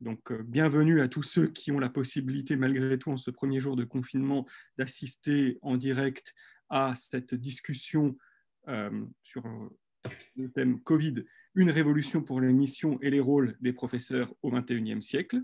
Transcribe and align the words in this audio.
Donc, 0.00 0.32
euh, 0.32 0.42
bienvenue 0.42 1.00
à 1.00 1.08
tous 1.08 1.22
ceux 1.22 1.46
qui 1.46 1.72
ont 1.72 1.78
la 1.78 1.88
possibilité, 1.90 2.56
malgré 2.56 2.98
tout, 2.98 3.10
en 3.10 3.16
ce 3.16 3.30
premier 3.30 3.60
jour 3.60 3.76
de 3.76 3.84
confinement, 3.84 4.46
d'assister 4.78 5.58
en 5.62 5.76
direct 5.76 6.34
à 6.68 6.94
cette 6.94 7.34
discussion 7.34 8.16
euh, 8.68 9.04
sur 9.22 9.44
euh, 9.46 10.10
le 10.36 10.50
thème 10.50 10.80
Covid, 10.80 11.24
une 11.54 11.70
révolution 11.70 12.22
pour 12.22 12.40
les 12.40 12.52
missions 12.52 12.98
et 13.02 13.10
les 13.10 13.20
rôles 13.20 13.56
des 13.60 13.72
professeurs 13.72 14.34
au 14.42 14.50
XXIe 14.50 15.02
siècle. 15.02 15.42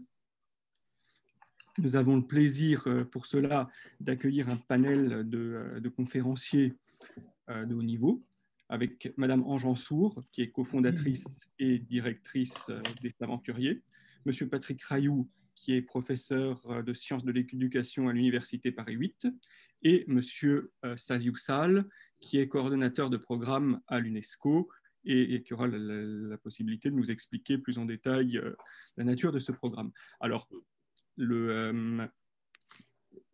Nous 1.79 1.97
avons 1.97 2.17
le 2.17 2.27
plaisir 2.27 2.87
pour 3.11 3.27
cela 3.27 3.69
d'accueillir 4.01 4.49
un 4.49 4.57
panel 4.57 5.29
de, 5.29 5.89
conférenciers 5.89 6.75
de 7.49 7.75
haut 7.75 7.83
niveau 7.83 8.25
avec 8.69 9.13
Madame 9.17 9.43
Ange 9.45 9.65
Ansour, 9.65 10.23
qui 10.33 10.43
est 10.43 10.51
cofondatrice 10.51 11.27
et 11.59 11.79
directrice 11.79 12.71
des 13.03 13.15
Aventuriers, 13.21 13.83
Monsieur 14.25 14.49
Patrick 14.49 14.83
Rayou, 14.83 15.29
qui 15.57 15.73
est 15.75 15.83
professeur 15.83 16.61
euh, 16.71 16.83
de 16.83 16.93
sciences 16.93 17.25
de 17.25 17.33
l'éducation 17.33 18.09
à 18.09 18.13
l'Université 18.13 18.71
Paris 18.71 18.95
8, 18.95 19.27
et 19.83 20.05
Monsieur 20.07 20.73
euh, 20.85 20.97
Saliou 20.97 21.35
Sal, 21.35 21.87
qui 22.21 22.39
est 22.39 22.47
coordonnateur 22.47 23.11
de 23.11 23.17
programme 23.17 23.81
à 23.89 23.99
l'UNESCO 23.99 24.69
et, 25.05 25.43
qui 25.45 25.55
aura 25.55 25.69
la, 25.69 26.37
possibilité 26.39 26.91
de 26.91 26.97
nous 26.97 27.11
expliquer 27.11 27.59
plus 27.59 27.79
en 27.79 27.85
détail 27.85 28.39
euh, 28.39 28.55
la 28.97 29.05
nature 29.05 29.33
de 29.33 29.39
ce 29.39 29.53
programme. 29.53 29.93
Alors, 30.21 30.49
le, 31.17 32.09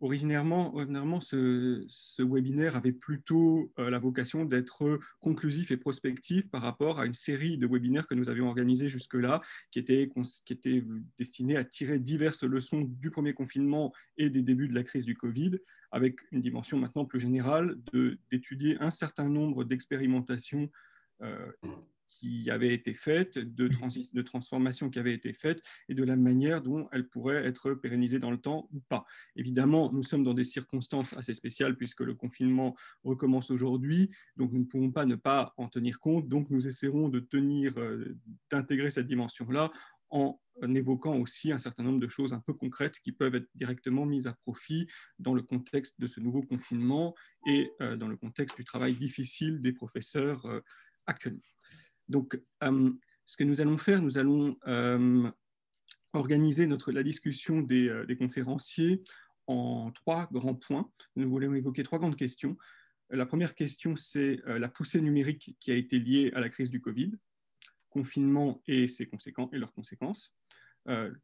originairement, 0.02 1.20
ce, 1.20 2.22
webinaire 2.22 2.76
avait 2.76 2.92
plutôt 2.92 3.72
euh, 3.78 3.88
la 3.88 4.00
vocation 4.00 4.44
d'être 4.44 4.98
conclusif 5.20 5.70
et 5.70 5.76
prospectif 5.76 6.50
par 6.50 6.60
rapport 6.62 6.98
à 6.98 7.06
une 7.06 7.14
série 7.14 7.56
de 7.56 7.66
webinaires 7.66 8.08
que 8.08 8.14
nous 8.14 8.28
avions 8.28 8.48
organisés 8.48 8.88
jusque-là, 8.88 9.40
qui 9.70 9.78
étaient, 9.78 10.10
qui 10.44 10.52
étaient 10.52 10.84
destinés 11.18 11.56
à 11.56 11.64
tirer 11.64 12.00
diverses 12.00 12.42
leçons 12.42 12.82
du 12.82 13.10
premier 13.10 13.32
confinement 13.32 13.92
et 14.16 14.28
des 14.28 14.42
débuts 14.42 14.68
de 14.68 14.74
la 14.74 14.82
crise 14.82 15.06
du 15.06 15.14
Covid, 15.14 15.58
avec 15.92 16.20
une 16.32 16.40
dimension 16.40 16.78
maintenant 16.78 17.04
plus 17.04 17.20
générale 17.20 17.76
d'étudier 18.30 18.76
un 18.80 18.90
certain 18.90 19.28
nombre 19.28 19.62
d'expérimentations 19.62 20.68
euh, 21.22 21.52
qui 22.14 22.50
avait 22.50 22.72
été 22.72 22.94
faite, 22.94 23.38
de, 23.38 23.68
de 23.68 24.22
transformation 24.22 24.90
qui 24.90 24.98
avait 24.98 25.14
été 25.14 25.32
faite 25.32 25.62
et 25.88 25.94
de 25.94 26.04
la 26.04 26.16
manière 26.16 26.62
dont 26.62 26.88
elle 26.92 27.08
pourrait 27.08 27.44
être 27.44 27.74
pérennisée 27.74 28.18
dans 28.18 28.30
le 28.30 28.38
temps 28.38 28.68
ou 28.72 28.80
pas. 28.88 29.04
Évidemment, 29.36 29.92
nous 29.92 30.02
sommes 30.02 30.24
dans 30.24 30.34
des 30.34 30.44
circonstances 30.44 31.12
assez 31.14 31.34
spéciales 31.34 31.76
puisque 31.76 32.00
le 32.00 32.14
confinement 32.14 32.76
recommence 33.04 33.50
aujourd'hui, 33.50 34.10
donc 34.36 34.52
nous 34.52 34.60
ne 34.60 34.64
pouvons 34.64 34.90
pas 34.90 35.06
ne 35.06 35.16
pas 35.16 35.54
en 35.56 35.68
tenir 35.68 36.00
compte, 36.00 36.28
donc 36.28 36.50
nous 36.50 36.66
essaierons 36.66 37.08
de 37.08 37.20
tenir, 37.20 37.78
euh, 37.78 38.16
d'intégrer 38.50 38.90
cette 38.90 39.06
dimension-là 39.06 39.70
en 40.10 40.38
évoquant 40.74 41.16
aussi 41.16 41.50
un 41.50 41.58
certain 41.58 41.82
nombre 41.82 42.00
de 42.00 42.06
choses 42.06 42.34
un 42.34 42.40
peu 42.40 42.52
concrètes 42.52 43.00
qui 43.00 43.12
peuvent 43.12 43.34
être 43.34 43.48
directement 43.54 44.04
mises 44.04 44.26
à 44.26 44.34
profit 44.34 44.86
dans 45.18 45.34
le 45.34 45.42
contexte 45.42 45.98
de 46.00 46.06
ce 46.06 46.20
nouveau 46.20 46.42
confinement 46.42 47.14
et 47.46 47.72
euh, 47.80 47.96
dans 47.96 48.08
le 48.08 48.16
contexte 48.16 48.56
du 48.56 48.64
travail 48.64 48.94
difficile 48.94 49.62
des 49.62 49.72
professeurs 49.72 50.44
euh, 50.44 50.60
actuellement. 51.06 51.40
Donc, 52.08 52.40
euh, 52.62 52.90
ce 53.26 53.36
que 53.36 53.44
nous 53.44 53.60
allons 53.60 53.78
faire, 53.78 54.02
nous 54.02 54.18
allons 54.18 54.56
euh, 54.66 55.30
organiser 56.12 56.66
notre, 56.66 56.92
la 56.92 57.02
discussion 57.02 57.66
euh, 57.70 58.06
des, 58.06 58.16
conférenciers 58.16 59.02
en 59.46 59.90
trois 59.92 60.28
grands 60.32 60.54
points. 60.54 60.90
Nous 61.16 61.28
voulons 61.28 61.54
évoquer 61.54 61.82
trois 61.82 61.98
grandes 61.98 62.16
questions. 62.16 62.56
La 63.10 63.26
première 63.26 63.54
question, 63.54 63.94
c'est 63.94 64.40
la 64.46 64.68
poussée 64.70 65.02
numérique 65.02 65.54
qui 65.60 65.70
a 65.70 65.74
été 65.74 65.98
liée 65.98 66.32
à 66.34 66.40
la 66.40 66.48
crise 66.48 66.70
du 66.70 66.80
Covid, 66.80 67.12
confinement 67.90 68.62
et, 68.66 68.88
ses 68.88 69.06
conséquences, 69.06 69.50
et 69.52 69.58
leurs 69.58 69.74
conséquences. 69.74 70.32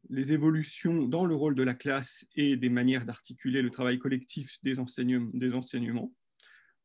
les 0.09 0.31
évolutions 0.31 1.07
dans 1.07 1.25
le 1.25 1.33
rôle 1.33 1.55
de 1.55 1.63
la 1.63 1.73
classe 1.73 2.27
et 2.35 2.57
des 2.57 2.69
manières 2.69 3.05
d'articuler 3.05 3.63
le 3.63 3.71
travail 3.71 3.97
collectif 3.97 4.57
des, 4.61 4.73
des 5.33 5.53
enseignements 5.55 6.13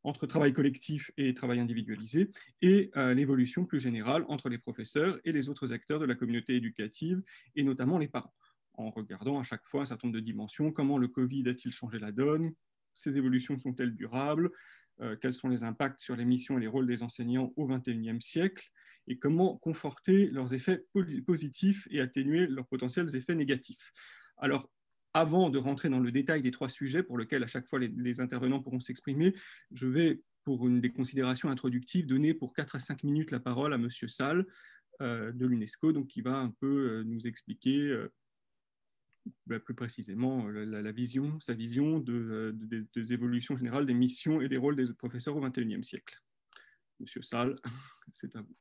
entre 0.05 0.27
travail 0.27 0.53
collectif 0.53 1.11
et 1.17 1.33
travail 1.33 1.59
individualisé, 1.59 2.29
et 2.61 2.91
euh, 2.95 3.13
l'évolution 3.13 3.65
plus 3.65 3.79
générale 3.79 4.23
entre 4.29 4.49
les 4.49 4.57
professeurs 4.57 5.19
et 5.25 5.31
les 5.31 5.49
autres 5.49 5.73
acteurs 5.73 5.99
de 5.99 6.05
la 6.05 6.15
communauté 6.15 6.55
éducative, 6.55 7.21
et 7.55 7.63
notamment 7.63 7.97
les 7.97 8.07
parents, 8.07 8.33
en 8.75 8.91
regardant 8.91 9.39
à 9.39 9.43
chaque 9.43 9.65
fois 9.65 9.81
un 9.81 9.85
certain 9.85 10.07
nombre 10.07 10.19
de 10.19 10.23
dimensions, 10.23 10.71
comment 10.71 10.97
le 10.97 11.07
Covid 11.07 11.49
a-t-il 11.49 11.71
changé 11.71 11.99
la 11.99 12.11
donne, 12.11 12.53
ces 12.93 13.17
évolutions 13.17 13.57
sont-elles 13.57 13.95
durables, 13.95 14.51
euh, 15.01 15.15
quels 15.19 15.33
sont 15.33 15.49
les 15.49 15.63
impacts 15.63 15.99
sur 15.99 16.15
les 16.15 16.23
missions 16.23 16.57
et 16.57 16.61
les 16.61 16.67
rôles 16.67 16.87
des 16.87 17.01
enseignants 17.03 17.51
au 17.55 17.67
XXIe 17.67 18.21
siècle, 18.21 18.69
et 19.07 19.17
comment 19.17 19.57
conforter 19.57 20.27
leurs 20.27 20.53
effets 20.53 20.85
positifs 21.25 21.87
et 21.91 21.99
atténuer 21.99 22.47
leurs 22.47 22.67
potentiels 22.67 23.13
effets 23.15 23.35
négatifs? 23.35 23.91
Alors, 24.37 24.69
avant 25.15 25.49
de 25.49 25.57
rentrer 25.57 25.87
dans 25.87 26.01
le 26.01 26.11
détail 26.11 26.41
des 26.41 26.51
trois 26.51 26.67
sujets 26.67 27.01
pour 27.01 27.17
lesquels 27.17 27.41
à 27.41 27.47
chaque 27.47 27.67
fois 27.67 27.79
les, 27.79 28.19
intervenants 28.19 28.59
pourront 28.59 28.81
s'exprimer, 28.81 29.33
je 29.71 29.87
vais, 29.87 30.21
pour 30.43 30.67
une 30.67 30.81
des 30.81 30.91
considérations 30.91 31.49
introductives, 31.49 32.05
donner 32.05 32.33
pour 32.33 32.53
4 32.53 32.75
à 32.75 32.79
5 32.79 33.03
minutes 33.03 33.31
la 33.31 33.39
parole 33.39 33.71
à 33.71 33.77
M. 33.77 33.89
Salle 33.89 34.45
euh, 35.01 35.31
de 35.31 35.45
l'UNESCO, 35.45 36.03
qui 36.03 36.21
va 36.21 36.35
un 36.35 36.51
peu 36.59 36.67
euh, 36.67 37.03
nous 37.05 37.27
expliquer 37.27 37.79
euh, 37.79 38.11
bah, 39.45 39.57
plus 39.61 39.73
précisément 39.73 40.49
la, 40.49 40.91
vision, 40.91 41.39
sa 41.39 41.53
vision 41.53 41.99
des 41.99 43.13
évolutions 43.13 43.55
générales 43.55 43.85
des 43.85 43.93
missions 43.93 44.41
et 44.41 44.49
des 44.49 44.57
rôles 44.57 44.75
des 44.75 44.93
professeurs 44.93 45.37
au 45.37 45.39
XXIe 45.39 45.81
siècle. 45.81 46.21
Monsieur 46.99 47.21
Salle, 47.21 47.55
c'est 48.11 48.35
à 48.35 48.41
vous. 48.41 48.55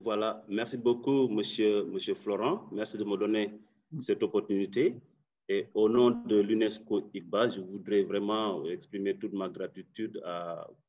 Voilà, 0.00 0.44
merci 0.48 0.76
beaucoup, 0.76 1.28
monsieur, 1.28 2.14
Florent. 2.14 2.68
Merci 2.70 2.98
de 2.98 3.04
me 3.04 3.16
donner 3.16 3.58
cette 4.00 4.22
opportunité. 4.22 4.94
Et 5.48 5.68
au 5.74 5.88
nom 5.88 6.10
de 6.10 6.40
l'UNESCO 6.40 7.08
ICBA, 7.14 7.48
je 7.48 7.60
voudrais 7.60 8.02
vraiment 8.02 8.64
exprimer 8.66 9.16
toute 9.16 9.32
ma 9.32 9.48
gratitude 9.48 10.20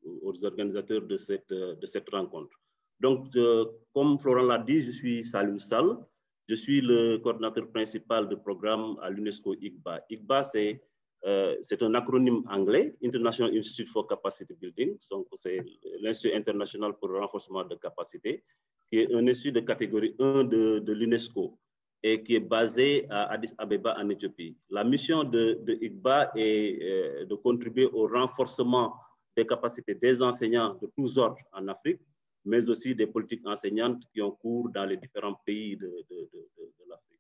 aux 0.04 0.44
organisateurs 0.44 1.04
de 1.04 1.16
cette, 1.16 2.10
rencontre. 2.12 2.60
Donc, 3.00 3.36
euh, 3.36 3.66
comme 3.94 4.20
Florent 4.20 4.44
l'a 4.44 4.58
dit, 4.58 4.82
je 4.82 4.92
suis 4.92 5.24
Salim 5.24 5.60
Sal. 5.60 5.98
Je 6.50 6.56
suis 6.56 6.82
le 6.82 7.18
coordinateur 7.18 7.70
principal 7.72 8.28
de 8.28 8.36
programme 8.36 8.98
à 9.02 9.10
l'UNESCO 9.10 9.54
ICBA. 9.62 10.02
ICBA, 10.10 10.44
c'est 10.44 10.82
euh, 11.26 11.56
un 11.82 11.94
acronyme 11.94 12.44
anglais, 12.50 12.96
International 13.04 13.56
Institute 13.56 13.90
for 13.90 14.08
Capacity 14.08 14.54
Building. 14.56 14.98
C'est 15.36 15.64
l'Institut 16.00 16.36
international 16.36 16.94
pour 16.98 17.10
le 17.10 17.20
renforcement 17.20 17.64
de 17.64 17.76
capacité 17.76 18.44
qui 18.90 19.00
est 19.00 19.14
un 19.14 19.28
institut 19.28 19.52
de 19.52 19.60
catégorie 19.62 20.16
1 20.20 20.44
de, 20.46 20.94
l'UNESCO 20.94 21.58
et 22.04 22.24
qui 22.24 22.36
est 22.36 22.40
basé 22.40 23.06
à 23.10 23.32
Addis 23.34 23.54
Abeba 23.58 23.96
en 24.00 24.10
Éthiopie. 24.10 24.56
La 24.70 24.84
mission 24.84 25.24
de, 25.24 25.60
de 25.64 25.74
IGBA 25.82 26.32
est 26.36 26.80
euh, 26.82 27.26
de 27.26 27.36
contribuer 27.36 27.86
au 27.86 28.08
renforcement 28.08 28.94
des 29.36 29.46
capacités 29.46 29.96
des 29.96 30.22
enseignants 30.22 30.78
de 30.82 30.90
tous 30.96 31.18
ordres 31.18 31.42
en 31.52 31.68
Afrique, 31.68 32.00
mais 32.46 32.70
aussi 32.70 32.96
des 32.96 33.08
politiques 33.08 33.46
enseignantes 33.46 34.04
qui 34.14 34.22
ont 34.22 34.32
cours 34.32 34.70
dans 34.70 34.86
les 34.86 34.98
différents 34.98 35.40
pays 35.46 35.76
de, 35.76 35.88
de 36.10 36.30
l'Afrique. 36.88 37.20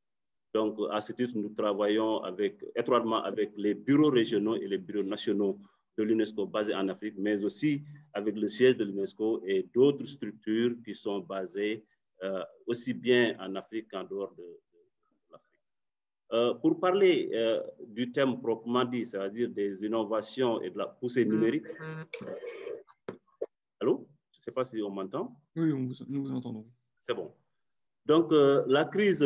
Donc, 0.53 0.77
à 0.91 1.01
ce 1.01 1.13
titre, 1.13 1.33
nous 1.35 1.49
travaillons 1.49 2.23
avec, 2.23 2.63
étroitement 2.75 3.21
avec 3.23 3.51
les 3.57 3.73
bureaux 3.73 4.09
régionaux 4.09 4.55
et 4.55 4.67
les 4.67 4.77
bureaux 4.77 5.03
nationaux 5.03 5.59
de 5.97 6.03
l'UNESCO 6.03 6.45
basé 6.45 6.75
en 6.75 6.87
Afrique, 6.89 7.15
mais 7.17 7.43
aussi 7.43 7.83
avec 8.13 8.35
le 8.35 8.47
siège 8.47 8.77
de 8.77 8.85
l'UNESCO 8.85 9.41
et 9.45 9.67
d'autres 9.73 10.05
structures 10.05 10.75
qui 10.85 10.93
sont 10.93 11.19
basées 11.19 11.83
euh, 12.23 12.43
aussi 12.65 12.93
bien 12.93 13.35
en 13.39 13.55
Afrique 13.55 13.89
qu'en 13.91 14.03
dehors 14.03 14.33
de, 14.35 14.43
l'Afrique. 15.31 15.61
Euh, 16.33 16.53
pour 16.55 16.79
parler 16.79 17.29
euh, 17.33 17.61
du 17.87 18.11
thème 18.11 18.39
proprement 18.41 18.85
dit, 18.85 19.05
c'est-à-dire 19.05 19.49
des 19.49 19.83
innovations 19.83 20.61
et 20.61 20.69
de 20.69 20.77
la 20.77 20.87
poussée 20.87 21.25
numérique. 21.25 21.65
Allô? 23.79 24.07
Je 24.31 24.37
ne 24.37 24.41
sais 24.41 24.51
pas 24.51 24.63
si 24.63 24.81
on 24.81 24.89
m'entend. 24.89 25.35
Oui, 25.55 25.71
nous 26.07 26.23
vous 26.23 26.31
entendons. 26.31 26.65
C'est 26.97 27.13
bon. 27.13 27.33
Donc, 28.05 28.31
la 28.31 28.85
crise 28.85 29.21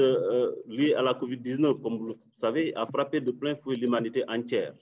liée 0.65 0.95
à 0.95 1.03
la 1.03 1.13
COVID-19, 1.13 1.81
comme 1.83 1.97
vous 1.99 2.07
le 2.07 2.15
savez, 2.33 2.73
a 2.75 2.87
frappé 2.87 3.21
de 3.21 3.31
plein 3.31 3.55
fouet 3.55 3.75
l'humanité 3.75 4.23
entière. 4.27 4.73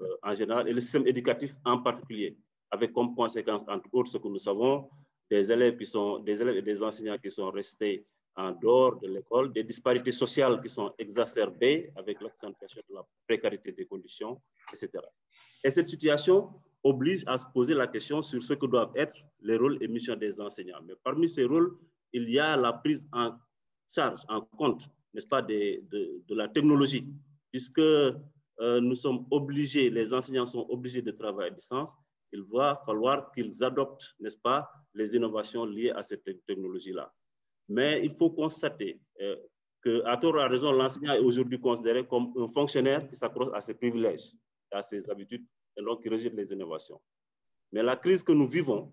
Euh, 0.00 0.16
en 0.22 0.34
général 0.34 0.68
et 0.68 0.72
le 0.72 0.80
système 0.80 1.06
éducatif 1.06 1.54
en 1.64 1.78
particulier, 1.78 2.36
avec 2.70 2.92
comme 2.92 3.14
conséquence, 3.14 3.64
entre 3.68 3.88
autres, 3.92 4.10
ce 4.10 4.18
que 4.18 4.28
nous 4.28 4.38
savons, 4.38 4.88
des 5.30 5.50
élèves, 5.50 5.76
qui 5.76 5.86
sont, 5.86 6.20
des 6.20 6.40
élèves 6.40 6.56
et 6.56 6.62
des 6.62 6.82
enseignants 6.82 7.18
qui 7.18 7.30
sont 7.30 7.50
restés 7.50 8.06
en 8.36 8.52
dehors 8.52 8.98
de 9.00 9.08
l'école, 9.08 9.52
des 9.52 9.64
disparités 9.64 10.12
sociales 10.12 10.60
qui 10.62 10.68
sont 10.68 10.92
exacerbées 10.98 11.90
avec 11.96 12.20
l'accentuation 12.20 12.80
de 12.88 12.94
la 12.94 13.04
précarité 13.26 13.72
des 13.72 13.86
conditions, 13.86 14.40
etc. 14.72 15.04
Et 15.64 15.70
cette 15.70 15.88
situation 15.88 16.48
oblige 16.84 17.24
à 17.26 17.36
se 17.36 17.46
poser 17.52 17.74
la 17.74 17.88
question 17.88 18.22
sur 18.22 18.42
ce 18.42 18.54
que 18.54 18.66
doivent 18.66 18.92
être 18.94 19.16
les 19.40 19.56
rôles 19.56 19.78
et 19.80 19.88
missions 19.88 20.14
des 20.14 20.40
enseignants. 20.40 20.80
Mais 20.86 20.94
parmi 21.02 21.28
ces 21.28 21.44
rôles, 21.44 21.76
il 22.12 22.30
y 22.30 22.38
a 22.38 22.56
la 22.56 22.72
prise 22.72 23.08
en 23.12 23.32
charge, 23.88 24.20
en 24.28 24.42
compte 24.42 24.88
n'est-ce 25.14 25.26
pas, 25.26 25.42
de, 25.42 25.82
de, 26.28 26.34
la 26.34 26.48
technologie, 26.48 27.08
puisque 27.50 27.80
nous 28.60 28.94
sommes 28.94 29.26
obligés, 29.30 29.90
les 29.90 30.12
enseignants 30.12 30.46
sont 30.46 30.66
obligés 30.68 31.02
de 31.02 31.12
travailler 31.12 31.50
à 31.50 31.54
distance, 31.54 31.94
il 32.32 32.42
va 32.42 32.82
falloir 32.84 33.32
qu'ils 33.32 33.62
adoptent, 33.64 34.14
n'est-ce 34.20 34.36
pas, 34.36 34.70
les 34.94 35.14
innovations 35.14 35.64
liées 35.64 35.90
à 35.90 36.02
cette 36.02 36.24
technologie-là. 36.46 37.12
Mais 37.68 38.04
il 38.04 38.10
faut 38.10 38.30
constater 38.30 39.00
euh, 39.20 39.36
qu'à 39.82 40.16
tort 40.16 40.38
à 40.38 40.48
raison, 40.48 40.72
l'enseignant 40.72 41.14
est 41.14 41.20
aujourd'hui 41.20 41.60
considéré 41.60 42.06
comme 42.06 42.32
un 42.36 42.48
fonctionnaire 42.48 43.06
qui 43.08 43.16
s'accroche 43.16 43.48
à 43.54 43.60
ses 43.60 43.74
privilèges, 43.74 44.32
à 44.70 44.82
ses 44.82 45.08
habitudes, 45.10 45.46
et 45.76 45.82
donc 45.82 46.02
qui 46.02 46.08
rejette 46.08 46.34
les 46.34 46.52
innovations. 46.52 47.00
Mais 47.72 47.82
la 47.82 47.96
crise 47.96 48.22
que 48.22 48.32
nous 48.32 48.48
vivons, 48.48 48.92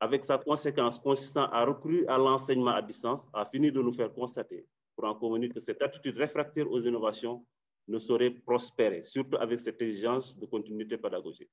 avec 0.00 0.24
sa 0.24 0.38
conséquence 0.38 0.98
consistant 0.98 1.48
à 1.50 1.64
recruter 1.64 2.06
à 2.08 2.18
l'enseignement 2.18 2.72
à 2.72 2.82
distance, 2.82 3.28
a 3.32 3.44
fini 3.44 3.70
de 3.70 3.80
nous 3.80 3.92
faire 3.92 4.12
constater, 4.12 4.66
pour 4.96 5.04
en 5.04 5.14
convenir, 5.14 5.52
que 5.52 5.60
cette 5.60 5.82
attitude 5.82 6.16
réfractaire 6.16 6.70
aux 6.70 6.80
innovations 6.80 7.44
ne 7.88 7.98
saurait 7.98 8.30
prospérer, 8.30 9.02
surtout 9.02 9.36
avec 9.36 9.60
cette 9.60 9.80
exigence 9.82 10.38
de 10.38 10.46
continuité 10.46 10.96
pédagogique. 10.96 11.50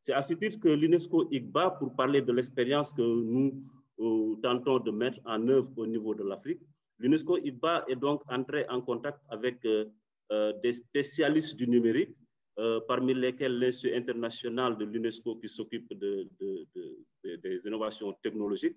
C'est 0.00 0.12
à 0.12 0.22
ce 0.22 0.34
titre 0.34 0.58
que 0.58 0.68
l'UNESCO 0.68 1.28
IGBA, 1.30 1.70
pour 1.78 1.94
parler 1.94 2.20
de 2.20 2.32
l'expérience 2.32 2.92
que 2.92 3.02
nous 3.02 3.62
euh, 4.00 4.36
tentons 4.42 4.78
de 4.80 4.90
mettre 4.90 5.20
en 5.24 5.46
œuvre 5.48 5.70
au 5.76 5.86
niveau 5.86 6.14
de 6.14 6.24
l'Afrique, 6.24 6.60
l'UNESCO 6.98 7.38
IGBA 7.38 7.84
est 7.88 7.96
donc 7.96 8.22
entré 8.28 8.66
en 8.68 8.80
contact 8.80 9.20
avec 9.28 9.64
euh, 9.64 9.86
euh, 10.32 10.52
des 10.62 10.72
spécialistes 10.72 11.56
du 11.56 11.68
numérique, 11.68 12.16
parmi 12.86 13.14
lesquels 13.14 13.58
l'Institut 13.58 13.96
international 13.96 14.76
de 14.76 14.84
l'UNESCO 14.84 15.36
qui 15.36 15.48
s'occupe 15.48 15.88
de, 15.94 16.28
des 17.24 17.60
innovations 17.66 18.12
technologiques. 18.22 18.76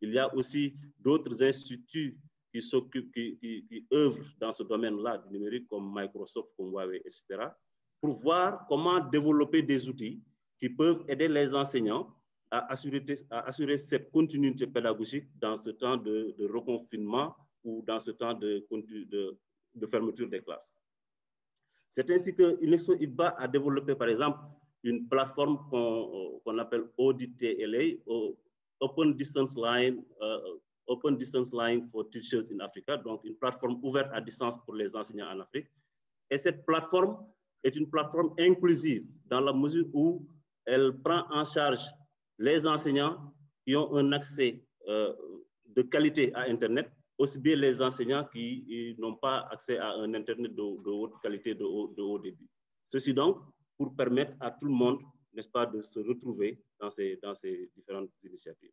Il 0.00 0.12
y 0.12 0.18
a 0.18 0.34
aussi 0.34 0.74
d'autres 0.98 1.40
instituts 1.40 2.18
qui 2.52 2.62
s'occupent, 2.62 3.12
qui, 3.12 3.38
qui, 3.40 3.86
œuvrent 3.92 4.24
dans 4.38 4.52
ce 4.52 4.62
domaine-là 4.62 5.18
du 5.18 5.38
numérique, 5.38 5.66
comme 5.68 5.92
Microsoft, 5.94 6.50
comme 6.56 6.70
Huawei, 6.70 6.98
etc., 6.98 7.48
pour 8.00 8.18
voir 8.20 8.66
comment 8.68 9.00
développer 9.00 9.62
des 9.62 9.88
outils 9.88 10.22
qui 10.58 10.68
peuvent 10.68 11.04
aider 11.08 11.28
les 11.28 11.54
enseignants 11.54 12.14
à 12.50 12.70
assurer, 12.72 13.02
à 13.30 13.40
assurer 13.46 13.76
cette 13.78 14.10
continuité 14.10 14.66
pédagogique 14.66 15.28
dans 15.38 15.56
ce 15.56 15.70
temps 15.70 15.96
de, 15.96 16.34
reconfinement 16.52 17.34
ou 17.64 17.82
dans 17.86 17.98
ce 17.98 18.10
temps 18.10 18.34
de 18.34 18.66
fermeture 19.90 20.28
des 20.28 20.42
classes. 20.42 20.74
C'est 21.94 22.10
ainsi 22.10 22.34
que 22.34 22.56
UNESCO 22.64 22.94
IBA 22.98 23.34
a 23.36 23.46
développé, 23.46 23.94
par 23.94 24.08
exemple, 24.08 24.38
une 24.82 25.08
plateforme 25.08 25.58
qu'on 25.70 26.58
appelle 26.58 26.84
ODTLA, 26.96 27.98
Open 28.80 29.14
Distance 29.14 29.54
Line, 29.58 30.02
euh, 30.22 30.56
Open 30.86 31.16
Distance 31.16 31.52
Line 31.52 31.88
for 31.90 32.08
Teachers 32.10 32.50
in 32.52 32.60
Africa, 32.60 32.96
donc 32.96 33.24
une 33.24 33.36
plateforme 33.36 33.78
ouverte 33.82 34.10
à 34.12 34.20
distance 34.20 34.56
pour 34.64 34.74
les 34.74 34.94
enseignants 34.96 35.30
en 35.30 35.40
Afrique. 35.40 35.68
Et 36.30 36.38
cette 36.38 36.64
plateforme 36.66 37.26
est 37.62 37.76
une 37.76 37.88
plateforme 37.88 38.34
inclusive 38.38 39.06
dans 39.26 39.40
la 39.40 39.52
mesure 39.52 39.86
où 39.92 40.26
elle 40.66 40.92
prend 41.02 41.24
en 41.30 41.44
charge 41.44 41.84
les 42.38 42.66
enseignants 42.66 43.32
qui 43.66 43.76
ont 43.76 43.94
un 43.94 44.12
accès 44.12 44.64
euh, 44.88 45.14
de 45.66 45.82
qualité 45.82 46.34
à 46.34 46.42
Internet, 46.42 46.90
aussi 47.18 47.38
bien 47.38 47.56
les 47.56 47.80
enseignants 47.80 48.24
qui 48.32 48.96
n'ont 48.98 49.16
pas 49.16 49.46
accès 49.50 49.78
à 49.78 49.92
un 49.92 50.12
Internet 50.14 50.54
de, 50.54 50.90
haute 50.90 51.20
qualité, 51.22 51.54
de 51.54 51.64
haut, 51.64 52.18
débit. 52.18 52.48
Ceci 52.86 53.14
donc 53.14 53.38
pour 53.78 53.94
permettre 53.96 54.34
à 54.40 54.50
tout 54.50 54.66
le 54.66 54.72
monde, 54.72 55.00
n'est-ce 55.32 55.48
pas, 55.48 55.66
de 55.66 55.82
se 55.82 56.00
retrouver 56.00 56.62
dans 56.78 56.90
ces, 56.90 57.18
dans 57.22 57.34
ces 57.34 57.70
différentes 57.74 58.10
initiatives. 58.22 58.72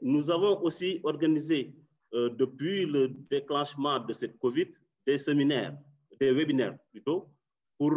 Nous 0.00 0.30
avons 0.30 0.60
aussi 0.62 1.00
organisé, 1.02 1.74
euh, 2.14 2.28
depuis 2.30 2.86
le 2.86 3.08
déclenchement 3.30 3.98
de 3.98 4.12
cette 4.12 4.38
COVID, 4.38 4.68
des 5.06 5.18
séminaires, 5.18 5.76
des 6.20 6.32
webinaires 6.32 6.78
plutôt, 6.90 7.28
pour 7.78 7.92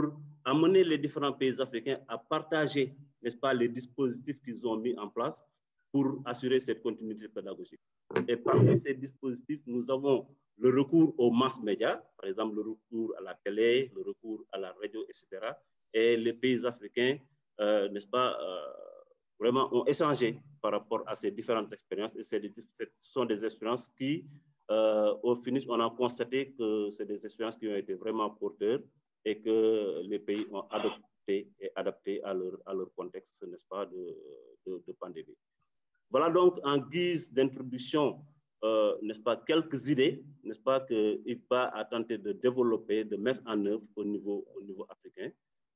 amener 0.46 0.84
les 0.84 0.98
différents 0.98 1.34
pays 1.34 1.60
africains 1.62 2.00
à 2.08 2.18
partager, 2.18 2.96
n'est-ce 3.22 3.38
pas, 3.38 3.54
les 3.54 3.68
dispositifs 3.68 4.42
qu'ils 4.42 4.66
ont 4.68 4.78
mis 4.78 4.98
en 4.98 5.10
place 5.10 5.44
pour 5.92 6.22
assurer 6.26 6.60
cette 6.60 6.82
continuité 6.82 7.28
pédagogique. 7.28 7.82
Et 8.28 8.38
parmi 8.38 8.76
ces 8.78 8.94
dispositifs, 8.94 9.62
nous 9.66 9.90
avons 9.92 10.28
le 10.58 10.70
recours 10.70 11.14
aux 11.18 11.32
mass 11.32 11.62
médias, 11.62 12.02
par 12.18 12.30
exemple 12.30 12.56
le 12.56 12.62
recours 12.62 13.14
à 13.18 13.22
la 13.22 13.36
télé, 13.44 13.92
le 13.96 14.02
recours 14.02 14.46
à 14.52 14.58
la 14.58 14.72
radio, 14.74 15.04
etc. 15.04 15.52
Et 15.94 16.16
les 16.18 16.34
pays 16.34 16.66
africains, 16.66 17.18
euh, 17.60 17.90
n'est-ce 17.90 18.08
pas, 18.08 18.38
euh, 18.42 18.95
vraiment 19.40 19.74
ont 19.76 19.86
échangé 19.86 20.40
par 20.62 20.72
rapport 20.72 21.04
à 21.08 21.16
ces 21.16 21.32
différentes 21.32 21.72
expériences. 21.74 22.16
Et 22.16 22.24
ce 22.24 22.86
sont 23.00 23.26
des 23.26 23.46
expériences 23.46 23.88
qui, 23.98 24.26
euh, 24.72 25.14
au 25.24 25.36
finish, 25.36 25.66
on 25.68 25.80
a 25.80 25.90
constaté 25.90 26.54
que 26.54 26.90
c'est 26.92 27.06
des 27.06 27.24
expériences 27.26 27.58
qui 27.58 27.68
ont 27.68 27.76
été 27.76 27.94
vraiment 27.96 28.30
porteurs 28.30 28.80
et 29.24 29.42
que 29.42 30.02
les 30.04 30.20
pays 30.20 30.46
ont 30.52 30.62
adopté 30.70 31.50
et 31.60 31.72
adapté 31.76 32.24
à 32.24 32.34
leur, 32.34 32.58
à 32.66 32.74
leur 32.74 32.94
contexte, 32.96 33.44
n'est-ce 33.48 33.66
pas, 33.66 33.86
de, 33.86 34.16
de, 34.68 34.92
pandémie. 35.00 35.38
Voilà 36.12 36.30
donc 36.30 36.60
en 36.64 36.78
guise 36.78 37.34
d'introduction, 37.34 38.22
euh, 38.64 38.96
n'est-ce 39.02 39.20
pas, 39.20 39.36
quelques 39.36 39.90
idées, 39.90 40.24
n'est-ce 40.44 40.60
pas, 40.60 40.80
que 40.80 41.20
IPA 41.26 41.70
a 41.70 41.84
tenté 41.86 42.20
de 42.20 42.32
développer, 42.32 43.04
de 43.04 43.18
mettre 43.18 43.42
en 43.48 43.66
œuvre 43.66 43.84
au 43.96 44.06
niveau, 44.06 44.46
au 44.56 44.62
niveau 44.62 44.86
africain, 44.88 45.32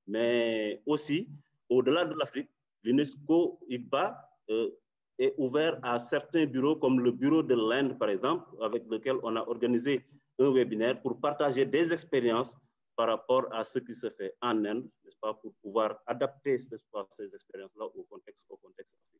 mais 0.05 0.81
aussi 0.85 1.27
au-delà 1.67 2.05
de 2.05 2.15
l'Afrique, 2.15 2.49
l'UNESCO 2.83 3.59
IPA 3.69 4.17
euh, 4.49 4.69
est 5.17 5.33
ouvert 5.37 5.79
à 5.83 5.99
certains 5.99 6.45
bureaux, 6.45 6.75
comme 6.75 6.99
le 7.01 7.11
bureau 7.11 7.43
de 7.43 7.55
l'Inde, 7.55 7.97
par 7.99 8.09
exemple, 8.09 8.45
avec 8.61 8.85
lequel 8.89 9.17
on 9.23 9.35
a 9.35 9.41
organisé 9.41 10.05
un 10.39 10.51
webinaire 10.51 11.01
pour 11.01 11.19
partager 11.19 11.65
des 11.65 11.91
expériences 11.91 12.55
par 12.95 13.07
rapport 13.07 13.47
à 13.53 13.63
ce 13.63 13.79
qui 13.79 13.93
se 13.93 14.09
fait 14.09 14.35
en 14.41 14.65
Inde, 14.65 14.89
n'est-ce 15.03 15.17
pas, 15.21 15.33
pour 15.33 15.53
pouvoir 15.61 15.99
adapter 16.05 16.57
ces 16.59 17.35
expériences-là 17.35 17.85
au 17.85 18.03
contexte, 18.03 18.47
africain. 18.51 19.19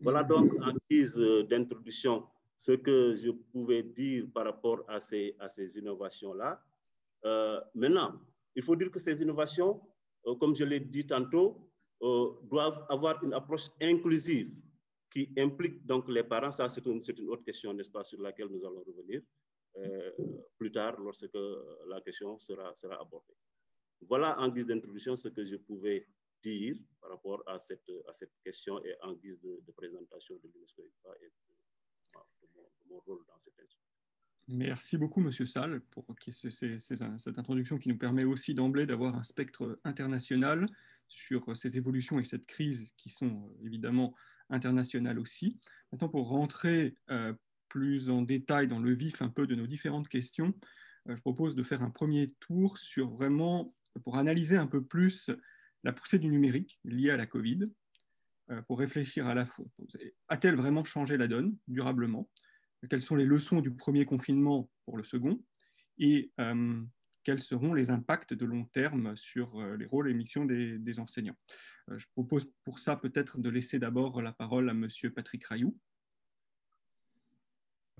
Voilà 0.00 0.24
donc 0.24 0.52
en 0.62 0.72
guise 0.90 1.18
euh, 1.18 1.42
d'introduction 1.44 2.26
ce 2.56 2.72
que 2.72 3.14
je 3.14 3.30
pouvais 3.30 3.82
dire 3.82 4.26
par 4.32 4.44
rapport 4.44 4.84
à 4.88 5.00
ces, 5.00 5.36
à 5.38 5.48
ces 5.48 5.76
innovations-là. 5.78 6.60
Euh, 7.24 7.60
maintenant, 7.74 8.20
il 8.54 8.62
faut 8.62 8.76
dire 8.76 8.90
que 8.90 8.98
ces 8.98 9.20
innovations, 9.22 9.80
euh, 10.26 10.34
comme 10.36 10.54
je 10.54 10.64
l'ai 10.64 10.80
dit 10.80 11.06
tantôt, 11.06 11.71
doivent 12.02 12.84
avoir 12.88 13.22
une 13.22 13.32
approche 13.32 13.68
inclusive 13.80 14.50
qui 15.10 15.32
implique 15.38 15.84
donc 15.86 16.08
les 16.08 16.24
parents. 16.24 16.50
Ça, 16.50 16.68
c'est 16.68 16.84
une, 16.86 17.00
autre 17.28 17.44
question, 17.44 17.72
n'est-ce 17.74 17.90
pas, 17.90 18.02
sur 18.02 18.20
laquelle 18.20 18.48
nous 18.48 18.64
allons 18.64 18.82
revenir. 18.82 19.20
Euh, 19.76 20.10
plus 20.58 20.70
tard 20.70 21.00
lorsque 21.00 21.30
la 21.88 22.00
question 22.02 22.38
sera, 22.38 22.72
abordée. 23.00 23.34
Voilà 24.02 24.38
en 24.38 24.48
guise 24.48 24.66
d'introduction 24.66 25.16
ce 25.16 25.28
que 25.28 25.44
je 25.44 25.56
pouvais 25.56 26.06
dire 26.42 26.76
par 27.00 27.10
rapport 27.10 27.42
à 27.46 27.58
cette, 27.58 27.88
question 28.44 28.84
et 28.84 28.94
en 29.02 29.14
guise 29.14 29.40
de, 29.40 29.62
présentation 29.74 30.34
de 30.42 30.50
l'UNESCO 30.52 30.82
et 30.82 31.26
de, 31.26 32.48
mon, 32.88 32.98
rôle 33.00 33.24
dans 33.28 33.38
cette 33.38 33.58
instrument. 33.60 33.88
Merci 34.48 34.98
beaucoup, 34.98 35.20
Monsieur 35.20 35.46
Salle, 35.46 35.80
pour 35.90 36.04
cette 36.18 37.38
introduction 37.38 37.78
qui 37.78 37.88
nous 37.88 37.96
permet 37.96 38.24
aussi 38.24 38.54
d'emblée 38.54 38.86
d'avoir 38.86 39.14
un 39.14 39.22
spectre 39.22 39.78
international 39.84 40.66
sur 41.08 41.56
ces 41.56 41.76
évolutions 41.76 42.18
et 42.18 42.24
cette 42.24 42.46
crise 42.46 42.86
qui 42.96 43.10
sont 43.10 43.54
évidemment 43.64 44.14
internationales 44.48 45.18
aussi. 45.18 45.58
Maintenant, 45.90 46.08
pour 46.08 46.28
rentrer 46.28 46.96
euh, 47.10 47.32
plus 47.68 48.10
en 48.10 48.22
détail 48.22 48.68
dans 48.68 48.80
le 48.80 48.92
vif 48.92 49.22
un 49.22 49.28
peu 49.28 49.46
de 49.46 49.54
nos 49.54 49.66
différentes 49.66 50.08
questions, 50.08 50.54
euh, 51.08 51.16
je 51.16 51.20
propose 51.20 51.54
de 51.54 51.62
faire 51.62 51.82
un 51.82 51.90
premier 51.90 52.28
tour 52.40 52.78
sur 52.78 53.10
vraiment, 53.10 53.74
pour 54.04 54.16
analyser 54.16 54.56
un 54.56 54.66
peu 54.66 54.84
plus 54.84 55.30
la 55.84 55.92
poussée 55.92 56.18
du 56.18 56.28
numérique 56.28 56.78
liée 56.84 57.10
à 57.10 57.16
la 57.16 57.26
Covid, 57.26 57.64
euh, 58.50 58.62
pour 58.62 58.78
réfléchir 58.78 59.26
à 59.26 59.34
la 59.34 59.46
fois, 59.46 59.64
a-t-elle 60.28 60.56
vraiment 60.56 60.84
changé 60.84 61.16
la 61.16 61.28
donne 61.28 61.56
durablement? 61.68 62.28
Quelles 62.90 63.02
sont 63.02 63.14
les 63.14 63.24
leçons 63.24 63.60
du 63.60 63.72
premier 63.72 64.04
confinement 64.04 64.68
pour 64.84 64.96
le 64.96 65.04
second? 65.04 65.40
Euh, 66.00 66.82
quels 67.24 67.40
seront 67.40 67.74
les 67.74 67.90
impacts 67.90 68.34
de 68.34 68.44
long 68.44 68.64
terme 68.64 69.16
sur 69.16 69.62
les 69.76 69.86
rôles 69.86 70.10
et 70.10 70.14
missions 70.14 70.44
des, 70.44 70.78
des 70.78 71.00
enseignants 71.00 71.36
Je 71.88 72.06
propose 72.12 72.50
pour 72.64 72.78
ça 72.78 72.96
peut-être 72.96 73.38
de 73.38 73.48
laisser 73.48 73.78
d'abord 73.78 74.22
la 74.22 74.32
parole 74.32 74.68
à 74.68 74.74
Monsieur 74.74 75.10
Patrick 75.10 75.44
Rayou. 75.46 75.76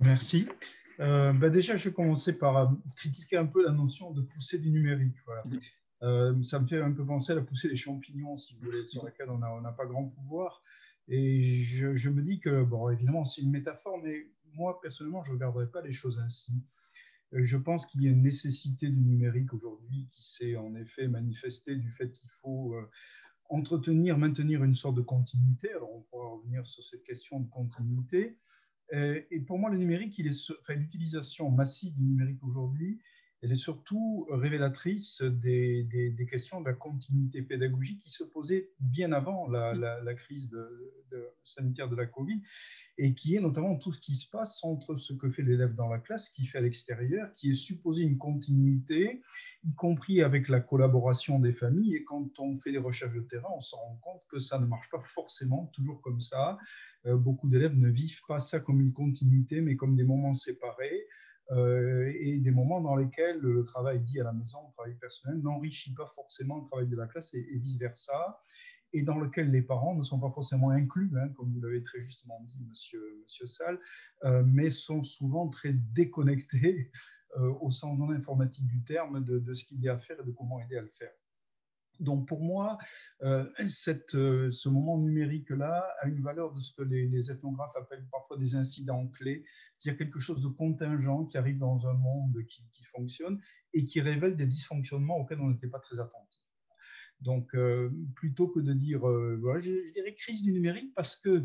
Merci. 0.01 0.49
Euh, 1.01 1.33
bah 1.33 1.51
déjà, 1.51 1.77
je 1.77 1.89
vais 1.89 1.95
commencer 1.95 2.39
par 2.39 2.57
euh, 2.57 2.67
critiquer 2.97 3.37
un 3.37 3.47
peu 3.47 3.65
la 3.65 3.73
notion 3.73 4.11
de 4.11 4.23
poussée 4.23 4.59
du 4.59 4.71
numérique. 4.71 5.17
Mhm. 5.47 5.59
Euh, 6.03 6.43
ça 6.43 6.59
me 6.59 6.67
fait 6.67 6.83
un 6.83 6.93
peu 6.93 7.05
penser 7.05 7.33
à 7.33 7.37
la 7.37 7.43
poussée 7.43 7.69
des 7.69 7.77
champignons, 7.77 8.37
si 8.37 8.55
vous 8.55 8.65
voulez, 8.65 8.85
sur 8.85 9.05
laquelle 9.05 9.31
on 9.31 9.39
n'a 9.39 9.73
pas 9.73 9.87
grand 9.87 10.07
pouvoir. 10.07 10.63
Et 11.09 11.45
je, 11.45 12.09
me 12.09 12.23
dis 12.23 12.41
que, 12.41 12.63
bon, 12.63 12.89
évidemment, 12.89 13.25
c'est 13.25 13.43
une 13.43 13.51
métaphore, 13.51 14.01
mais 14.03 14.29
moi, 14.55 14.81
personnellement, 14.81 15.23
je 15.23 15.31
ne 15.31 15.35
regarderai 15.35 15.69
pas 15.69 15.83
les 15.83 15.93
choses 15.93 16.19
ainsi. 16.19 16.53
Je 17.33 17.57
pense 17.57 17.87
qu'il 17.87 18.03
y 18.03 18.09
a 18.09 18.11
une 18.11 18.23
nécessité 18.23 18.89
du 18.89 19.01
numérique 19.01 19.55
aujourd'hui 19.55 20.07
qui 20.11 20.23
s'est 20.23 20.57
en 20.57 20.75
effet 20.75 21.09
manifestée 21.09 21.77
du 21.77 21.91
fait 21.91 22.13
qu'il 22.13 22.31
faut 22.31 22.77
entretenir, 23.49 24.19
maintenir 24.19 24.65
une 24.65 24.75
sorte 24.75 24.97
de 24.97 25.03
continuité. 25.03 25.71
Alors, 25.71 25.95
on 25.95 26.03
pourra 26.03 26.29
revenir 26.29 26.67
sur 26.67 26.83
cette 26.83 27.05
question 27.05 27.41
de 27.41 27.49
continuité 27.49 28.39
Et 28.93 29.41
pour 29.47 29.59
moi, 29.59 29.71
le 29.71 29.79
numérique, 29.79 30.21
l'utilisation 30.69 31.51
massive 31.51 31.95
du 31.95 32.03
numérique 32.03 32.43
aujourd'hui, 32.43 33.01
elle 33.43 33.51
est 33.51 33.57
surtout 33.57 34.29
révélatrice 34.31 35.23
des, 35.23 35.83
des, 35.83 36.27
questions 36.27 36.61
de 36.61 36.67
la 36.67 36.75
continuité 36.75 37.43
pédagogique 37.43 38.01
qui 38.01 38.11
se 38.11 38.23
posaient 38.23 38.71
bien 38.79 39.11
avant 39.11 39.49
la, 39.49 39.75
la, 39.75 40.15
crise 40.15 40.49
de, 40.49 40.97
sanitaire 41.43 41.89
de 41.89 41.97
la 41.97 42.07
Covid 42.07 42.41
et 42.99 43.15
qui 43.15 43.35
est 43.35 43.41
notamment 43.41 43.77
tout 43.77 43.91
ce 43.91 43.99
qui 43.99 44.15
se 44.15 44.31
passe 44.31 44.63
entre 44.63 44.95
ce 44.95 45.13
que 45.13 45.29
fait 45.29 45.43
l'élève 45.43 45.75
dans 45.75 45.89
la 45.89 45.99
classe, 45.99 46.29
qui 46.29 46.47
fait 46.47 46.59
à 46.59 46.61
l'extérieur, 46.61 47.33
qui 47.33 47.51
est 47.51 47.55
supposé 47.55 48.05
une 48.05 48.17
continuité, 48.17 49.23
y 49.65 49.75
compris 49.75 50.23
avec 50.23 50.49
la 50.49 50.61
collaboration 50.61 51.41
des 51.41 51.53
familles. 51.53 51.97
Et 51.97 52.05
quand 52.05 52.39
on 52.39 52.55
fait 52.55 52.71
des 52.71 52.79
recherches 52.79 53.15
de 53.15 53.23
terrain, 53.23 53.51
on 53.57 53.61
se 53.61 53.75
rend 53.75 53.99
compte 54.03 54.23
que 54.29 54.39
ça 54.39 54.61
ne 54.61 54.67
marche 54.67 54.89
pas 54.89 55.01
forcément 55.01 55.67
toujours 55.75 56.01
comme 56.01 56.21
ça. 56.21 56.59
Euh, 57.07 57.17
beaucoup 57.17 57.49
d'élèves 57.49 57.77
ne 57.77 57.89
vivent 57.89 58.23
pas 58.29 58.39
ça 58.39 58.61
comme 58.61 58.81
une 58.81 58.93
continuité, 58.93 59.61
mais 59.61 59.75
comme 59.75 59.97
des 59.97 60.05
moments 60.05 60.35
séparés. 60.35 61.09
Euh, 61.53 62.11
et 62.15 62.39
des 62.39 62.51
moments 62.51 62.81
dans 62.81 62.97
lesquels 62.97 63.39
le 63.39 63.63
travail 63.63 64.01
dit 64.01 64.21
à 64.21 64.25
la 64.25 64.33
maison, 64.33 64.59
le 64.67 64.73
travail 64.73 64.95
personnel, 64.95 65.41
n'enrichit 65.43 65.93
pas 65.93 66.07
forcément 66.07 66.59
le 66.59 66.65
travail 66.65 66.87
de 66.87 66.97
la 66.97 67.07
classe 67.07 67.35
et, 67.35 67.59
vice-versa, 67.59 68.41
et 68.95 69.03
dans 69.03 69.19
lequel 69.19 69.51
les 69.51 69.63
parents 69.63 69.95
ne 69.95 70.03
sont 70.03 70.19
pas 70.19 70.31
forcément 70.31 70.71
inclus, 70.71 71.11
hein, 71.17 71.29
comme 71.31 71.53
vous 71.53 71.61
l'avez 71.61 71.83
très 71.83 72.01
justement 72.01 72.41
dit, 72.45 72.59
monsieur, 72.69 73.03
monsieur 73.23 73.47
Salle, 73.47 73.79
euh, 74.25 74.43
mais 74.47 74.71
sont 74.71 75.03
souvent 75.03 75.49
très 75.49 75.73
déconnectés 75.73 76.91
euh, 77.39 77.53
au 77.61 77.71
sens 77.71 77.99
non 77.99 78.11
informatique 78.11 78.67
du 78.67 78.83
terme 78.83 79.23
de, 79.23 79.39
de 79.39 79.53
ce 79.53 79.65
qu'il 79.65 79.81
y 79.81 79.89
a 79.89 79.95
à 79.95 79.99
faire 79.99 80.21
et 80.21 80.25
de 80.25 80.33
comment 80.33 80.59
aider 80.61 80.77
à 80.77 80.83
le 80.83 80.89
faire. 80.89 81.13
Donc 82.03 82.27
pour 82.27 82.43
moi, 82.43 82.79
euh, 83.23 83.49
euh, 84.15 84.51
ce 84.51 84.69
moment 84.69 84.99
numérique-là 84.99 85.87
a 86.01 86.09
une 86.09 86.21
valeur 86.21 86.53
de 86.53 86.61
ce 86.61 86.75
que 86.75 86.83
les, 86.83 87.31
ethnographes 87.31 87.77
appellent 87.77 88.07
parfois 88.11 88.37
des 88.37 88.57
incidents 88.57 89.07
clés, 89.09 89.45
c'est-à-dire 89.75 89.99
quelque 89.99 90.19
chose 90.19 90.43
de 90.43 90.49
contingent 90.49 91.27
qui 91.27 91.39
arrive 91.39 91.59
dans 91.59 91.87
un 91.87 91.95
monde 91.95 92.37
qui, 92.47 92.63
fonctionne 92.85 93.41
et 93.73 93.85
qui 93.87 94.01
révèle 94.03 94.37
des 94.37 94.47
dysfonctionnements 94.47 95.17
auxquels 95.17 95.41
on 95.41 95.49
n'était 95.49 95.69
pas 95.69 95.79
très 95.79 95.99
attentif. 95.99 96.43
Donc 97.21 97.55
euh, 97.55 97.91
plutôt 98.17 98.49
que 98.49 98.61
de 98.61 98.75
dire, 98.75 99.01
voilà, 99.01 99.61
je, 99.61 99.73
je, 99.87 99.93
dirais 99.93 100.15
crise 100.15 100.43
du 100.43 100.53
numérique 100.53 100.93
parce 100.95 101.17
que 101.17 101.43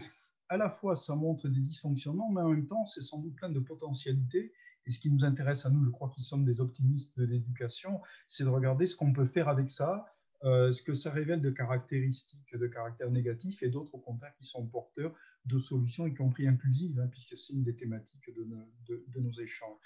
à 0.49 0.57
la 0.57 0.69
fois 0.69 0.95
ça 0.95 1.15
montre 1.15 1.47
des 1.47 1.61
dysfonctionnements, 1.61 2.31
mais 2.31 2.41
en 2.41 2.49
même 2.49 2.67
temps 2.67 2.85
c'est 2.85 3.01
sans 3.01 3.19
doute 3.19 3.35
plein 3.35 3.49
de 3.49 3.59
potentialités. 3.59 4.51
Et 4.87 4.91
ce 4.91 4.99
qui 4.99 5.11
nous 5.11 5.25
intéresse 5.25 5.65
à 5.65 5.69
nous, 5.69 5.83
je 5.83 5.89
crois 5.89 6.09
qu'ils 6.09 6.23
sommes 6.23 6.45
des 6.45 6.61
optimistes 6.61 7.17
de 7.19 7.25
l'éducation, 7.25 8.01
c'est 8.27 8.45
de 8.45 8.49
regarder 8.49 8.85
ce 8.85 8.95
qu'on 8.95 9.11
peut 9.11 9.25
faire 9.25 9.49
avec 9.49 9.69
ça 9.69 10.05
euh, 10.43 10.71
ce 10.71 10.83
que 10.83 10.93
ça 10.93 11.11
révèle 11.11 11.41
de 11.41 11.49
caractéristiques 11.49 12.55
de 12.55 12.67
caractère 12.67 13.09
négatif 13.09 13.63
et 13.63 13.69
d'autres 13.69 13.95
au 13.95 13.99
contraire 13.99 14.33
qui 14.37 14.43
sont 14.43 14.65
porteurs 14.67 15.13
de 15.45 15.57
solutions, 15.57 16.05
y 16.05 16.13
compris 16.13 16.47
inclusives, 16.47 16.99
hein, 16.99 17.07
puisque 17.07 17.35
c'est 17.35 17.53
une 17.53 17.63
des 17.63 17.75
thématiques 17.75 18.29
de, 18.35 19.19
nos 19.19 19.31
échanges. 19.31 19.79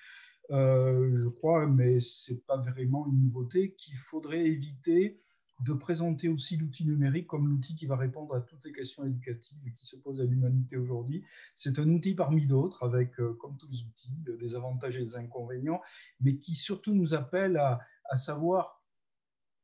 Euh, 0.49 1.15
je 1.15 1.29
crois, 1.29 1.67
mais 1.67 2.01
ce 2.01 2.33
n'est 2.33 2.39
pas 2.39 2.57
vraiment 2.57 3.07
une 3.07 3.21
nouveauté, 3.21 3.73
qu'il 3.75 3.95
faudrait 3.95 4.45
éviter 4.45 5.21
de 5.61 5.73
présenter 5.73 6.27
aussi 6.27 6.57
l'outil 6.57 6.85
numérique 6.85 7.27
comme 7.27 7.47
l'outil 7.47 7.75
qui 7.75 7.85
va 7.85 7.95
répondre 7.95 8.35
à 8.35 8.41
toutes 8.41 8.65
les 8.65 8.71
questions 8.71 9.05
éducatives 9.05 9.59
qui 9.73 9.85
se 9.85 9.95
posent 9.95 10.19
à 10.19 10.25
l'humanité 10.25 10.75
aujourd'hui. 10.75 11.23
C'est 11.55 11.79
un 11.79 11.87
outil 11.87 12.15
parmi 12.15 12.45
d'autres, 12.45 12.83
avec, 12.83 13.17
euh, 13.21 13.37
comme 13.39 13.55
tous 13.55 13.69
les 13.69 13.83
outils, 13.83 14.11
des 14.37 14.55
avantages 14.55 14.97
et 14.97 15.01
des 15.01 15.15
inconvénients, 15.15 15.81
mais 16.19 16.35
qui 16.37 16.55
surtout 16.55 16.93
nous 16.93 17.13
appelle 17.13 17.57
à 17.57 18.17
savoir 18.17 18.80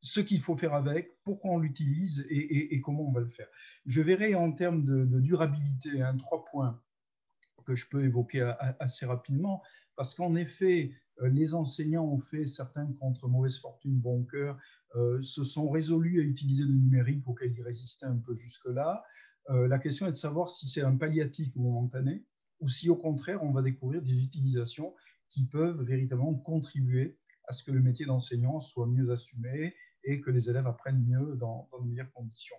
ce 0.02 0.20
qu'il 0.20 0.42
faut 0.42 0.56
faire 0.56 0.74
avec, 0.74 1.18
pourquoi 1.24 1.52
on 1.52 1.58
l'utilise 1.60 2.26
et, 2.30 2.80
comment 2.82 3.08
on 3.08 3.12
va 3.12 3.22
le 3.22 3.28
faire. 3.28 3.48
Je 3.86 4.02
verrai 4.02 4.36
en 4.36 4.52
termes 4.52 4.84
de, 4.84 5.20
durabilité 5.20 6.02
un 6.02 6.16
trois 6.18 6.46
points 6.46 6.82
que 7.66 7.76
je 7.76 7.88
peux 7.90 8.04
évoquer 8.06 8.54
assez 8.80 9.06
rapidement, 9.06 9.62
parce 9.96 10.14
qu'en 10.14 10.36
effet, 10.36 10.92
euh, 11.22 11.30
les 11.30 11.56
enseignants 11.56 12.06
ont 12.06 12.20
fait, 12.20 12.46
certains 12.46 12.92
contre 12.94 13.28
mauvaise 13.28 13.60
fortune, 13.60 14.00
bon 14.00 14.24
cœur, 14.24 14.58
euh, 14.96 15.20
se 15.22 15.44
sont 15.44 15.70
résolus 15.70 16.22
à 16.22 16.24
utiliser 16.24 16.64
le 16.64 16.74
numérique 16.74 17.28
auquel 17.28 17.52
ils 17.52 17.62
résistaient 17.62 18.06
un 18.06 18.18
peu 18.18 18.36
jusque-là. 18.36 19.04
Euh, 19.50 19.68
la 19.68 19.80
question 19.80 20.08
est 20.08 20.12
de 20.12 20.16
savoir 20.16 20.50
si 20.50 20.68
c'est 20.68 20.82
un 20.82 20.96
palliatif 20.96 21.56
momentané 21.56 22.26
ou 22.60 22.68
si 22.68 22.90
au 22.90 22.96
contraire 22.96 23.44
on 23.44 23.52
va 23.52 23.62
découvrir 23.62 24.02
des 24.02 24.24
utilisations 24.24 24.94
qui 25.30 25.46
peuvent 25.46 25.82
véritablement 25.84 26.36
contribuer 26.36 27.18
à 27.48 27.54
ce 27.54 27.64
que 27.64 27.72
le 27.72 27.82
métier 27.82 28.06
d'enseignant 28.06 28.60
soit 28.60 28.88
mieux 28.88 29.10
assumé 29.12 29.74
et 30.08 30.22
que 30.22 30.32
les 30.32 30.50
élèves 30.50 30.66
apprennent 30.66 31.04
mieux 31.06 31.36
dans, 31.36 31.70
de 31.84 31.88
meilleures 31.88 32.12
conditions. 32.14 32.56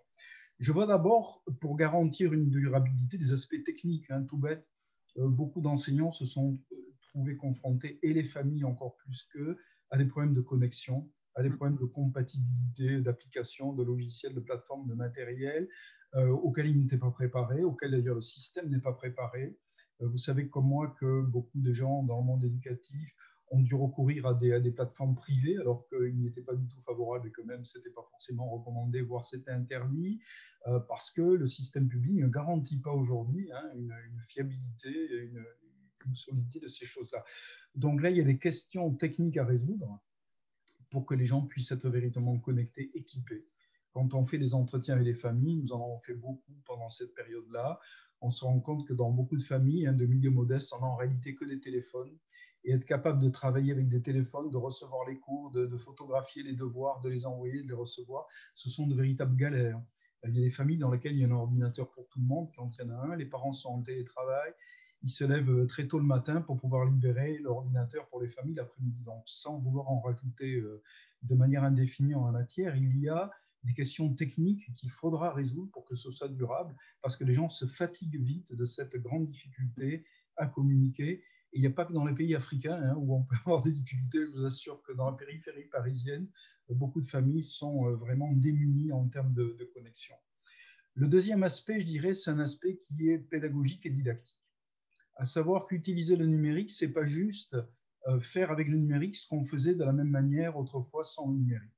Je 0.59 0.71
vois 0.71 0.87
d'abord, 0.87 1.43
pour 1.61 1.76
garantir 1.76 2.33
une 2.33 2.50
durabilité, 2.50 3.17
des 3.17 3.33
aspects 3.33 3.62
techniques, 3.64 4.11
hein, 4.11 4.23
tout 4.25 4.37
bête. 4.37 4.69
Euh, 5.17 5.28
beaucoup 5.28 5.62
d'enseignants 5.62 6.11
se 6.11 6.26
sont 6.26 6.59
euh, 6.73 6.76
trouvés 7.00 7.37
confrontés, 7.37 7.99
et 8.02 8.12
les 8.12 8.25
familles 8.25 8.64
encore 8.64 8.97
plus 8.97 9.25
qu'eux, 9.33 9.57
à 9.90 9.97
des 9.97 10.05
problèmes 10.05 10.35
de 10.35 10.43
connexion, 10.43 11.11
à 11.37 11.43
des 11.43 11.49
problèmes 11.50 11.78
de 11.78 11.87
compatibilité 11.87 13.00
d'applications, 13.00 13.73
de 13.73 13.83
logiciels, 13.83 14.35
de 14.35 14.40
plateformes, 14.40 14.87
de 14.87 14.95
matériel, 14.95 15.69
euh, 16.17 16.28
auxquels 16.28 16.67
ils 16.67 16.78
n'étaient 16.78 16.99
pas 16.99 17.11
préparés, 17.11 17.64
auxquels 17.64 17.93
d'ailleurs 17.93 18.17
le 18.17 18.21
système 18.21 18.69
n'est 18.69 18.81
pas 18.81 18.93
préparé. 18.93 19.57
vous 20.00 20.19
savez 20.19 20.49
comme 20.49 20.67
moi 20.67 20.95
que 20.99 21.23
beaucoup 21.23 21.61
de 21.61 21.73
gens 21.73 22.02
dans 22.02 22.19
le 22.19 22.25
monde 22.25 22.45
éducatif 22.45 23.14
ont 23.50 23.61
dû 23.61 23.75
recourir 23.75 24.26
à 24.26 24.35
des, 24.35 24.71
plateformes 24.71 25.14
privées 25.14 25.57
alors 25.59 25.87
qu'ils 25.88 26.21
n'étaient 26.21 26.43
pas 26.43 26.55
du 26.55 26.67
tout 26.67 26.81
favorables 26.81 27.28
et 27.28 27.31
que 27.31 27.43
même 27.43 27.64
ce 27.64 27.78
n'était 27.78 27.90
pas 27.90 28.05
forcément 28.11 28.49
recommandé, 28.50 29.02
voire 29.02 29.25
c'était 29.25 29.50
interdit, 29.50 30.21
euh, 30.67 30.81
parce 30.81 31.11
que 31.11 31.23
le 31.23 31.47
système 31.47 31.88
public 31.88 32.14
ne 32.14 32.28
garantit 32.28 32.78
pas 32.78 32.93
aujourd'hui 32.93 33.50
hein, 33.52 33.71
une, 33.75 33.93
fiabilité, 34.23 34.90
une, 34.90 35.45
une, 36.07 36.14
solidité 36.14 36.61
de 36.61 36.69
ces 36.69 36.85
choses-là. 36.85 37.25
Donc 37.75 38.02
là, 38.02 38.11
il 38.11 38.17
y 38.17 38.21
a 38.21 38.25
des 38.25 38.38
questions 38.38 38.95
techniques 38.95 39.37
à 39.37 39.45
résoudre 39.45 40.00
pour 40.90 41.07
que 41.07 41.14
les 41.14 41.26
gens 41.26 41.43
puissent 41.43 41.73
être 41.73 41.88
véritablement 41.88 42.38
connectés, 42.38 42.90
équipés. 42.95 43.47
Quand 43.93 44.14
on 44.14 44.25
fait 44.25 44.38
des 44.38 44.55
entretiens 44.55 44.95
avec 44.95 45.07
les 45.07 45.14
familles, 45.14 45.57
nous 45.57 45.73
en 45.73 45.76
avons 45.76 45.99
fait 45.99 46.14
beaucoup 46.14 46.52
pendant 46.64 46.88
cette 46.88 47.14
période-là, 47.14 47.81
on 48.21 48.31
se 48.31 48.45
rend 48.45 48.59
compte 48.61 48.87
que 48.87 48.93
dans 48.93 49.11
beaucoup 49.11 49.37
de 49.37 49.43
familles 49.43 49.87
hein, 49.87 49.93
de 49.93 50.07
milieux 50.07 50.31
modestes, 50.31 50.73
on 50.77 50.81
n'a 50.81 50.87
en 50.87 50.97
réalité 50.97 51.35
que 51.35 51.45
des 51.45 51.61
téléphones 51.61 52.17
et 52.65 52.73
être 52.73 52.85
capable 52.85 53.23
de 53.23 53.29
travailler 53.29 53.73
avec 53.73 53.89
des 53.89 54.03
téléphones, 54.03 54.51
de 54.51 54.57
recevoir 54.57 55.09
les 55.09 55.19
cours, 55.19 55.51
de, 55.51 55.77
photographier 55.77 56.43
les 56.43 56.55
devoirs, 56.55 57.01
de 57.01 57.09
les 57.09 57.25
envoyer, 57.25 57.63
de 57.63 57.69
les 57.69 57.75
recevoir, 57.75 58.27
ce 58.55 58.69
sont 58.69 58.87
de 58.87 58.95
véritables 58.95 59.37
galères. 59.37 59.81
Il 60.25 60.35
y 60.35 60.41
a 60.41 60.43
des 60.43 60.51
familles 60.51 60.79
dans 60.79 60.91
lesquelles 60.91 61.13
il 61.13 61.21
y 61.21 61.25
a 61.25 61.29
un 61.29 61.33
ordinateur 61.33 61.91
pour 61.91 62.09
tout 62.09 62.19
le 62.19 62.27
monde, 62.27 62.51
quand 62.57 62.77
il 62.77 62.91
en 62.91 62.91
a 62.91 63.13
un, 63.13 63.17
les 63.17 63.27
parents 63.27 63.53
sont 63.53 63.71
en 63.71 63.83
télétravail, 63.83 64.53
ils 65.03 65.11
se 65.11 65.25
lèvent 65.25 65.51
euh, 65.51 65.67
très 65.67 65.87
tôt 65.87 65.99
le 65.99 66.05
matin 66.05 66.41
pour 66.41 66.57
pouvoir 66.57 66.85
libérer 66.85 67.39
l'ordinateur 67.39 68.09
pour 68.09 68.21
les 68.21 68.29
familles 68.29 68.57
l'après-midi. 68.57 69.01
Donc, 69.05 69.23
sans 69.27 69.57
vouloir 69.57 69.89
en 69.89 70.01
rajouter 70.01 70.57
euh, 70.57 70.83
de 71.23 71.35
manière 71.37 71.63
indéfinie 71.63 72.17
en 72.17 72.27
la 72.27 72.33
matière, 72.33 72.75
il 72.77 72.99
y 72.99 73.09
a 73.09 73.31
des 73.65 73.75
questions 73.75 74.15
techniques 74.15 74.73
qu'il 74.75 74.91
faudra 74.91 75.33
résoudre 75.33 75.71
pour 75.73 75.85
que 75.85 75.95
ce 75.95 76.11
soit 76.11 76.29
durable, 76.29 76.75
parce 77.03 77.17
que 77.17 77.25
les 77.25 77.33
gens 77.33 77.49
se 77.49 77.67
fatiguent 77.67 78.23
vite 78.23 78.53
de 78.53 78.65
cette 78.65 78.97
grande 78.97 79.27
difficulté 79.27 80.05
à 80.37 80.47
communiquer 80.47 81.23
il 81.53 81.61
n'y 81.61 81.67
a 81.67 81.71
pas 81.71 81.85
que 81.85 81.93
dans 81.93 82.05
les 82.05 82.15
pays 82.15 82.35
africains 82.35 82.81
hein, 82.83 82.95
où 82.97 83.15
on 83.15 83.23
peut 83.23 83.37
avoir 83.47 83.62
des 83.62 83.73
difficultés. 83.73 84.25
Je 84.27 84.31
vous 84.31 84.45
assure 84.45 84.83
que 84.83 84.93
dans 84.93 85.11
la 85.11 85.17
périphérie 85.17 85.65
parisienne, 85.65 86.29
beaucoup 86.69 87.00
de 87.00 87.07
familles 87.07 87.43
sont 87.43 87.87
euh, 87.87 87.97
vraiment 87.97 88.33
démunies 88.33 88.93
en 88.93 89.09
termes 89.09 89.33
de, 89.33 89.71
connexion. 89.75 90.15
Le 90.95 91.09
deuxième 91.09 91.43
aspect, 91.43 91.81
je 91.81 91.87
dirais, 91.87 92.12
c'est 92.12 92.31
un 92.31 92.41
aspect 92.41 92.79
qui 92.79 93.09
est 93.09 93.19
pédagogique 93.19 93.87
et 93.87 93.91
didactique. 93.91 94.41
À 95.15 95.25
savoir 95.25 95.67
qu'utiliser 95.67 96.17
le 96.17 96.27
numérique, 96.27 96.71
c'est 96.71 96.93
pas 96.93 97.07
juste 97.07 97.57
euh, 98.07 98.21
faire 98.21 98.50
avec 98.50 98.69
le 98.69 98.77
numérique 98.77 99.17
ce 99.17 99.27
qu'on 99.27 99.45
faisait 99.45 99.75
de 99.75 99.85
la 99.85 99.93
même 99.93 100.11
manière 100.11 100.57
autrefois 100.57 101.05
sans 101.05 101.29
le 101.29 101.38
numérique. 101.38 101.77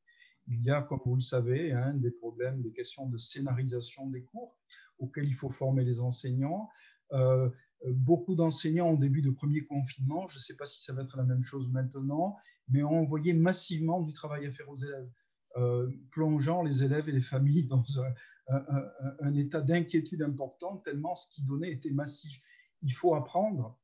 Il 0.51 0.63
y 0.63 0.71
a, 0.71 0.83
comme 0.83 1.01
vous 1.05 1.15
le 1.15 1.21
savez, 1.21 1.73
hein, 1.73 1.95
des 1.95 2.11
problèmes, 2.11 2.61
des 2.61 2.73
questions 2.73 3.09
de 3.09 3.17
scénarisation 3.17 4.09
des 4.09 4.23
cours 4.23 4.59
auxquels 4.99 5.27
il 5.27 5.35
faut 5.35 5.49
former 5.49 5.85
les 5.85 6.01
enseignants. 6.01 6.69
Euh, 7.13 7.49
beaucoup 7.87 8.35
d'enseignants 8.35 8.91
au 8.91 8.97
début 8.97 9.23
de 9.23 9.31
premier 9.31 9.65
confinement, 9.65 10.27
je 10.27 10.37
ne 10.37 10.41
sais 10.41 10.57
pas 10.57 10.67
si 10.67 10.83
ça 10.83 10.93
va 10.93 11.03
être 11.03 11.17
la 11.17 11.23
même 11.23 11.43
chose 11.43 11.71
maintenant, 11.71 12.37
mais 12.69 12.83
ont 12.83 12.99
envoyé 12.99 13.33
massivement 13.33 14.01
du 14.03 14.13
travail 14.13 14.45
à 14.47 14.51
faire 14.51 14.69
aux 14.69 14.77
élèves, 14.77 15.09
euh, 15.57 15.91
plongeant 16.11 16.63
les 16.63 16.83
élèves 16.83 17.09
et 17.09 17.13
les 17.13 17.21
familles 17.21 17.65
dans 17.65 17.85
un, 18.01 19.35
état 19.35 19.61
d'inquiétude 19.61 20.23
important, 20.23 20.79
tellement 20.79 21.15
ce 21.15 21.29
qui 21.29 21.43
donnait 21.43 21.71
était 21.71 21.93
massif. 21.93 22.41
Il 22.83 22.93
faut 22.93 23.15
apprendre 23.15 23.79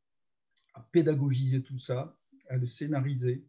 à 0.75 0.81
pédagogiser 0.91 1.63
tout 1.63 1.79
ça, 1.79 2.19
à 2.49 2.57
le 2.57 2.67
scénariser. 2.67 3.47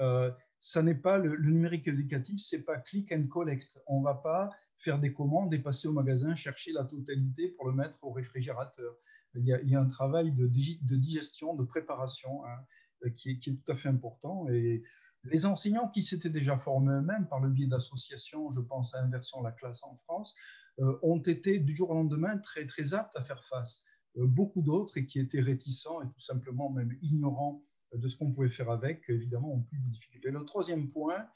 Euh, 0.00 0.32
ça 0.66 0.82
n'est 0.82 0.96
pas 0.96 1.16
le, 1.18 1.38
numérique 1.38 1.86
éducatif, 1.86 2.40
c'est 2.40 2.64
pas 2.64 2.76
click 2.78 3.12
and 3.12 3.28
collect. 3.28 3.80
On 3.86 4.02
va 4.02 4.14
pas 4.14 4.50
faire 4.78 4.98
des 4.98 5.12
commandes 5.12 5.54
et 5.54 5.60
passer 5.60 5.86
au 5.86 5.92
magasin 5.92 6.34
chercher 6.34 6.72
la 6.72 6.82
totalité 6.82 7.50
pour 7.50 7.68
le 7.68 7.72
mettre 7.72 8.02
au 8.02 8.10
réfrigérateur 8.10 8.96
il 9.36 9.44
y 9.44 9.76
a, 9.76 9.80
un 9.80 9.86
travail 9.86 10.32
de, 10.32 10.46
digestion, 10.48 11.54
de 11.54 11.62
préparation 11.62 12.44
hein, 12.46 13.10
qui, 13.14 13.30
est, 13.30 13.64
tout 13.64 13.70
à 13.72 13.76
fait 13.76 13.90
important. 13.90 14.48
Et 14.48 14.82
les 15.22 15.46
enseignants 15.46 15.88
qui 15.88 16.02
s'étaient 16.02 16.30
déjà 16.30 16.56
formés 16.56 16.94
eux-mêmes 16.94 17.28
par 17.28 17.38
le 17.38 17.48
biais 17.48 17.68
d'associations, 17.68 18.50
je 18.50 18.60
pense 18.60 18.92
à 18.96 19.02
Inversion 19.02 19.42
la 19.42 19.52
classe 19.52 19.84
en 19.84 19.94
France, 19.94 20.34
euh, 20.80 20.98
ont 21.02 21.20
été 21.20 21.60
du 21.60 21.76
jour 21.76 21.90
au 21.90 21.94
lendemain 21.94 22.38
très, 22.38 22.66
très 22.66 22.92
aptes 22.92 23.14
à 23.14 23.20
faire 23.20 23.44
face. 23.44 23.84
beaucoup 24.16 24.62
d'autres 24.62 24.98
et 24.98 25.06
qui 25.06 25.20
étaient 25.20 25.42
réticents 25.42 26.02
et 26.02 26.08
tout 26.08 26.20
simplement 26.20 26.70
même 26.70 26.92
ignorants 27.02 27.62
de 27.94 28.08
ce 28.08 28.16
qu'on 28.16 28.30
pouvait 28.30 28.48
faire 28.48 28.70
avec, 28.70 29.04
évidemment, 29.08 29.54
ont 29.54 29.62
plus 29.62 29.78
de 29.78 29.88
difficultés. 29.88 30.30
Le 30.30 30.44
troisième 30.44 30.88
point 30.88 31.26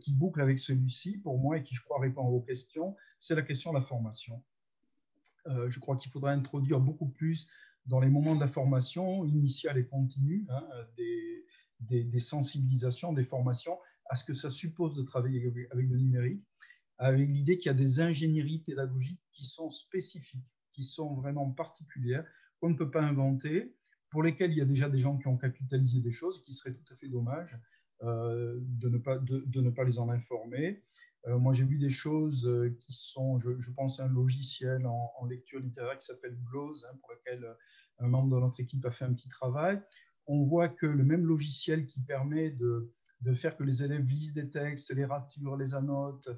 qui 0.00 0.12
boucle 0.12 0.40
avec 0.40 0.58
celui-ci, 0.58 1.18
pour 1.18 1.38
moi, 1.38 1.58
et 1.58 1.62
qui, 1.62 1.74
je 1.74 1.82
crois, 1.82 2.00
répond 2.00 2.28
vos 2.28 2.40
questions, 2.40 2.96
c'est 3.18 3.34
la 3.34 3.42
question 3.42 3.72
de 3.72 3.78
la 3.78 3.82
formation. 3.82 4.42
je 5.46 5.78
crois 5.78 5.96
qu'il 5.96 6.10
faudra 6.10 6.32
introduire 6.32 6.80
beaucoup 6.80 7.08
plus 7.08 7.48
dans 7.86 8.00
les 8.00 8.10
moments 8.10 8.34
de 8.34 8.40
la 8.40 8.48
formation 8.48 9.24
initiale 9.24 9.78
et 9.78 9.86
continue, 9.86 10.46
hein, 10.50 10.62
des, 10.96 12.04
des, 12.04 12.20
sensibilisations, 12.20 13.12
des 13.12 13.24
formations 13.24 13.78
à 14.10 14.16
ce 14.16 14.24
que 14.24 14.34
ça 14.34 14.50
suppose 14.50 14.94
de 14.96 15.02
travailler 15.02 15.46
avec 15.70 15.88
le 15.88 15.96
numérique, 15.96 16.42
avec 16.98 17.28
l'idée 17.28 17.56
qu'il 17.56 17.68
y 17.68 17.74
a 17.74 17.74
des 17.74 18.00
ingénieries 18.00 18.60
pédagogiques 18.60 19.20
qui 19.32 19.44
sont 19.44 19.70
spécifiques, 19.70 20.52
qui 20.72 20.84
sont 20.84 21.14
vraiment 21.14 21.50
particulières, 21.50 22.26
qu'on 22.60 22.70
ne 22.70 22.76
peut 22.76 22.90
pas 22.90 23.02
inventer, 23.02 23.76
pour 24.10 24.22
lesquelles 24.22 24.52
il 24.52 24.58
y 24.58 24.62
a 24.62 24.66
déjà 24.66 24.88
des 24.88 24.98
gens 24.98 25.16
qui 25.18 25.28
ont 25.28 25.36
capitalisé 25.36 26.00
des 26.00 26.10
choses, 26.10 26.42
qui 26.42 26.52
serait 26.52 26.74
tout 26.74 26.92
à 26.92 26.96
fait 26.96 27.08
dommage 27.08 27.58
euh, 28.02 28.58
de, 28.60 28.88
ne 28.88 28.98
pas, 28.98 29.18
de, 29.18 29.60
ne 29.60 29.70
pas 29.70 29.84
les 29.84 29.98
en 29.98 30.08
informer. 30.08 30.82
Euh, 31.26 31.38
moi, 31.38 31.52
j'ai 31.52 31.64
vu 31.64 31.78
des 31.78 31.90
choses 31.90 32.46
euh, 32.46 32.76
qui 32.80 32.92
sont, 32.92 33.38
je, 33.38 33.70
pense, 33.72 34.00
un 34.00 34.08
logiciel 34.08 34.86
en, 34.86 35.26
lecture 35.26 35.60
littéraire 35.60 35.98
qui 35.98 36.06
s'appelle 36.06 36.38
Glose, 36.44 36.86
hein, 36.88 36.96
pour 37.00 37.10
lequel 37.12 37.46
un 37.98 38.08
membre 38.08 38.36
de 38.36 38.40
notre 38.40 38.60
équipe 38.60 38.84
a 38.86 38.90
fait 38.90 39.04
un 39.04 39.12
petit 39.12 39.28
travail 39.28 39.82
on 40.28 40.44
voit 40.44 40.68
que 40.68 40.86
le 40.86 41.04
même 41.04 41.26
logiciel 41.26 41.86
qui 41.86 42.00
permet 42.00 42.50
de, 42.50 42.92
faire 43.34 43.56
que 43.56 43.64
les 43.64 43.82
élèves 43.82 44.08
lisent 44.08 44.34
des 44.34 44.48
textes, 44.48 44.94
les 44.94 45.04
raturent, 45.04 45.56
les 45.56 45.74
annotent, 45.74 46.28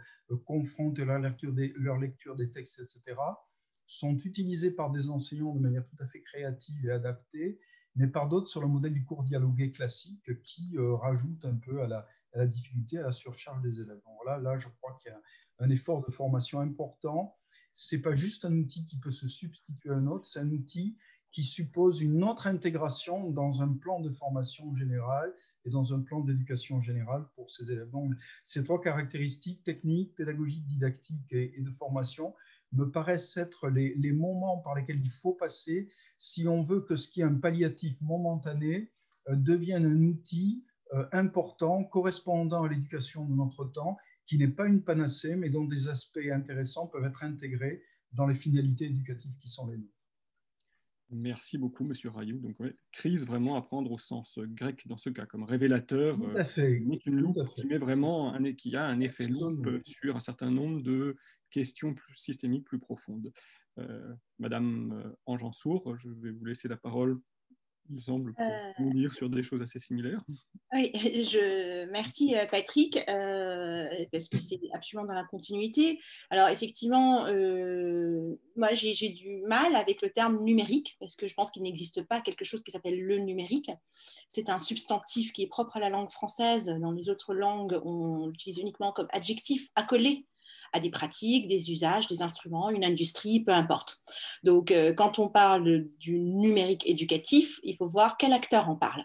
confrontent 0.46 1.00
leur 1.00 1.18
lecture, 1.18 1.52
des, 1.52 1.74
leur 1.76 1.98
lecture 1.98 2.36
des 2.36 2.50
textes, 2.50 2.80
etc., 2.80 3.16
sont 3.90 4.16
utilisés 4.18 4.70
par 4.70 4.90
des 4.90 5.10
enseignants 5.10 5.52
de 5.52 5.58
manière 5.58 5.84
tout 5.84 5.96
à 5.98 6.06
fait 6.06 6.20
créative 6.20 6.86
et 6.86 6.92
adaptée, 6.92 7.58
mais 7.96 8.06
par 8.06 8.28
d'autres 8.28 8.46
sur 8.46 8.60
le 8.60 8.68
modèle 8.68 8.92
du 8.92 9.04
cours 9.04 9.24
dialogué 9.24 9.72
classique 9.72 10.42
qui 10.44 10.76
euh, 10.76 10.94
rajoute 10.94 11.44
un 11.44 11.56
peu 11.56 11.82
à 11.82 11.88
la, 11.88 12.46
difficulté, 12.46 12.98
à 12.98 13.02
la 13.02 13.12
surcharge 13.12 13.60
des 13.62 13.80
élèves. 13.80 14.00
là, 14.24 14.38
là, 14.38 14.56
je 14.56 14.68
crois 14.68 14.94
qu'il 14.94 15.10
y 15.10 15.14
a 15.14 15.20
un 15.58 15.70
effort 15.70 16.04
de 16.06 16.10
formation 16.12 16.60
important. 16.60 17.36
Ce 17.72 17.96
n'est 17.96 18.02
pas 18.02 18.14
juste 18.14 18.44
un 18.44 18.56
outil 18.56 18.86
qui 18.86 18.96
peut 18.96 19.10
se 19.10 19.26
substituer 19.26 19.90
à 19.90 19.94
un 19.94 20.06
autre, 20.06 20.24
c'est 20.24 20.38
un 20.38 20.50
outil 20.50 20.96
qui 21.32 21.42
suppose 21.42 22.00
une 22.00 22.22
autre 22.24 22.46
intégration 22.46 23.30
dans 23.30 23.62
un 23.62 23.72
plan 23.72 24.00
de 24.00 24.10
formation 24.10 24.74
générale 24.74 25.32
et 25.64 25.70
dans 25.70 25.94
un 25.94 26.00
plan 26.00 26.20
d'éducation 26.20 26.80
générale 26.80 27.26
pour 27.34 27.50
ces 27.50 27.70
élèves. 27.70 27.90
Donc, 27.90 28.14
ces 28.44 28.64
trois 28.64 28.80
caractéristiques, 28.80 29.62
techniques, 29.62 30.14
pédagogiques, 30.14 30.66
didactiques 30.66 31.32
et, 31.32 31.60
de 31.60 31.70
formation, 31.70 32.34
me 32.72 32.90
paraissent 32.90 33.36
être 33.36 33.68
les, 33.68 33.94
les, 33.96 34.12
moments 34.12 34.58
par 34.58 34.74
lesquels 34.74 35.00
il 35.00 35.10
faut 35.10 35.34
passer 35.34 35.88
si 36.18 36.46
on 36.46 36.62
veut 36.62 36.82
que 36.82 36.96
ce 36.96 37.08
qui 37.08 37.20
est 37.20 37.24
un 37.24 37.34
palliatif 37.34 38.00
momentané 38.00 38.90
euh, 39.28 39.36
devienne 39.36 39.86
un 39.86 40.04
outil 40.04 40.64
euh, 40.92 41.06
important, 41.12 41.84
correspondant 41.84 42.64
à 42.64 42.68
l'éducation 42.68 43.24
de 43.24 43.34
notre 43.34 43.64
temps, 43.64 43.96
qui 44.26 44.38
n'est 44.38 44.48
pas 44.48 44.66
une 44.66 44.82
panacée, 44.82 45.36
mais 45.36 45.48
dont 45.48 45.64
des 45.64 45.88
aspects 45.88 46.18
intéressants 46.32 46.88
peuvent 46.88 47.04
être 47.04 47.22
intégrés 47.22 47.82
dans 48.12 48.26
les 48.26 48.34
finalités 48.34 48.86
éducatives 48.86 49.32
qui 49.40 49.48
sont 49.48 49.68
les 49.68 49.76
nôtres. 49.76 49.94
Merci 51.12 51.58
beaucoup, 51.58 51.84
Monsieur 51.84 52.10
Rayou. 52.10 52.38
Donc, 52.38 52.56
crise 52.92 53.26
vraiment 53.26 53.56
à 53.56 53.62
prendre 53.62 53.90
au 53.90 53.98
sens 53.98 54.38
grec 54.38 54.86
dans 54.86 54.96
ce 54.96 55.10
cas, 55.10 55.26
comme 55.26 55.42
révélateur. 55.42 56.16
Tout 56.16 56.36
à 56.36 56.44
fait. 56.44 56.70
une 56.70 57.20
loupe 57.20 57.38
qui 57.56 57.66
met 57.66 57.78
vraiment 57.78 58.32
un, 58.32 58.52
qui 58.52 58.76
a 58.76 58.84
un 58.86 59.00
effet 59.00 59.26
loupe 59.26 59.68
sur 59.84 60.14
un 60.14 60.20
certain 60.20 60.50
nombre 60.50 60.80
de 60.82 61.16
questions 61.50 61.94
plus 61.94 62.14
systémiques, 62.14 62.64
plus 62.64 62.78
profondes. 62.78 63.32
Euh, 63.78 64.14
Madame 64.38 64.92
euh, 64.92 65.16
Angensour, 65.26 65.96
je 65.96 66.08
vais 66.08 66.32
vous 66.32 66.44
laisser 66.44 66.68
la 66.68 66.76
parole 66.76 67.20
il 67.92 68.00
semble, 68.00 68.34
pour 68.34 68.44
euh... 68.44 68.90
dire 68.90 69.12
sur 69.12 69.28
des 69.28 69.42
choses 69.42 69.62
assez 69.62 69.78
similaires. 69.78 70.22
Oui, 70.72 70.92
je... 70.94 71.90
merci 71.90 72.36
euh, 72.36 72.46
Patrick, 72.46 72.96
euh, 73.08 73.88
parce 74.12 74.28
que 74.28 74.38
c'est 74.38 74.60
absolument 74.72 75.08
dans 75.08 75.14
la 75.14 75.24
continuité. 75.24 75.98
Alors 76.30 76.48
effectivement, 76.48 77.26
euh, 77.26 78.38
moi 78.56 78.72
j'ai 78.72 79.08
du 79.08 79.42
mal 79.46 79.74
avec 79.74 80.02
le 80.02 80.10
terme 80.10 80.42
numérique, 80.44 80.96
parce 81.00 81.16
que 81.16 81.26
je 81.26 81.34
pense 81.34 81.50
qu'il 81.50 81.62
n'existe 81.62 82.06
pas 82.06 82.20
quelque 82.20 82.44
chose 82.44 82.62
qui 82.62 82.70
s'appelle 82.70 83.00
le 83.00 83.18
numérique. 83.18 83.70
C'est 84.28 84.48
un 84.48 84.58
substantif 84.58 85.32
qui 85.32 85.42
est 85.42 85.48
propre 85.48 85.76
à 85.76 85.80
la 85.80 85.88
langue 85.88 86.10
française. 86.10 86.72
Dans 86.80 86.92
les 86.92 87.08
autres 87.10 87.34
langues, 87.34 87.80
on 87.84 88.28
l'utilise 88.28 88.58
uniquement 88.58 88.92
comme 88.92 89.08
adjectif 89.10 89.68
accolé 89.74 90.26
à 90.72 90.80
des 90.80 90.90
pratiques, 90.90 91.46
des 91.46 91.70
usages, 91.72 92.06
des 92.06 92.22
instruments, 92.22 92.70
une 92.70 92.84
industrie, 92.84 93.40
peu 93.40 93.52
importe. 93.52 93.98
Donc, 94.42 94.70
euh, 94.70 94.92
quand 94.92 95.18
on 95.18 95.28
parle 95.28 95.86
du 95.98 96.20
numérique 96.20 96.86
éducatif, 96.86 97.60
il 97.62 97.76
faut 97.76 97.88
voir 97.88 98.16
quel 98.16 98.32
acteur 98.32 98.68
en 98.68 98.76
parle. 98.76 99.04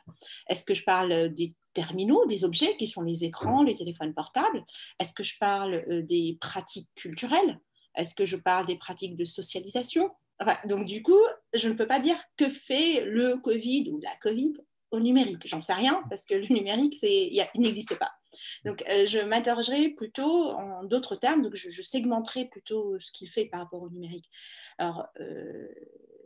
Est-ce 0.50 0.64
que 0.64 0.74
je 0.74 0.84
parle 0.84 1.30
des 1.34 1.56
terminaux, 1.74 2.26
des 2.26 2.44
objets 2.44 2.78
qui 2.78 2.88
sont 2.88 3.02
les 3.02 3.24
écrans, 3.24 3.64
les 3.64 3.76
téléphones 3.76 4.14
portables? 4.14 4.64
Est-ce 5.00 5.14
que 5.14 5.24
je 5.24 5.38
parle 5.40 5.84
euh, 5.90 6.02
des 6.02 6.38
pratiques 6.40 6.90
culturelles? 6.96 7.60
Est-ce 7.96 8.14
que 8.14 8.26
je 8.26 8.38
parle 8.38 8.66
des 8.66 8.78
pratiques 8.78 9.16
de 9.16 9.26
socialisation? 9.26 10.12
Donc 10.66 10.86
du 10.86 11.02
coup, 11.02 11.22
je 11.54 11.70
ne 11.70 11.74
peux 11.74 11.88
pas 11.88 12.00
dire 12.00 12.18
que 12.36 12.50
fait 12.50 13.06
le 13.06 13.38
Covid 13.38 13.90
ou 13.92 14.00
la 14.02 14.16
Covid 14.18 14.54
au 14.92 15.00
numérique. 15.00 15.46
J'en 15.46 15.62
sais 15.62 15.74
rien 15.74 16.04
parce 16.10 16.26
que 16.26 16.36
le 16.36 16.48
numérique, 16.48 16.98
il 17.02 17.48
n'existe 17.56 17.98
pas. 17.98 18.12
Donc, 18.64 18.84
euh, 18.90 19.06
je 19.06 19.20
m'interrogerai 19.20 19.90
plutôt 19.90 20.52
en 20.52 20.84
d'autres 20.84 21.16
termes, 21.16 21.42
donc 21.42 21.56
je, 21.56 21.82
segmenterai 21.82 22.46
plutôt 22.46 23.00
ce 23.00 23.12
qu'il 23.12 23.30
fait 23.30 23.46
par 23.46 23.62
rapport 23.62 23.82
au 23.82 23.90
numérique. 23.90 24.30
Alors, 24.78 25.08
euh, 25.20 25.68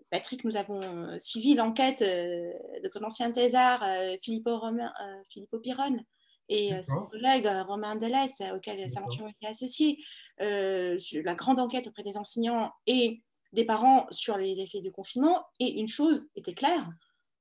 Patrick, 0.09 0.43
nous 0.43 0.57
avons 0.57 1.17
suivi 1.19 1.53
l'enquête 1.53 2.01
euh, 2.01 2.51
de 2.83 2.89
son 2.89 3.03
ancien 3.03 3.31
thésard, 3.31 3.85
Filippo, 4.23 4.57
Romain, 4.57 4.91
Filippo 5.29 5.59
Piron, 5.59 5.99
et 6.47 6.71
son 6.81 7.05
collègue 7.05 7.47
Romain 7.67 7.95
Delès, 7.95 8.41
auquel 8.55 8.89
Saint-Martin 8.89 9.29
est 9.41 9.47
associé, 9.47 10.03
la 10.39 11.35
grande 11.35 11.59
enquête 11.59 11.85
auprès 11.85 12.01
des 12.01 12.17
enseignants 12.17 12.71
et 12.87 13.21
des 13.53 13.65
parents 13.65 14.07
sur 14.09 14.35
les 14.37 14.59
effets 14.59 14.81
du 14.81 14.91
confinement. 14.91 15.45
Et 15.59 15.79
une 15.79 15.87
chose 15.87 16.27
était 16.35 16.55
claire, 16.55 16.89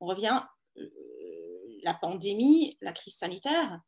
on 0.00 0.06
revient, 0.06 0.42
la 1.82 1.94
pandémie, 1.94 2.76
la 2.80 2.92
crise 2.92 3.16
sanitaire, 3.16 3.80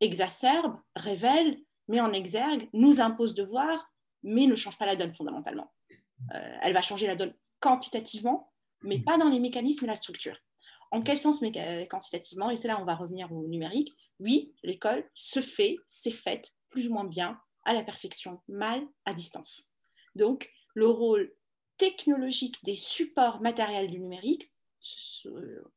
exacerbe, 0.00 0.76
révèle, 0.96 1.58
met 1.88 2.00
en 2.00 2.12
exergue, 2.12 2.68
nous 2.72 3.00
impose 3.00 3.34
de 3.34 3.42
voir, 3.42 3.92
mais 4.22 4.46
ne 4.46 4.54
change 4.54 4.78
pas 4.78 4.86
la 4.86 4.96
donne 4.96 5.12
fondamentalement. 5.12 5.72
Euh, 6.34 6.58
elle 6.62 6.72
va 6.72 6.82
changer 6.82 7.06
la 7.06 7.16
donne 7.16 7.34
quantitativement, 7.60 8.52
mais 8.82 8.98
pas 8.98 9.18
dans 9.18 9.28
les 9.28 9.40
mécanismes 9.40 9.84
et 9.84 9.88
la 9.88 9.96
structure. 9.96 10.36
En 10.90 11.02
quel 11.02 11.18
sens 11.18 11.40
quantitativement 11.88 12.50
Et 12.50 12.56
c'est 12.56 12.68
là 12.68 12.80
on 12.80 12.84
va 12.84 12.94
revenir 12.94 13.32
au 13.32 13.46
numérique. 13.46 13.94
Oui, 14.18 14.54
l'école 14.62 15.08
se 15.14 15.40
fait, 15.40 15.76
s'est 15.86 16.10
faite 16.10 16.52
plus 16.68 16.88
ou 16.88 16.92
moins 16.92 17.04
bien, 17.04 17.40
à 17.64 17.74
la 17.74 17.82
perfection, 17.82 18.40
mal, 18.48 18.82
à 19.04 19.14
distance. 19.14 19.70
Donc, 20.14 20.50
le 20.74 20.86
rôle 20.86 21.32
technologique 21.76 22.56
des 22.64 22.74
supports 22.74 23.40
matériels 23.40 23.90
du 23.90 24.00
numérique, 24.00 24.52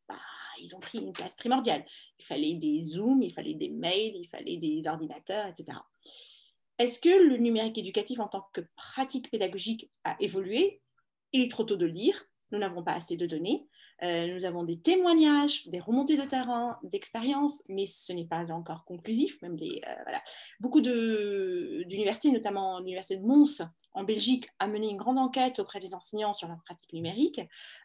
bah, 0.08 0.16
ils 0.62 0.76
ont 0.76 0.80
pris 0.80 1.00
une 1.00 1.14
place 1.14 1.36
primordiale. 1.36 1.86
Il 2.20 2.26
fallait 2.26 2.56
des 2.56 2.82
Zooms, 2.82 3.22
il 3.22 3.32
fallait 3.32 3.54
des 3.54 3.70
mails, 3.70 4.16
il 4.16 4.28
fallait 4.28 4.58
des 4.58 4.88
ordinateurs, 4.88 5.48
etc. 5.48 5.78
Est-ce 6.80 7.00
que 7.00 7.24
le 7.24 7.38
numérique 7.38 7.78
éducatif 7.78 8.20
en 8.20 8.28
tant 8.28 8.48
que 8.54 8.62
pratique 8.76 9.30
pédagogique 9.30 9.90
a 10.04 10.16
évolué? 10.20 10.82
Il 11.32 11.42
est 11.42 11.52
trop 11.52 11.64
tôt 11.64 11.76
de 11.76 11.86
le 11.86 11.92
dire. 11.92 12.26
Nous 12.52 12.60
n'avons 12.60 12.84
pas 12.84 12.94
assez 12.94 13.18
de 13.18 13.26
données. 13.26 13.68
Euh, 14.04 14.34
nous 14.34 14.46
avons 14.46 14.64
des 14.64 14.80
témoignages, 14.80 15.68
des 15.68 15.80
remontées 15.80 16.18
de 16.18 16.24
terrain, 16.24 16.78
d'expériences, 16.84 17.64
mais 17.70 17.86
ce 17.86 18.12
n'est 18.12 18.26
pas 18.26 18.52
encore 18.52 18.84
conclusif. 18.86 19.42
Même 19.42 19.56
les, 19.56 19.82
euh. 19.88 20.18
Beaucoup 20.60 20.82
d'universités, 20.82 22.32
notamment 22.32 22.80
l'université 22.80 23.18
de 23.18 23.26
Mons, 23.26 23.64
en 23.94 24.04
Belgique 24.04 24.48
a 24.60 24.68
mené 24.68 24.90
une 24.90 24.98
grande 24.98 25.20
enquête 25.20 25.60
auprès 25.60 25.80
des 25.80 25.94
enseignants 25.94 26.34
sur 26.34 26.48
la 26.48 26.58
pratique 26.66 26.92
numérique. 26.94 27.40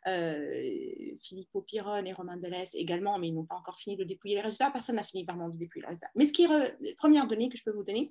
Euh, 0.06 1.14
Philippe 1.20 1.50
Piron 1.66 2.04
et 2.04 2.12
Romain 2.12 2.38
Delès 2.38 2.74
également, 2.74 3.18
mais 3.18 3.28
ils 3.28 3.34
n'ont 3.34 3.44
pas 3.44 3.56
encore 3.56 3.78
fini 3.78 3.96
de 3.96 4.04
dépouiller 4.04 4.36
les 4.36 4.42
résultats. 4.42 4.70
Personne 4.70 4.96
n'a 4.96 5.04
fini 5.04 5.24
vraiment 5.24 5.48
de 5.48 5.56
dépouiller 5.56 5.82
les 5.82 5.88
résultats. 5.88 6.10
Mais 6.16 6.24
ce 6.24 6.32
qui 6.32 6.44
est, 6.44 6.96
première 6.96 7.26
donnée 7.28 7.48
que 7.48 7.58
je 7.58 7.62
peux 7.62 7.72
vous 7.72 7.84
donner, 7.84 8.10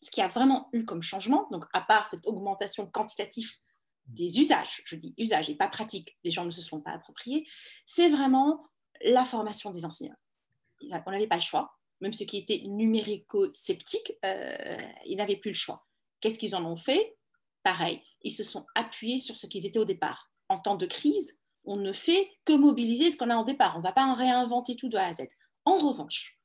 ce 0.00 0.10
qui 0.10 0.20
a 0.20 0.28
vraiment 0.28 0.68
eu 0.72 0.84
comme 0.84 1.02
changement, 1.02 1.48
donc 1.50 1.64
à 1.72 1.80
part 1.80 2.06
cette 2.06 2.24
augmentation 2.24 2.86
quantitative 2.86 3.50
des 4.08 4.40
usages, 4.40 4.82
je 4.84 4.96
dis 4.96 5.14
usages 5.18 5.50
et 5.50 5.54
pas 5.54 5.68
pratique, 5.68 6.16
les 6.24 6.30
gens 6.30 6.44
ne 6.44 6.50
se 6.50 6.62
sont 6.62 6.80
pas 6.80 6.92
appropriés, 6.92 7.46
c'est 7.86 8.08
vraiment 8.08 8.66
la 9.02 9.24
formation 9.24 9.70
des 9.70 9.84
enseignants. 9.84 10.16
On 10.82 11.10
n'avait 11.10 11.26
pas 11.26 11.36
le 11.36 11.42
choix, 11.42 11.78
même 12.00 12.12
ceux 12.12 12.24
qui 12.24 12.38
étaient 12.38 12.62
numérico-sceptiques, 12.66 14.14
euh, 14.24 14.78
ils 15.06 15.16
n'avaient 15.16 15.36
plus 15.36 15.50
le 15.50 15.56
choix. 15.56 15.80
Qu'est-ce 16.20 16.38
qu'ils 16.38 16.56
en 16.56 16.64
ont 16.64 16.76
fait? 16.76 17.16
Pareil, 17.62 18.02
ils 18.22 18.32
se 18.32 18.44
sont 18.44 18.66
appuyés 18.74 19.18
sur 19.18 19.36
ce 19.36 19.46
qu'ils 19.46 19.66
étaient 19.66 19.78
au 19.78 19.84
départ. 19.84 20.30
En 20.48 20.58
temps 20.58 20.76
de 20.76 20.86
crise, 20.86 21.40
on 21.64 21.76
ne 21.76 21.92
fait 21.92 22.30
que 22.44 22.54
mobiliser 22.54 23.10
ce 23.10 23.16
qu'on 23.16 23.30
a 23.30 23.36
au 23.36 23.44
départ. 23.44 23.74
On 23.76 23.80
ne 23.80 23.84
va 23.84 23.92
pas 23.92 24.06
en 24.06 24.14
réinventer 24.14 24.74
tout 24.74 24.88
de 24.88 24.96
A 24.96 25.06
à 25.06 25.14
Z. 25.14 25.22
En 25.64 25.76
revanche, 25.76 26.38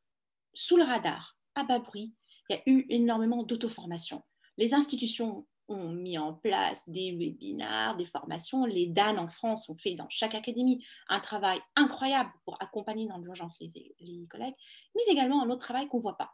sous 0.53 0.75
le 0.75 0.83
radar, 0.83 1.37
à 1.55 1.63
bas 1.63 1.79
bruit, 1.79 2.13
il 2.49 2.55
y 2.55 2.59
a 2.59 2.61
eu 2.65 2.85
énormément 2.89 3.43
d'auto-formation. 3.43 4.23
Les 4.57 4.73
institutions 4.73 5.47
ont 5.67 5.89
mis 5.89 6.17
en 6.17 6.33
place 6.33 6.89
des 6.89 7.11
webinaires, 7.11 7.95
des 7.95 8.05
formations. 8.05 8.65
Les 8.65 8.87
DAN 8.87 9.17
en 9.17 9.27
France 9.27 9.69
ont 9.69 9.77
fait 9.77 9.95
dans 9.95 10.07
chaque 10.09 10.35
académie 10.35 10.85
un 11.09 11.19
travail 11.19 11.59
incroyable 11.75 12.31
pour 12.45 12.61
accompagner 12.61 13.07
dans 13.07 13.17
l'urgence 13.17 13.59
les, 13.59 14.27
collègues, 14.29 14.55
mais 14.95 15.01
également 15.09 15.43
un 15.43 15.49
autre 15.49 15.65
travail 15.65 15.87
qu'on 15.87 15.97
ne 15.97 16.03
voit 16.03 16.17
pas 16.17 16.31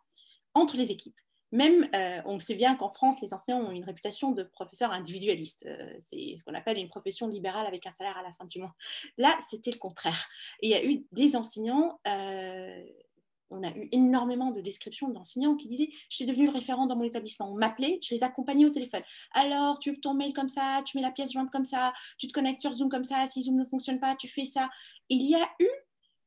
entre 0.53 0.77
les 0.77 0.91
équipes. 0.91 1.15
Même, 1.51 1.89
euh, 1.95 2.21
on 2.25 2.39
sait 2.39 2.55
bien 2.55 2.75
qu'en 2.75 2.91
France, 2.91 3.21
les 3.21 3.33
enseignants 3.33 3.61
ont 3.61 3.71
une 3.71 3.83
réputation 3.83 4.31
de 4.31 4.43
professeurs 4.43 4.91
individualistes. 4.91 5.65
Euh, 5.65 5.83
c'est 5.99 6.35
ce 6.37 6.43
qu'on 6.43 6.53
appelle 6.53 6.77
une 6.77 6.89
profession 6.89 7.27
libérale 7.27 7.65
avec 7.65 7.87
un 7.87 7.91
salaire 7.91 8.17
à 8.17 8.21
la 8.21 8.31
fin 8.31 8.45
du 8.45 8.59
mois. 8.59 8.71
Là, 9.17 9.35
c'était 9.49 9.71
le 9.71 9.79
contraire. 9.79 10.27
Il 10.61 10.69
y 10.69 10.75
a 10.75 10.85
eu 10.85 11.01
des 11.11 11.35
enseignants 11.35 11.99
euh, 12.07 12.83
on 13.51 13.63
a 13.63 13.69
eu 13.69 13.89
énormément 13.91 14.51
de 14.51 14.61
descriptions 14.61 15.09
d'enseignants 15.09 15.55
qui 15.55 15.67
disaient 15.67 15.89
J'étais 16.09 16.31
devenu 16.31 16.45
le 16.45 16.51
référent 16.51 16.85
dans 16.85 16.95
mon 16.95 17.03
établissement. 17.03 17.51
On 17.51 17.55
m'appelait, 17.55 17.99
je 18.03 18.13
les 18.13 18.23
accompagnais 18.23 18.65
au 18.65 18.69
téléphone. 18.69 19.01
Alors, 19.33 19.79
tu 19.79 19.91
ouvres 19.91 20.01
ton 20.01 20.13
mail 20.13 20.33
comme 20.33 20.49
ça, 20.49 20.81
tu 20.85 20.97
mets 20.97 21.03
la 21.03 21.11
pièce 21.11 21.31
jointe 21.31 21.51
comme 21.51 21.65
ça, 21.65 21.93
tu 22.17 22.27
te 22.27 22.33
connectes 22.33 22.61
sur 22.61 22.73
Zoom 22.73 22.89
comme 22.89 23.03
ça. 23.03 23.25
Si 23.27 23.43
Zoom 23.43 23.57
ne 23.57 23.65
fonctionne 23.65 23.99
pas, 23.99 24.15
tu 24.15 24.27
fais 24.27 24.45
ça. 24.45 24.69
Il 25.09 25.29
y 25.29 25.35
a 25.35 25.49
eu 25.59 25.69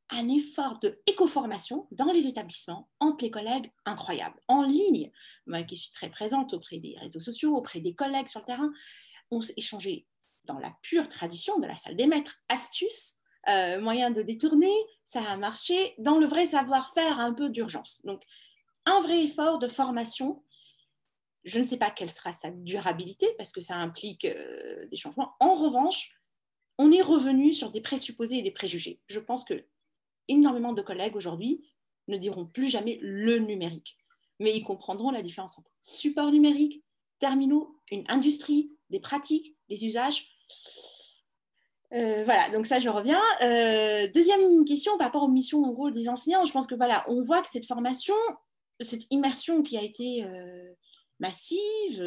un 0.09 0.29
effort 0.29 0.79
de 0.79 1.01
éco-formation 1.07 1.87
dans 1.91 2.11
les 2.11 2.27
établissements 2.27 2.89
entre 2.99 3.23
les 3.23 3.31
collègues 3.31 3.71
incroyable. 3.85 4.39
En 4.47 4.63
ligne, 4.63 5.11
moi 5.47 5.63
qui 5.63 5.75
suis 5.75 5.91
très 5.91 6.09
présente 6.09 6.53
auprès 6.53 6.77
des 6.77 6.95
réseaux 6.99 7.19
sociaux, 7.19 7.55
auprès 7.55 7.79
des 7.79 7.95
collègues 7.95 8.27
sur 8.27 8.41
le 8.41 8.45
terrain, 8.45 8.71
on 9.31 9.41
s'est 9.41 9.53
échangé 9.57 10.05
dans 10.45 10.59
la 10.59 10.75
pure 10.81 11.07
tradition 11.07 11.57
de 11.59 11.67
la 11.67 11.77
salle 11.77 11.95
des 11.95 12.05
maîtres, 12.05 12.37
astuces 12.49 13.15
euh, 13.49 13.79
moyen 13.79 14.11
de 14.11 14.21
détourner, 14.21 14.73
ça 15.03 15.21
a 15.29 15.37
marché 15.37 15.95
dans 15.97 16.17
le 16.17 16.25
vrai 16.25 16.47
savoir-faire 16.47 17.19
un 17.19 17.33
peu 17.33 17.49
d'urgence. 17.49 18.01
Donc, 18.05 18.23
un 18.85 19.01
vrai 19.01 19.23
effort 19.23 19.59
de 19.59 19.67
formation. 19.67 20.43
Je 21.43 21.59
ne 21.59 21.63
sais 21.63 21.77
pas 21.77 21.91
quelle 21.91 22.11
sera 22.11 22.31
sa 22.31 22.51
durabilité 22.51 23.27
parce 23.37 23.51
que 23.51 23.59
ça 23.61 23.75
implique 23.75 24.25
euh, 24.25 24.85
des 24.87 24.95
changements. 24.95 25.33
En 25.39 25.53
revanche, 25.55 26.15
on 26.77 26.91
est 26.91 27.01
revenu 27.01 27.53
sur 27.53 27.69
des 27.69 27.81
présupposés 27.81 28.37
et 28.37 28.41
des 28.41 28.51
préjugés. 28.51 29.01
Je 29.07 29.19
pense 29.19 29.43
que 29.43 29.65
énormément 30.27 30.73
de 30.73 30.81
collègues 30.81 31.15
aujourd'hui 31.15 31.69
ne 32.07 32.17
diront 32.17 32.45
plus 32.45 32.69
jamais 32.69 32.97
le 33.01 33.39
numérique, 33.39 33.97
mais 34.39 34.55
ils 34.55 34.63
comprendront 34.63 35.11
la 35.11 35.21
différence 35.21 35.57
entre 35.59 35.71
support 35.81 36.31
numérique, 36.31 36.81
terminaux, 37.19 37.79
une 37.91 38.05
industrie, 38.07 38.71
des 38.89 38.99
pratiques, 38.99 39.55
des 39.69 39.85
usages. 39.85 40.29
Euh, 41.93 42.23
voilà, 42.23 42.49
donc 42.49 42.65
ça, 42.65 42.79
je 42.79 42.89
reviens. 42.89 43.21
Euh, 43.41 44.07
deuxième 44.13 44.65
question 44.65 44.97
par 44.97 45.07
rapport 45.07 45.23
aux 45.23 45.31
missions, 45.31 45.59
au 45.59 45.73
rôle 45.73 45.93
des 45.93 46.09
enseignants. 46.09 46.45
Je 46.45 46.51
pense 46.51 46.65
que 46.65 46.75
voilà, 46.75 47.03
on 47.07 47.21
voit 47.23 47.41
que 47.41 47.49
cette 47.49 47.67
formation, 47.67 48.15
cette 48.79 49.05
immersion 49.11 49.61
qui 49.61 49.77
a 49.77 49.83
été 49.83 50.23
euh, 50.23 50.73
massive, 51.19 52.03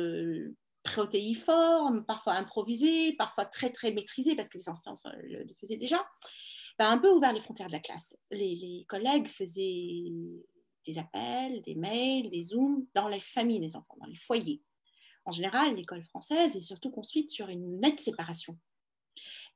protéiforme, 0.83 2.05
parfois 2.05 2.35
improvisée, 2.35 3.15
parfois 3.17 3.45
très 3.47 3.71
très 3.71 3.93
maîtrisée, 3.93 4.35
parce 4.35 4.49
que 4.49 4.59
les 4.59 4.69
enseignants 4.69 4.97
le 5.23 5.55
faisaient 5.61 5.77
déjà, 5.77 6.05
a 6.79 6.89
un 6.91 6.99
peu 6.99 7.11
ouvert 7.11 7.33
les 7.33 7.41
frontières 7.41 7.69
de 7.69 7.73
la 7.73 7.81
classe. 7.81 8.19
Les, 8.31 8.57
les, 8.57 8.85
collègues 8.89 9.29
faisaient 9.29 10.13
des 10.85 10.99
appels, 10.99 11.63
des 11.63 11.75
mails, 11.77 12.29
des 12.31 12.43
zooms 12.43 12.87
dans 12.95 13.09
les 13.09 13.21
familles 13.21 13.61
des 13.61 13.77
enfants, 13.77 13.97
dans 14.01 14.09
les 14.09 14.17
foyers. 14.17 14.61
En 15.25 15.33
général, 15.33 15.75
l'école 15.75 16.05
française 16.05 16.55
est 16.57 16.63
surtout 16.63 16.91
construite 16.91 17.31
sur 17.31 17.49
une 17.49 17.79
nette 17.79 18.01
séparation 18.01 18.57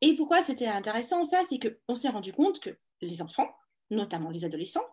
et 0.01 0.15
pourquoi 0.15 0.43
c'était 0.43 0.67
intéressant 0.67 1.25
ça 1.25 1.43
C'est 1.49 1.59
qu'on 1.59 1.97
s'est 1.97 2.09
rendu 2.09 2.33
compte 2.33 2.61
que 2.61 2.71
les 3.01 3.23
enfants, 3.23 3.49
notamment 3.91 4.31
les 4.31 4.45
adolescents, 4.45 4.87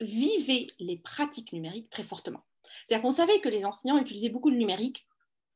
vivaient 0.00 0.68
les 0.78 0.96
pratiques 0.98 1.52
numériques 1.52 1.90
très 1.90 2.04
fortement. 2.04 2.44
C'est-à-dire 2.86 3.02
qu'on 3.02 3.12
savait 3.12 3.40
que 3.40 3.48
les 3.48 3.64
enseignants 3.64 3.98
utilisaient 3.98 4.28
beaucoup 4.28 4.50
le 4.50 4.56
numérique 4.56 5.06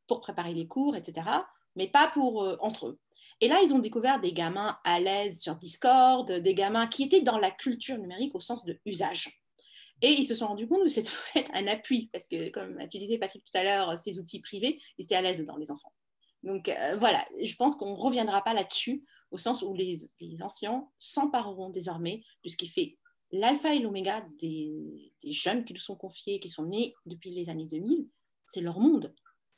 pour 0.06 0.20
préparer 0.20 0.54
les 0.54 0.66
cours, 0.66 0.96
etc., 0.96 1.26
mais 1.74 1.88
pas 1.88 2.08
pour 2.08 2.42
euh, 2.42 2.56
entre 2.60 2.88
eux. 2.88 2.98
Et 3.40 3.48
là, 3.48 3.60
ils 3.64 3.72
ont 3.72 3.78
découvert 3.78 4.20
des 4.20 4.32
gamins 4.32 4.78
à 4.84 5.00
l'aise 5.00 5.40
sur 5.40 5.56
Discord, 5.56 6.30
des 6.30 6.54
gamins 6.54 6.86
qui 6.86 7.04
étaient 7.04 7.22
dans 7.22 7.38
la 7.38 7.50
culture 7.50 7.98
numérique 7.98 8.34
au 8.34 8.40
sens 8.40 8.64
de 8.64 8.78
usage. 8.84 9.42
Et 10.02 10.10
ils 10.10 10.26
se 10.26 10.34
sont 10.34 10.48
rendus 10.48 10.68
compte 10.68 10.82
que 10.82 10.88
c'était 10.88 11.10
un 11.54 11.66
appui, 11.66 12.10
parce 12.12 12.28
que, 12.28 12.50
comme 12.50 12.78
tu 12.88 12.98
disais, 12.98 13.18
Patrick, 13.18 13.44
tout 13.44 13.58
à 13.58 13.62
l'heure, 13.62 13.98
ces 13.98 14.18
outils 14.18 14.40
privés, 14.40 14.78
ils 14.98 15.04
étaient 15.04 15.14
à 15.14 15.22
l'aise 15.22 15.44
dans 15.44 15.56
les 15.56 15.70
enfants. 15.70 15.92
Donc 16.42 16.68
euh, 16.68 16.96
voilà, 16.96 17.24
je 17.42 17.54
pense 17.56 17.76
qu'on 17.76 17.92
ne 17.92 18.00
reviendra 18.00 18.42
pas 18.42 18.54
là-dessus, 18.54 19.04
au 19.30 19.38
sens 19.38 19.62
où 19.62 19.74
les, 19.74 20.10
anciens 20.42 20.86
s'empareront 20.98 21.70
désormais 21.70 22.22
de 22.44 22.48
ce 22.48 22.56
qui 22.56 22.68
fait 22.68 22.98
l'alpha 23.30 23.74
et 23.74 23.78
l'oméga 23.78 24.26
des, 24.38 25.12
jeunes 25.24 25.64
qui 25.64 25.72
nous 25.72 25.80
sont 25.80 25.96
confiés, 25.96 26.40
qui 26.40 26.48
sont 26.48 26.66
nés 26.66 26.94
depuis 27.06 27.30
les 27.30 27.48
années 27.48 27.66
2000, 27.66 28.06
c'est 28.44 28.60
leur 28.60 28.78
monde. 28.78 29.14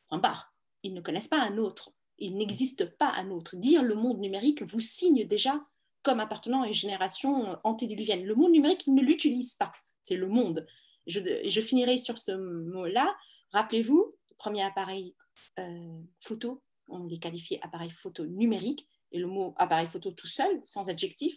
Point 0.08 0.18
barre. 0.18 0.50
Ils 0.82 0.94
ne 0.94 1.00
connaissent 1.00 1.28
pas 1.28 1.40
un 1.40 1.58
autre. 1.58 1.92
Il 2.18 2.36
n'existe 2.36 2.84
pas 2.96 3.12
un 3.16 3.30
autre. 3.30 3.56
Dire 3.56 3.82
le 3.82 3.94
monde 3.94 4.20
numérique 4.20 4.62
vous 4.62 4.80
signe 4.80 5.26
déjà 5.26 5.60
comme 6.02 6.20
appartenant 6.20 6.62
à 6.62 6.66
une 6.68 6.74
génération 6.74 7.58
antédiluvienne. 7.64 8.24
Le 8.24 8.34
monde 8.34 8.52
numérique, 8.52 8.86
ils 8.86 8.94
ne 8.94 9.00
l'utilisent 9.00 9.54
pas. 9.54 9.72
C'est 10.02 10.16
le 10.16 10.28
monde. 10.28 10.66
Je, 11.06 11.60
finirai 11.60 11.98
sur 11.98 12.18
ce 12.18 12.32
mot-là. 12.32 13.16
Rappelez-vous, 13.52 14.10
le 14.30 14.36
premier 14.36 14.62
appareil 14.62 15.14
euh, 15.58 15.98
photo 16.20 16.62
on 16.88 17.04
les 17.04 17.18
qualifiait 17.18 17.60
appareil 17.62 17.90
photo 17.90 18.24
numérique, 18.26 18.88
et 19.12 19.18
le 19.18 19.26
mot 19.26 19.54
appareil 19.56 19.86
photo 19.86 20.10
tout 20.10 20.26
seul, 20.26 20.62
sans 20.64 20.88
adjectif, 20.88 21.34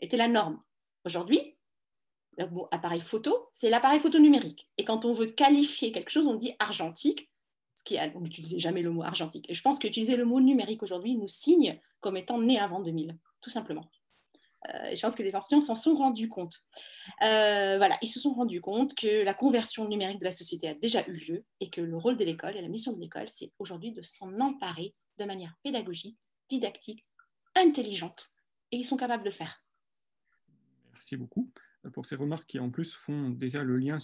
était 0.00 0.16
la 0.16 0.28
norme. 0.28 0.62
Aujourd'hui, 1.04 1.56
le 2.38 2.48
mot 2.50 2.68
appareil 2.70 3.00
photo, 3.00 3.48
c'est 3.52 3.70
l'appareil 3.70 4.00
photo 4.00 4.18
numérique. 4.18 4.68
Et 4.76 4.84
quand 4.84 5.04
on 5.04 5.12
veut 5.12 5.26
qualifier 5.26 5.92
quelque 5.92 6.10
chose, 6.10 6.26
on 6.26 6.34
dit 6.34 6.52
argentique, 6.58 7.30
ce 7.74 7.84
qui 7.84 7.98
on 8.14 8.20
n'utilisait 8.20 8.58
jamais 8.58 8.82
le 8.82 8.90
mot 8.90 9.02
argentique. 9.02 9.48
Et 9.50 9.54
je 9.54 9.62
pense 9.62 9.78
qu'utiliser 9.78 10.16
le 10.16 10.24
mot 10.24 10.40
numérique 10.40 10.82
aujourd'hui 10.82 11.14
nous 11.14 11.28
signe 11.28 11.80
comme 12.00 12.16
étant 12.16 12.40
né 12.40 12.58
avant 12.58 12.80
2000, 12.80 13.18
tout 13.40 13.50
simplement. 13.50 13.90
Euh, 14.74 14.94
je 14.94 15.00
pense 15.00 15.14
que 15.14 15.22
les 15.22 15.36
enseignants 15.36 15.60
s'en 15.60 15.76
sont 15.76 15.94
rendus 15.94 16.28
compte. 16.28 16.54
Euh, 17.22 17.76
voilà, 17.76 17.96
ils 18.02 18.08
se 18.08 18.20
sont 18.20 18.32
rendus 18.34 18.60
compte 18.60 18.94
que 18.94 19.22
la 19.24 19.34
conversion 19.34 19.88
numérique 19.88 20.18
de 20.18 20.24
la 20.24 20.32
société 20.32 20.68
a 20.68 20.74
déjà 20.74 21.06
eu 21.06 21.12
lieu 21.12 21.44
et 21.60 21.70
que 21.70 21.80
le 21.80 21.96
rôle 21.96 22.16
de 22.16 22.24
l'école 22.24 22.56
et 22.56 22.62
la 22.62 22.68
mission 22.68 22.92
de 22.92 23.00
l'école, 23.00 23.28
c'est 23.28 23.52
aujourd'hui 23.58 23.92
de 23.92 24.02
s'en 24.02 24.38
emparer 24.40 24.92
de 25.18 25.24
manière 25.24 25.54
pédagogique, 25.62 26.18
didactique, 26.48 27.02
intelligente. 27.54 28.26
Et 28.72 28.78
ils 28.78 28.84
sont 28.84 28.96
capables 28.96 29.22
de 29.22 29.28
le 29.28 29.34
faire. 29.34 29.64
Merci 30.92 31.16
beaucoup 31.16 31.50
pour 31.92 32.06
ces 32.06 32.16
remarques 32.16 32.46
qui 32.46 32.58
en 32.58 32.70
plus 32.70 32.94
font 32.94 33.30
déjà 33.30 33.64
le 33.64 33.76
lien 33.76 33.98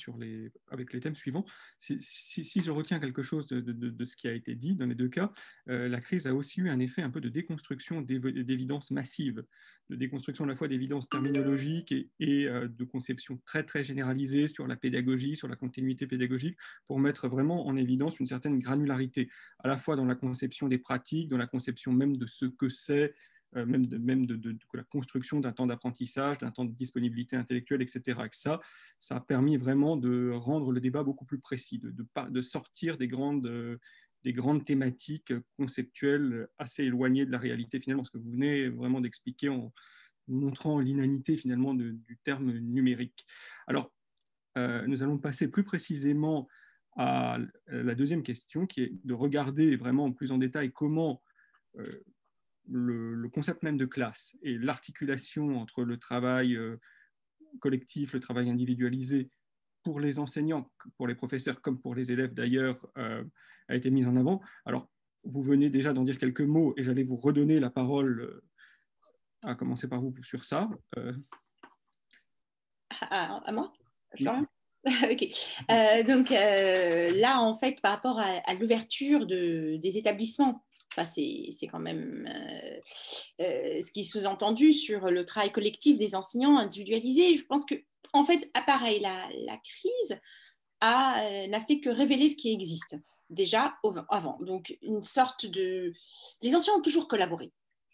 avec 0.69 0.93
les 0.93 1.01
thèmes 1.01 1.17
suivants. 1.17 1.45
Si, 1.79 2.61
je 2.61 2.71
retiens 2.71 2.99
quelque 2.99 3.23
chose 3.23 3.47
de, 3.49 4.05
ce 4.05 4.17
qui 4.17 4.29
a 4.29 4.33
été 4.33 4.55
dit 4.55 4.75
dans 4.75 4.87
les 4.87 4.95
deux 4.95 5.09
cas, 5.09 5.33
euh, 5.69 5.89
la 5.89 6.01
crise 6.01 6.27
a 6.27 6.35
aussi 6.35 6.61
eu 6.61 6.71
un 6.71 6.79
effet 6.79 7.03
un 7.03 7.11
peu 7.11 7.21
de 7.21 7.29
déconstruction 7.29 8.01
d'évidence 8.01 8.91
massive, 8.91 9.45
de 9.91 9.97
déconstruction 9.97 10.45
à 10.45 10.49
la 10.49 10.57
fois 10.57 10.69
d'évidence 10.69 11.09
terminologique 11.09 11.93
et, 11.93 12.47
euh, 12.47 12.69
de 12.69 12.85
conception 12.85 13.41
très 13.45 13.63
très 13.65 13.85
généralisée 13.85 14.49
sur 14.49 14.67
la 14.67 14.77
pédagogie, 14.77 15.37
sur 15.37 15.49
la 15.49 15.57
continuité 15.57 16.07
pédagogique, 16.07 16.57
pour 16.87 16.99
mettre 16.99 17.29
vraiment 17.29 17.67
en 17.67 17.77
évidence 17.77 18.19
une 18.21 18.27
certaine 18.27 18.59
granularité, 18.59 19.31
à 19.61 19.69
la 19.69 19.77
fois 19.77 19.97
dans 19.97 20.05
la 20.05 20.15
conception 20.15 20.69
des 20.69 20.79
pratiques, 20.79 21.29
dans 21.29 21.39
la 21.39 21.47
conception 21.47 21.93
même 21.93 22.17
de 22.17 22.27
ce 22.27 22.47
que 22.47 22.69
c'est 22.69 23.15
même, 23.55 23.87
de, 23.87 23.99
même 23.99 24.27
de, 24.27 24.57
la 24.75 24.85
construction 24.85 25.41
d'un 25.41 25.53
temps 25.53 25.67
d'apprentissage, 25.67 26.39
d'un 26.39 26.51
temps 26.51 26.65
de 26.65 26.73
disponibilité 26.73 27.37
intellectuelle, 27.37 27.83
etc. 27.83 28.03
Et 28.25 28.29
ça, 28.33 28.61
ça 28.99 29.17
a 29.17 29.21
permis 29.21 29.57
vraiment 29.57 29.97
de 29.97 30.31
rendre 30.31 30.73
le 30.73 30.81
débat 30.81 31.03
beaucoup 31.03 31.25
plus 31.25 31.39
précis, 31.39 31.79
de, 31.79 31.95
de 32.29 32.43
sortir 32.43 32.97
des 32.97 33.09
grandes, 33.09 33.47
euh, 33.47 33.79
des 34.25 34.33
grandes 34.33 34.65
thématiques 34.65 35.33
conceptuelles 35.57 36.49
assez 36.59 36.85
éloignées 36.85 37.27
de 37.27 37.33
la 37.33 37.39
réalité 37.39 37.81
finalement, 37.81 38.05
ce 38.05 38.11
que 38.11 38.19
vous 38.19 38.31
venez 38.31 38.69
vraiment 38.69 39.01
d'expliquer 39.01 39.49
en 39.49 39.73
montrant 40.29 40.79
l'inanité 40.79 41.37
finalement 41.37 41.75
du 41.75 42.19
terme 42.25 42.53
numérique. 42.53 43.27
Alors, 43.67 43.93
euh, 44.57 44.87
nous 44.87 45.03
allons 45.03 45.19
passer 45.19 45.49
plus 45.49 45.65
précisément 45.65 46.49
à 46.97 47.39
la 47.69 47.95
deuxième 47.95 48.23
question, 48.23 48.67
qui 48.67 48.83
est 48.83 48.93
de 49.05 49.15
regarder 49.15 49.77
vraiment 49.77 50.13
plus 50.13 50.31
en 50.31 50.39
détail 50.39 50.73
comment 50.73 51.23
le, 52.69 53.29
concept 53.29 53.63
même 53.63 53.77
de 53.77 53.87
classe 53.87 54.37
et 54.43 54.59
l'articulation 54.59 55.59
entre 55.61 55.85
le 55.85 55.99
travail 55.99 56.57
euh, 56.57 56.77
collectif, 57.61 58.13
le 58.13 58.21
travail 58.21 58.51
individualisé 58.51 59.31
pour 59.83 60.01
les 60.01 60.19
enseignants, 60.19 60.71
pour 60.97 61.07
les 61.07 61.15
professeurs 61.15 61.61
comme 61.61 61.81
pour 61.81 61.95
les 61.95 62.13
élèves 62.13 62.35
d'ailleurs, 62.35 62.87
euh, 62.99 63.25
a 63.69 63.75
été 63.75 63.91
mise 63.91 64.07
en 64.07 64.17
avant. 64.17 64.41
Alors, 64.65 64.89
vous 65.25 65.43
venez 65.43 65.71
déjà 65.71 65.93
d'en 65.93 66.03
dire 66.03 66.19
quelques 66.19 66.41
mots 66.41 66.75
et 66.77 66.83
j'allais 66.83 67.05
vous 67.05 67.17
redonner 67.17 67.61
la 67.61 67.71
parole, 67.71 68.21
euh, 68.21 68.45
à 69.43 69.55
commencer 69.55 69.89
par 69.89 70.01
vous 70.01 70.15
sur 70.23 70.45
ça. 70.45 70.69
À, 73.11 73.53
moi? 73.53 73.73
ok. 75.11 76.07
donc 76.07 76.31
là, 76.31 77.41
en 77.41 77.55
fait, 77.55 77.81
par 77.83 77.93
rapport 77.93 78.19
à, 78.19 78.55
l'ouverture 78.55 79.27
de, 79.27 79.77
des 79.81 79.99
établissements 79.99 80.63
c'est 81.05 81.67
quand 81.67 81.81
même 81.81 82.29
euh, 82.29 82.81
euh, 83.41 83.81
ce 83.81 83.91
qui 83.93 84.01
est 84.01 84.05
sous-entendu 84.05 84.73
sur 84.73 85.11
le 85.11 85.25
travail 85.25 85.53
collectif 85.53 85.99
des 85.99 86.15
enseignants 86.15 86.59
individualisés. 86.59 87.35
Je 87.35 87.47
pense 87.47 87.65
que, 87.65 87.75
en 88.13 88.25
fait, 88.25 88.51
pareil, 88.67 89.01
la, 89.01 89.29
la 89.47 89.57
crise 89.59 90.21
euh, 90.83 91.47
n'a 91.47 91.61
fait 91.61 91.81
que 91.81 91.91
révéler 91.91 92.29
ce 92.29 92.37
qui 92.37 92.53
existe. 92.53 92.97
déjà 93.31 93.75
avant. 94.11 94.39
Donc, 94.41 94.77
une 94.83 95.03
sorte 95.03 95.47
de... 95.47 95.93
Les 96.43 96.55
anciens 96.55 96.75
ont 96.75 96.83
toujours 96.83 97.09
collaboré. 97.09 97.53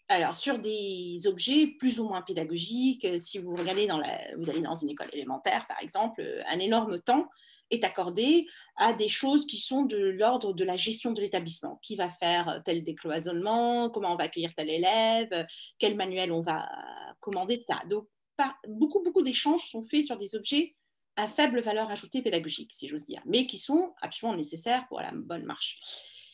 Alors, 0.09 0.35
sur 0.35 0.59
des 0.59 1.27
objets 1.27 1.66
plus 1.79 2.01
ou 2.01 2.09
moins 2.09 2.23
pédagogiques, 2.23 3.05
euh, 3.05 3.18
si 3.18 3.38
vous 3.38 3.55
regardez 3.55 3.87
dans 3.87 3.99
la... 3.99 4.37
vous 4.38 4.49
allez 4.49 4.62
dans 4.62 4.75
une 4.75 4.90
école 4.90 5.09
élémentaire, 5.12 5.66
par 5.66 5.79
exemple, 5.83 6.23
euh, 6.23 6.42
un 6.51 6.59
énorme 6.59 6.99
temps 6.99 7.29
est 7.71 7.85
accordé 7.85 8.47
à 8.77 8.94
des 8.94 9.09
choses 9.09 9.47
qui 9.47 9.59
sont 9.59 9.85
de 9.85 9.99
l'ordre 9.99 10.55
de 10.55 10.64
la 10.64 10.77
gestion 10.77 11.12
de 11.12 11.21
l'établissement. 11.21 11.79
Qui 11.83 11.97
va 11.97 12.09
faire 12.09 12.62
tel 12.64 12.83
décloisonnement, 12.83 13.90
comment 13.90 14.14
on 14.14 14.16
va 14.16 14.25
accueillir 14.25 14.55
tel 14.55 14.71
élève, 14.71 15.47
quel 15.79 15.94
manuel 15.94 16.33
on 16.33 16.40
va 16.40 16.66
commander. 17.21 17.62
Donc, 17.90 18.09
beaucoup, 18.66 19.03
beaucoup 19.03 19.21
d'échanges 19.21 19.68
sont 19.68 19.83
faits 19.83 20.05
sur 20.05 20.16
des 20.16 20.35
objets 20.35 20.77
à 21.16 21.29
faible 21.29 21.61
valeur 21.61 21.90
ajoutée 21.90 22.23
pédagogique, 22.23 22.73
si 22.73 22.88
j'ose 22.88 23.05
dire, 23.05 23.21
mais 23.27 23.47
qui 23.47 23.59
sont 23.59 23.92
absolument 24.01 24.37
nécessaires 24.38 24.87
pour 24.88 25.01
la 25.01 25.11
bonne 25.12 25.44
marche. 25.44 25.79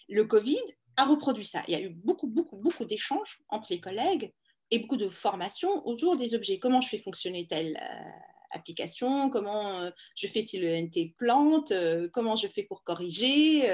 Le 0.08 0.26
Covid 0.26 0.62
a 0.96 1.04
reproduit 1.04 1.44
ça. 1.44 1.62
Il 1.68 1.72
y 1.72 1.76
a 1.76 1.80
eu 1.80 1.90
beaucoup, 1.90 2.26
beaucoup, 2.26 2.56
beaucoup 2.56 2.84
d'échanges 2.84 3.40
entre 3.48 3.68
les 3.70 3.80
collègues 3.80 4.32
et 4.70 4.78
beaucoup 4.78 4.96
de 4.96 5.08
formations 5.08 5.86
autour 5.86 6.16
des 6.16 6.34
objets. 6.34 6.58
Comment 6.58 6.80
je 6.80 6.88
fais 6.88 6.98
fonctionner 6.98 7.46
telle 7.46 7.76
euh, 7.76 8.10
application? 8.50 9.30
Comment 9.30 9.80
euh, 9.80 9.90
je 10.16 10.26
fais 10.26 10.42
si 10.42 10.58
le 10.58 10.68
NT 10.68 11.14
plante? 11.16 11.70
Euh, 11.72 12.08
Comment 12.12 12.36
je 12.36 12.48
fais 12.48 12.62
pour 12.62 12.82
corriger? 12.82 13.64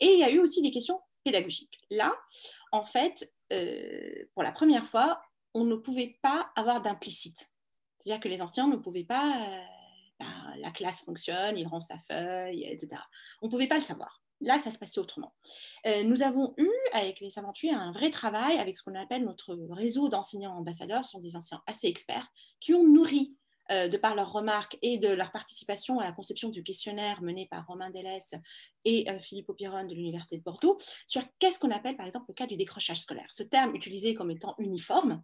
Et 0.00 0.06
il 0.06 0.18
y 0.18 0.24
a 0.24 0.30
eu 0.30 0.38
aussi 0.38 0.62
des 0.62 0.70
questions 0.70 1.00
pédagogiques. 1.24 1.80
Là, 1.90 2.14
en 2.72 2.84
fait, 2.84 3.32
pour 4.34 4.42
la 4.42 4.52
première 4.52 4.86
fois, 4.86 5.20
on 5.54 5.64
ne 5.64 5.76
pouvait 5.76 6.18
pas 6.22 6.50
avoir 6.56 6.82
d'implicite. 6.82 7.52
C'est-à-dire 8.00 8.22
que 8.22 8.28
les 8.28 8.42
anciens 8.42 8.68
ne 8.68 8.76
pouvaient 8.76 9.04
pas, 9.04 9.44
ben, 10.20 10.54
la 10.58 10.70
classe 10.70 11.00
fonctionne, 11.00 11.58
il 11.58 11.66
rend 11.66 11.80
sa 11.80 11.98
feuille, 11.98 12.64
etc. 12.64 13.00
On 13.42 13.46
ne 13.46 13.50
pouvait 13.50 13.66
pas 13.66 13.76
le 13.76 13.80
savoir. 13.80 14.22
Là, 14.40 14.58
ça 14.58 14.70
se 14.70 14.78
passait 14.78 15.00
autrement. 15.00 15.32
Euh, 15.86 16.02
nous 16.02 16.22
avons 16.22 16.54
eu, 16.58 16.70
avec 16.92 17.20
les 17.20 17.38
aventuriers, 17.38 17.72
un 17.72 17.92
vrai 17.92 18.10
travail 18.10 18.58
avec 18.58 18.76
ce 18.76 18.82
qu'on 18.82 18.94
appelle 18.94 19.24
notre 19.24 19.54
réseau 19.70 20.08
d'enseignants 20.08 20.56
ambassadeurs. 20.56 21.04
Ce 21.04 21.12
sont 21.12 21.20
des 21.20 21.36
anciens 21.36 21.62
assez 21.66 21.86
experts 21.86 22.26
qui 22.60 22.74
ont 22.74 22.86
nourri, 22.86 23.34
euh, 23.72 23.88
de 23.88 23.96
par 23.96 24.14
leurs 24.14 24.30
remarques 24.30 24.78
et 24.80 24.96
de 24.98 25.08
leur 25.08 25.32
participation 25.32 25.98
à 25.98 26.04
la 26.04 26.12
conception 26.12 26.50
du 26.50 26.62
questionnaire 26.62 27.20
mené 27.20 27.48
par 27.50 27.66
Romain 27.66 27.90
Delès 27.90 28.34
et 28.84 29.10
euh, 29.10 29.18
Philippe 29.18 29.48
Opiron 29.48 29.84
de 29.84 29.94
l'Université 29.94 30.36
de 30.36 30.42
Bordeaux, 30.42 30.76
sur 31.06 31.22
qu'est-ce 31.40 31.58
qu'on 31.58 31.72
appelle, 31.72 31.96
par 31.96 32.06
exemple, 32.06 32.26
le 32.28 32.34
cas 32.34 32.46
du 32.46 32.56
décrochage 32.56 33.00
scolaire. 33.00 33.26
Ce 33.30 33.42
terme 33.42 33.74
utilisé 33.74 34.14
comme 34.14 34.30
étant 34.30 34.54
uniforme, 34.58 35.20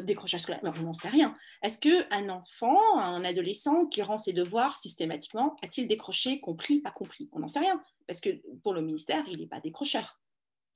décrochage 0.00 0.42
scolaire, 0.42 0.60
mais 0.62 0.70
on 0.78 0.82
n'en 0.82 0.92
sait 0.92 1.08
rien. 1.08 1.36
Est-ce 1.62 1.78
qu'un 1.78 2.28
enfant, 2.28 2.98
un 2.98 3.24
adolescent 3.24 3.86
qui 3.86 4.02
rend 4.02 4.18
ses 4.18 4.32
devoirs 4.32 4.76
systématiquement, 4.76 5.56
a-t-il 5.62 5.86
décroché, 5.88 6.40
compris, 6.40 6.80
pas 6.80 6.90
compris? 6.90 7.28
On 7.32 7.38
n'en 7.38 7.48
sait 7.48 7.60
rien. 7.60 7.80
Parce 8.06 8.20
que 8.20 8.30
pour 8.62 8.74
le 8.74 8.82
ministère, 8.82 9.24
il 9.30 9.40
n'est 9.40 9.46
pas 9.46 9.60
décrocheur. 9.60 10.20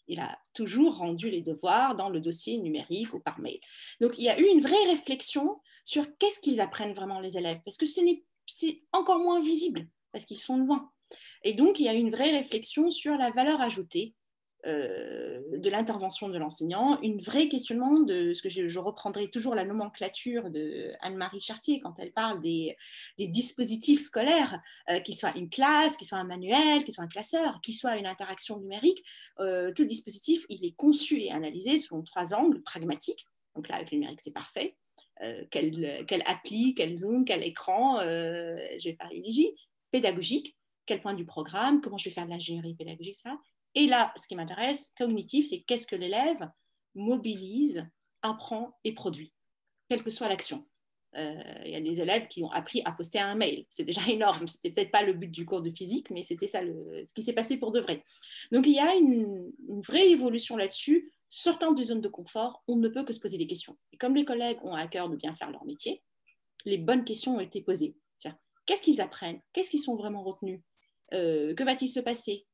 Il 0.09 0.21
a 0.21 0.39
toujours 0.55 0.97
rendu 0.97 1.31
les 1.31 1.43
devoirs 1.43 1.95
dans 1.95 2.09
le 2.09 2.21
dossier 2.21 2.59
numérique 2.59 3.15
ou 3.15 3.21
par 3.21 3.39
mail. 3.41 3.61
Donc, 4.01 4.15
il 4.19 4.25
y 4.25 4.29
a 4.29 4.39
eu 4.41 4.47
une 4.47 4.61
vraie 4.61 4.85
réflexion 4.87 5.61
sur 5.85 6.05
qu'est-ce 6.19 6.41
qu'ils 6.41 6.61
apprennent 6.61 6.95
vraiment 6.95 7.21
les 7.21 7.39
élèves, 7.39 7.61
parce 7.65 7.77
que 7.77 7.87
c'est 7.87 8.83
encore 8.93 9.21
moins 9.21 9.41
visible, 9.41 9.87
parce 10.13 10.25
qu'ils 10.25 10.39
sont 10.39 10.57
loin. 10.57 10.91
Et 11.45 11.55
donc, 11.55 11.79
il 11.79 11.85
y 11.85 11.89
a 11.89 11.95
eu 11.95 11.99
une 11.99 12.11
vraie 12.11 12.31
réflexion 12.31 12.91
sur 12.91 13.17
la 13.17 13.31
valeur 13.31 13.61
ajoutée 13.61 14.15
euh, 14.67 15.41
de 15.57 15.71
l'intervention 15.71 16.29
de 16.29 16.37
l'enseignant, 16.37 17.01
une 17.01 17.21
vraie 17.23 17.49
questionnement 17.49 18.01
de 18.01 18.33
ce 18.35 18.43
que 18.43 18.49
je, 18.49 18.79
reprendrai 18.79 19.29
toujours 19.29 19.55
la 19.55 19.65
nomenclature 19.65 20.51
de 20.51 20.93
Anne-Marie 21.01 21.41
Chartier 21.41 21.81
quand 21.81 21.99
elle 21.99 22.13
parle 22.13 22.41
des, 22.41 22.77
dispositifs 23.19 24.03
scolaires, 24.03 24.61
euh, 24.91 25.01
qu'ils 25.01 25.17
soient 25.17 25.37
une 25.37 25.49
classe, 25.49 25.97
qu'ils 25.97 26.07
soient 26.07 26.19
un 26.19 26.25
manuel, 26.25 26.85
qu'ils 26.85 26.95
soient 26.95 27.05
un 27.05 27.09
classeur, 27.09 27.61
qu'ils 27.63 27.75
soient 27.75 27.97
une 27.97 28.07
interaction 28.07 28.59
numérique. 28.59 29.03
Euh, 29.39 29.73
tout 29.73 29.85
dispositif, 29.85 30.45
il 30.49 30.65
est 30.65 30.77
conçu 30.77 31.21
et 31.21 31.31
analysé 31.31 31.79
selon 31.79 32.03
trois 32.03 32.35
angles 32.35 32.63
pragmatiques. 32.63 33.27
Donc 33.55 33.69
là, 33.69 33.77
avec 33.77 33.91
le 33.91 33.97
numérique, 33.97 34.21
c'est 34.23 34.33
parfait. 34.33 34.77
quelle, 35.51 36.05
quelle, 36.07 36.23
appli, 36.27 36.75
quel 36.75 36.95
Zoom, 36.95 37.25
quel 37.25 37.43
écran, 37.43 38.01
je 38.01 38.85
vais 38.85 38.95
parler 38.95 39.21
d'IGI, 39.21 39.51
pédagogique, 39.91 40.57
quel 40.87 41.01
point 41.01 41.15
du 41.15 41.25
programme, 41.25 41.81
comment 41.81 41.99
je 41.99 42.09
vais 42.09 42.15
faire 42.15 42.27
de 42.27 42.31
l'ingénierie 42.31 42.75
pédagogique, 42.75 43.17
ça, 43.17 43.39
et 43.75 43.87
là, 43.87 44.13
ce 44.17 44.27
qui 44.27 44.37
m'intéresse, 44.37 44.93
cognitif, 44.99 45.49
c'est 45.49 45.61
qu'est-ce 45.61 45.87
que 45.87 45.97
l'élève 45.97 46.49
mobilise, 46.95 47.87
apprend 48.23 48.77
et 48.85 48.93
produit, 48.93 49.33
quelle 49.89 50.03
que 50.03 50.11
soit 50.11 50.29
l'action. 50.29 50.67
Euh, 51.17 51.41
il 51.65 51.73
y 51.73 51.77
a 51.77 51.81
des 51.81 52.01
élèves 52.01 52.29
qui 52.29 52.43
ont 52.43 52.51
appris 52.51 52.83
à 52.85 52.93
poster 52.93 53.19
un 53.19 53.35
mail. 53.35 53.67
C'est 53.69 53.85
déjà 53.85 54.03
énorme. 54.09 54.47
C'était 54.47 54.71
peut-être 54.71 54.91
pas 54.91 55.03
le 55.03 55.15
but 55.15 55.31
du 55.31 55.45
cours 55.45 55.63
de 55.63 55.71
physique, 55.71 56.11
mais 56.11 56.23
c'était 56.23 56.49
ça 56.49 56.61
ce 56.63 57.13
qui 57.15 57.23
s'est 57.23 57.33
passé 57.33 57.57
pour 57.57 57.73
de 57.73 57.81
vrai. 57.81 58.05
Donc 58.53 58.67
il 58.67 58.75
y 58.75 58.79
a 58.79 58.95
une, 58.95 59.53
vraie 59.83 60.11
évolution 60.11 60.57
là-dessus. 60.57 61.13
Sortant 61.29 61.73
de 61.73 61.83
zone 61.83 62.01
de 62.01 62.09
confort, 62.09 62.63
on 62.67 62.77
ne 62.77 62.89
peut 62.89 63.05
que 63.05 63.13
se 63.13 63.21
poser 63.21 63.39
des 63.39 63.47
questions. 63.47 63.79
Et 63.93 63.97
comme 63.97 64.15
les 64.15 64.25
collègues 64.25 64.59
ont 64.65 64.75
à 64.75 64.87
cœur 64.89 65.09
de 65.09 65.17
bien 65.17 65.35
faire 65.37 65.51
leur 65.51 65.65
métier, 65.65 66.03
les 66.65 66.79
bonnes 66.79 67.05
questions 67.05 67.37
ont 67.37 67.41
été 67.41 67.63
posées. 67.63 67.97
Qu'est-ce 68.67 68.83
qu'ils 68.83 69.01
apprennent? 69.01 69.41
Qu'est-ce 69.53 69.71
qu'ils 69.71 69.81
sont 69.81 69.97
vraiment 69.97 70.23
retenus? 70.23 70.61
Euh, 71.15 71.55
Que 71.55 71.65
va-t-il 71.65 71.89
se 71.89 71.99
passer? 71.99 72.47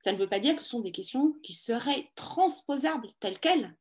Ça 0.00 0.12
ne 0.12 0.16
veut 0.16 0.26
pas 0.26 0.40
dire 0.40 0.56
que 0.56 0.62
ce 0.62 0.70
sont 0.70 0.80
des 0.80 0.92
questions 0.92 1.34
qui 1.42 1.52
seraient 1.52 2.10
transposables 2.16 3.06
telles 3.20 3.38
quelles 3.38 3.76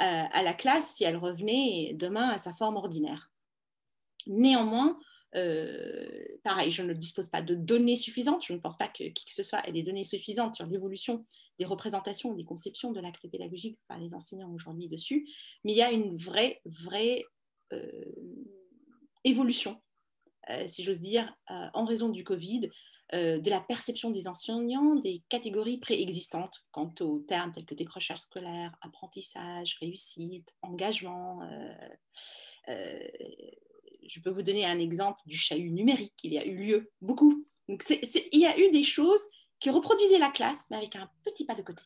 euh, 0.00 0.24
à 0.32 0.42
la 0.42 0.52
classe 0.52 0.96
si 0.96 1.04
elle 1.04 1.16
revenait 1.16 1.92
demain 1.94 2.28
à 2.28 2.38
sa 2.38 2.52
forme 2.52 2.74
ordinaire. 2.74 3.32
Néanmoins, 4.26 4.98
euh, 5.36 6.08
pareil, 6.42 6.72
je 6.72 6.82
ne 6.82 6.92
dispose 6.92 7.28
pas 7.28 7.40
de 7.40 7.54
données 7.54 7.94
suffisantes. 7.94 8.44
Je 8.44 8.52
ne 8.52 8.58
pense 8.58 8.76
pas 8.76 8.88
que 8.88 9.04
qui 9.04 9.24
que 9.24 9.32
ce 9.32 9.44
soit 9.44 9.66
ait 9.68 9.72
des 9.72 9.84
données 9.84 10.02
suffisantes 10.02 10.56
sur 10.56 10.66
l'évolution 10.66 11.24
des 11.60 11.64
représentations, 11.64 12.34
des 12.34 12.44
conceptions 12.44 12.90
de 12.90 12.98
l'acte 12.98 13.30
pédagogique 13.30 13.78
par 13.86 14.00
les 14.00 14.12
enseignants 14.12 14.52
aujourd'hui 14.52 14.88
dessus. 14.88 15.28
Mais 15.62 15.72
il 15.72 15.76
y 15.76 15.82
a 15.82 15.92
une 15.92 16.16
vraie, 16.16 16.60
vraie 16.64 17.22
euh, 17.72 18.12
évolution, 19.22 19.80
si 20.66 20.82
j'ose 20.82 21.00
dire, 21.00 21.34
en 21.48 21.86
raison 21.86 22.10
du 22.10 22.22
Covid, 22.22 22.68
de 23.14 23.50
la 23.50 23.60
perception 23.60 24.10
des 24.10 24.26
enseignants 24.26 24.94
des 24.96 25.22
catégories 25.28 25.78
préexistantes 25.78 26.62
quant 26.72 26.92
aux 27.00 27.20
termes 27.20 27.52
tels 27.52 27.64
que 27.64 27.74
décrochage 27.74 28.18
scolaire, 28.18 28.76
apprentissage, 28.80 29.76
réussite, 29.80 30.54
engagement. 30.62 31.42
Euh, 31.42 31.88
euh, 32.68 33.08
je 34.06 34.20
peux 34.20 34.30
vous 34.30 34.42
donner 34.42 34.66
un 34.66 34.78
exemple 34.78 35.20
du 35.26 35.36
chahut 35.36 35.70
numérique. 35.70 36.14
Il 36.24 36.32
y 36.32 36.38
a 36.38 36.44
eu 36.44 36.56
lieu 36.56 36.92
beaucoup. 37.00 37.46
Il 37.68 38.40
y 38.40 38.46
a 38.46 38.58
eu 38.58 38.70
des 38.70 38.82
choses 38.82 39.22
qui 39.60 39.70
reproduisaient 39.70 40.18
la 40.18 40.30
classe, 40.30 40.64
mais 40.70 40.76
avec 40.76 40.96
un 40.96 41.08
petit 41.24 41.46
pas 41.46 41.54
de 41.54 41.62
côté. 41.62 41.84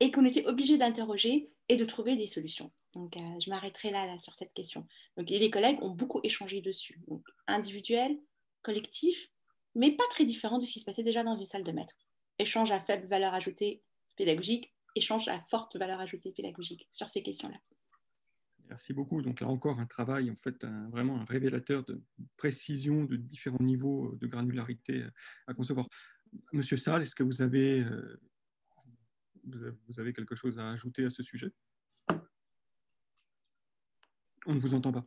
Et 0.00 0.10
qu'on 0.10 0.24
était 0.24 0.46
obligé 0.46 0.78
d'interroger 0.78 1.50
et 1.68 1.76
de 1.76 1.84
trouver 1.84 2.16
des 2.16 2.26
solutions. 2.26 2.70
Donc, 2.94 3.16
je 3.16 3.50
m'arrêterai 3.50 3.90
là, 3.90 4.06
là, 4.06 4.18
sur 4.18 4.34
cette 4.34 4.52
question. 4.52 4.86
Donc, 5.16 5.28
les 5.30 5.50
collègues 5.50 5.82
ont 5.82 5.90
beaucoup 5.90 6.20
échangé 6.22 6.60
dessus. 6.60 7.00
Donc, 7.06 7.22
individuel, 7.46 8.18
collectif, 8.62 9.30
mais 9.74 9.92
pas 9.92 10.04
très 10.10 10.24
différent 10.24 10.58
de 10.58 10.64
ce 10.64 10.72
qui 10.72 10.80
se 10.80 10.84
passait 10.84 11.02
déjà 11.02 11.22
dans 11.24 11.36
une 11.36 11.44
salle 11.44 11.64
de 11.64 11.72
maître. 11.72 11.94
Échange 12.38 12.70
à 12.70 12.80
faible 12.80 13.06
valeur 13.06 13.34
ajoutée 13.34 13.80
pédagogique, 14.16 14.72
échange 14.94 15.28
à 15.28 15.40
forte 15.40 15.76
valeur 15.76 16.00
ajoutée 16.00 16.32
pédagogique 16.32 16.88
sur 16.90 17.08
ces 17.08 17.22
questions-là. 17.22 17.58
Merci 18.68 18.92
beaucoup. 18.92 19.20
Donc 19.22 19.40
là 19.40 19.48
encore, 19.48 19.78
un 19.78 19.86
travail, 19.86 20.30
en 20.30 20.36
fait, 20.36 20.64
vraiment 20.90 21.20
un 21.20 21.24
révélateur 21.24 21.84
de 21.84 22.02
précision 22.36 23.04
de 23.04 23.16
différents 23.16 23.62
niveaux 23.62 24.16
de 24.20 24.26
granularité 24.26 25.04
à 25.46 25.54
concevoir. 25.54 25.86
Monsieur 26.52 26.76
Salle, 26.76 27.02
est-ce 27.02 27.14
que 27.14 27.22
vous 27.22 27.42
avez, 27.42 27.84
euh, 27.84 28.20
vous 29.44 30.00
avez 30.00 30.12
quelque 30.12 30.34
chose 30.34 30.58
à 30.58 30.70
ajouter 30.70 31.04
à 31.04 31.10
ce 31.10 31.22
sujet? 31.22 31.52
On 34.46 34.54
ne 34.54 34.58
vous 34.58 34.74
entend 34.74 34.92
pas. 34.92 35.06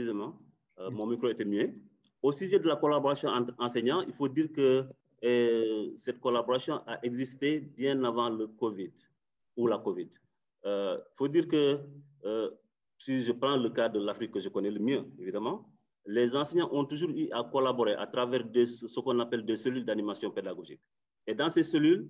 Excusez-moi, 0.00 0.34
euh, 0.78 0.90
mon 0.90 1.06
micro 1.06 1.28
était 1.28 1.44
mieux. 1.44 1.74
Au 2.22 2.32
sujet 2.32 2.58
de 2.58 2.66
la 2.66 2.76
collaboration 2.76 3.28
entre 3.28 3.52
enseignants, 3.58 4.00
il 4.08 4.14
faut 4.14 4.30
dire 4.30 4.50
que 4.50 4.86
euh, 5.22 5.90
cette 5.98 6.20
collaboration 6.20 6.76
a 6.86 6.98
existé 7.02 7.60
bien 7.60 8.02
avant 8.02 8.30
le 8.30 8.46
Covid 8.46 8.92
ou 9.58 9.66
la 9.66 9.76
Covid. 9.76 10.08
Il 10.08 10.68
euh, 10.70 10.96
faut 11.18 11.28
dire 11.28 11.46
que 11.48 11.80
si 12.96 13.22
je 13.22 13.32
prends 13.32 13.58
le 13.58 13.68
cas 13.68 13.90
de 13.90 14.00
l'Afrique 14.00 14.30
que 14.30 14.40
je 14.40 14.48
connais 14.48 14.70
le 14.70 14.80
mieux, 14.80 15.04
évidemment, 15.18 15.68
les 16.06 16.34
enseignants 16.34 16.70
ont 16.72 16.86
toujours 16.86 17.10
eu 17.10 17.28
à 17.32 17.44
collaborer 17.44 17.92
à 17.92 18.06
travers 18.06 18.44
ce 18.54 19.00
qu'on 19.00 19.20
appelle 19.20 19.44
des 19.44 19.58
cellules 19.58 19.84
d'animation 19.84 20.30
pédagogique. 20.30 20.80
Et 21.26 21.34
dans 21.34 21.50
ces 21.50 21.62
cellules, 21.62 22.08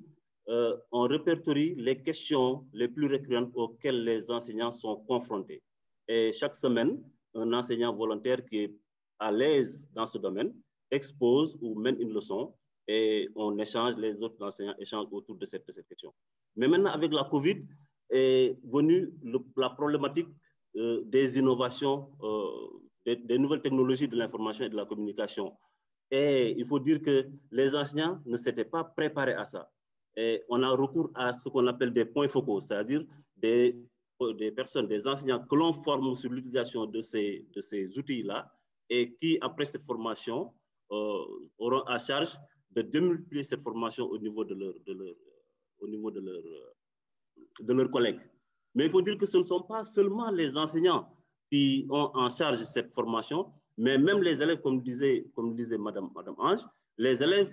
on 0.93 1.03
répertorie 1.09 1.75
les 1.75 2.01
questions 2.01 2.69
les 2.73 2.87
plus 2.87 3.09
récurrentes 3.09 3.51
auxquelles 3.55 4.05
les 4.05 4.31
enseignants 4.31 4.71
sont 4.71 4.95
confrontés. 5.09 5.61
Et 6.07 6.33
chaque 6.33 6.55
semaine, 6.55 7.01
un 7.35 7.53
enseignant 7.53 7.95
volontaire 7.95 8.45
qui 8.45 8.59
est 8.65 8.75
à 9.19 9.31
l'aise 9.31 9.89
dans 9.93 10.07
ce 10.07 10.19
domaine 10.19 10.53
expose 10.91 11.57
ou 11.61 11.79
mène 11.79 12.01
une 12.01 12.13
leçon 12.13 12.55
et 12.89 13.31
on 13.37 13.57
échange, 13.59 13.97
les 13.99 14.21
autres 14.23 14.45
enseignants 14.45 14.75
échangent 14.79 15.07
autour 15.13 15.37
de 15.37 15.45
cette, 15.45 15.65
question. 15.65 16.13
Mais 16.57 16.67
maintenant, 16.67 16.91
avec 16.91 17.13
la 17.13 17.25
COVID, 17.25 17.65
est 18.11 18.59
venue 18.65 19.13
la 19.57 19.71
problématique 19.71 20.27
euh, 20.77 21.03
des 21.05 21.39
innovations 21.39 22.11
euh, 22.23 22.81
des, 23.07 23.39
nouvelles 23.39 23.61
technologies 23.61 24.09
de 24.09 24.17
l'information 24.17 24.65
et 24.65 24.69
de 24.69 24.77
la 24.77 24.85
communication. 24.85 25.57
Et 26.11 26.55
il 26.59 26.67
faut 26.67 26.81
dire 26.81 27.01
que 27.01 27.29
les 27.53 27.75
enseignants 27.75 28.21
ne 28.27 28.37
s'étaient 28.37 28.65
pas 28.65 28.85
préparés 28.85 29.35
à 29.35 29.47
ça. 29.47 29.71
Et 30.17 30.43
on 30.49 30.63
a 30.63 30.71
recours 30.71 31.11
à 31.15 31.33
ce 31.35 31.49
qu'on 31.49 31.67
appelle 31.69 31.93
des 31.93 32.05
points 32.05 32.29
focaux, 32.29 32.61
c'est-à-dire 32.61 33.05
des, 33.37 33.77
des 34.29 34.53
personnes, 34.53 34.87
des 34.87 35.07
enseignants 35.07 35.41
que 35.41 35.55
l'on 35.55 35.73
forme 35.73 36.15
sur 36.15 36.31
l'utilisation 36.31 36.87
de 36.87 37.01
ces, 37.01 37.47
de 37.55 37.61
ces 37.61 37.99
outils-là 37.99 38.53
et 38.89 39.15
qui, 39.21 39.39
après 39.41 39.65
cette 39.65 39.85
formation, 39.85 40.53
euh, 40.93 41.25
auront 41.59 41.83
à 41.87 41.99
charge 41.99 42.37
de 42.73 42.83
démultiplier 42.83 43.43
cette 43.43 43.63
formation 43.63 44.07
au 44.07 44.19
niveau 44.19 44.45
de 44.45 44.55
leur, 44.55 44.75
de 44.87 44.93
leur, 44.93 45.15
au 45.81 45.89
niveau 45.89 46.11
de 46.11 46.21
leur, 46.21 46.43
de 47.61 47.73
leurs 47.73 47.91
collègues. 47.91 48.21
Mais 48.75 48.87
il 48.87 48.91
faut 48.91 49.03
dire 49.03 49.17
que 49.17 49.27
ce 49.27 49.39
ne 49.39 49.43
sont 49.43 49.63
pas 49.63 49.85
seulement 49.85 50.31
les 50.31 50.57
enseignants 50.57 51.09
qui 51.51 51.87
ont 51.91 52.11
en 52.15 52.29
charge 52.29 52.59
cette 52.59 52.93
formation, 52.93 53.51
mais 53.79 53.99
même 53.99 54.23
les 54.23 54.43
élèves, 54.43 54.61
comme 54.61 54.83
disait, 54.83 55.27
comme 55.35 55.57
disait 55.57 55.79
Madame, 55.79 56.11
Madame 56.15 56.35
Ange, 56.39 56.61
les 56.99 57.23
élèves, 57.23 57.53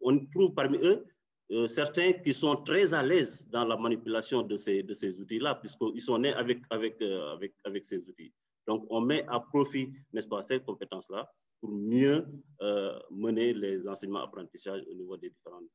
on 0.00 0.18
trouve 0.26 0.54
parmi 0.54 0.78
eux 0.78 1.04
euh, 1.50 1.66
certains 1.66 2.12
qui 2.12 2.34
sont 2.34 2.56
très 2.56 2.92
à 2.92 3.02
l'aise 3.02 3.48
dans 3.48 3.64
la 3.64 3.76
manipulation 3.76 4.42
de 4.42 4.56
ces, 4.56 4.84
outils-là, 5.18 5.54
puisqu'ils 5.54 6.00
sont 6.00 6.18
nés 6.18 6.34
euh, 6.34 7.36
avec, 7.64 7.84
ces 7.84 7.98
outils. 7.98 8.32
Donc, 8.66 8.86
on 8.90 9.00
met 9.00 9.24
à 9.28 9.40
profit, 9.40 9.90
n'est-ce 10.12 10.28
pas, 10.28 10.42
ces 10.42 10.60
compétences-là 10.60 11.30
pour 11.60 11.70
mieux 11.72 12.26
euh, 12.60 12.98
mener 13.10 13.54
les 13.54 13.88
enseignements 13.88 14.22
apprentissages 14.22 14.82
au 14.90 14.94
niveau 14.94 15.16
des 15.16 15.30
différentes 15.30 15.70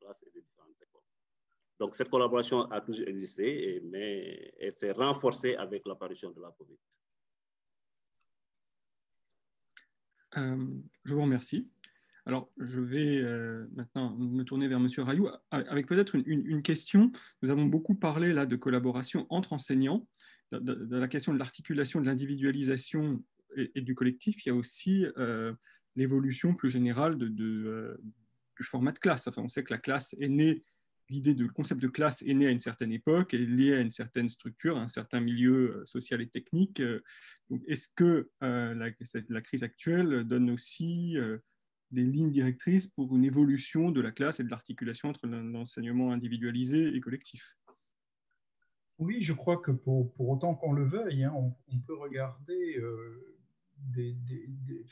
classes 0.00 0.24
et 0.24 0.30
des 0.34 0.42
différentes 0.42 0.74
écoles. 0.82 1.00
Donc, 1.78 1.94
cette 1.94 2.10
collaboration 2.10 2.62
a 2.72 2.80
toujours 2.80 3.06
existé, 3.06 3.80
mais 3.84 4.52
elle 4.58 4.74
s'est 4.74 4.92
renforcée 4.92 5.54
avec 5.54 5.86
l'apparition 5.86 6.30
de 6.32 6.40
la 6.40 6.50
COVID. 6.50 6.76
je 11.04 11.14
vous 11.14 11.22
remercie. 11.22 11.68
Alors, 12.30 12.48
je 12.58 12.78
vais 12.78 13.18
euh, 13.18 13.66
maintenant 13.74 14.16
me 14.16 14.44
tourner 14.44 14.68
vers 14.68 14.78
M. 14.78 14.86
Rayou 14.98 15.28
avec 15.50 15.88
peut-être 15.88 16.14
une, 16.14 16.62
question. 16.62 17.10
Nous 17.42 17.50
avons 17.50 17.64
beaucoup 17.64 17.96
parlé 17.96 18.32
là 18.32 18.46
de 18.46 18.54
collaboration 18.54 19.26
entre 19.30 19.52
enseignants, 19.52 20.06
de, 20.52 20.96
la 20.96 21.08
question 21.08 21.34
de 21.34 21.40
l'articulation 21.40 22.00
de 22.00 22.06
l'individualisation 22.06 23.20
et, 23.56 23.80
du 23.80 23.96
collectif. 23.96 24.46
Il 24.46 24.50
y 24.50 24.52
a 24.52 24.54
aussi 24.54 25.06
euh, 25.18 25.52
l'évolution 25.96 26.54
plus 26.54 26.70
générale 26.70 27.18
de, 27.18 27.26
euh, 27.42 27.96
du 28.56 28.62
format 28.62 28.92
de 28.92 29.00
classe. 29.00 29.26
Enfin, 29.26 29.42
on 29.42 29.48
sait 29.48 29.64
que 29.64 29.72
la 29.72 29.80
classe 29.80 30.14
est 30.20 30.28
née, 30.28 30.62
l'idée 31.08 31.34
du 31.34 31.50
concept 31.50 31.82
de 31.82 31.88
classe 31.88 32.22
est 32.22 32.34
née 32.34 32.46
à 32.46 32.50
une 32.50 32.60
certaine 32.60 32.92
époque, 32.92 33.34
est 33.34 33.38
liée 33.38 33.74
à 33.74 33.80
une 33.80 33.90
certaine 33.90 34.28
structure, 34.28 34.78
à 34.78 34.82
un 34.82 34.88
certain 34.88 35.18
milieu 35.18 35.82
social 35.84 36.20
et 36.20 36.28
technique. 36.28 36.80
Est-ce 37.66 37.88
que 37.96 38.30
la, 38.40 39.40
crise 39.40 39.64
actuelle 39.64 40.22
donne 40.22 40.48
aussi 40.50 41.16
des 41.90 42.04
lignes 42.04 42.30
directrices 42.30 42.86
pour 42.86 43.14
une 43.16 43.24
évolution 43.24 43.90
de 43.90 44.00
la 44.00 44.12
classe 44.12 44.40
et 44.40 44.44
de 44.44 44.50
l'articulation 44.50 45.08
entre 45.08 45.26
l'enseignement 45.26 46.12
individualisé 46.12 46.94
et 46.94 47.00
collectif. 47.00 47.56
Oui, 48.98 49.22
je 49.22 49.32
crois 49.32 49.56
que 49.56 49.70
pour, 49.70 50.12
pour 50.12 50.28
autant 50.28 50.54
qu'on 50.54 50.72
le 50.72 50.84
veuille, 50.84 51.24
hein, 51.24 51.32
on, 51.34 51.78
peut 51.80 51.96
regarder 51.96 52.76
euh, 52.76 53.38
des, 53.78 54.14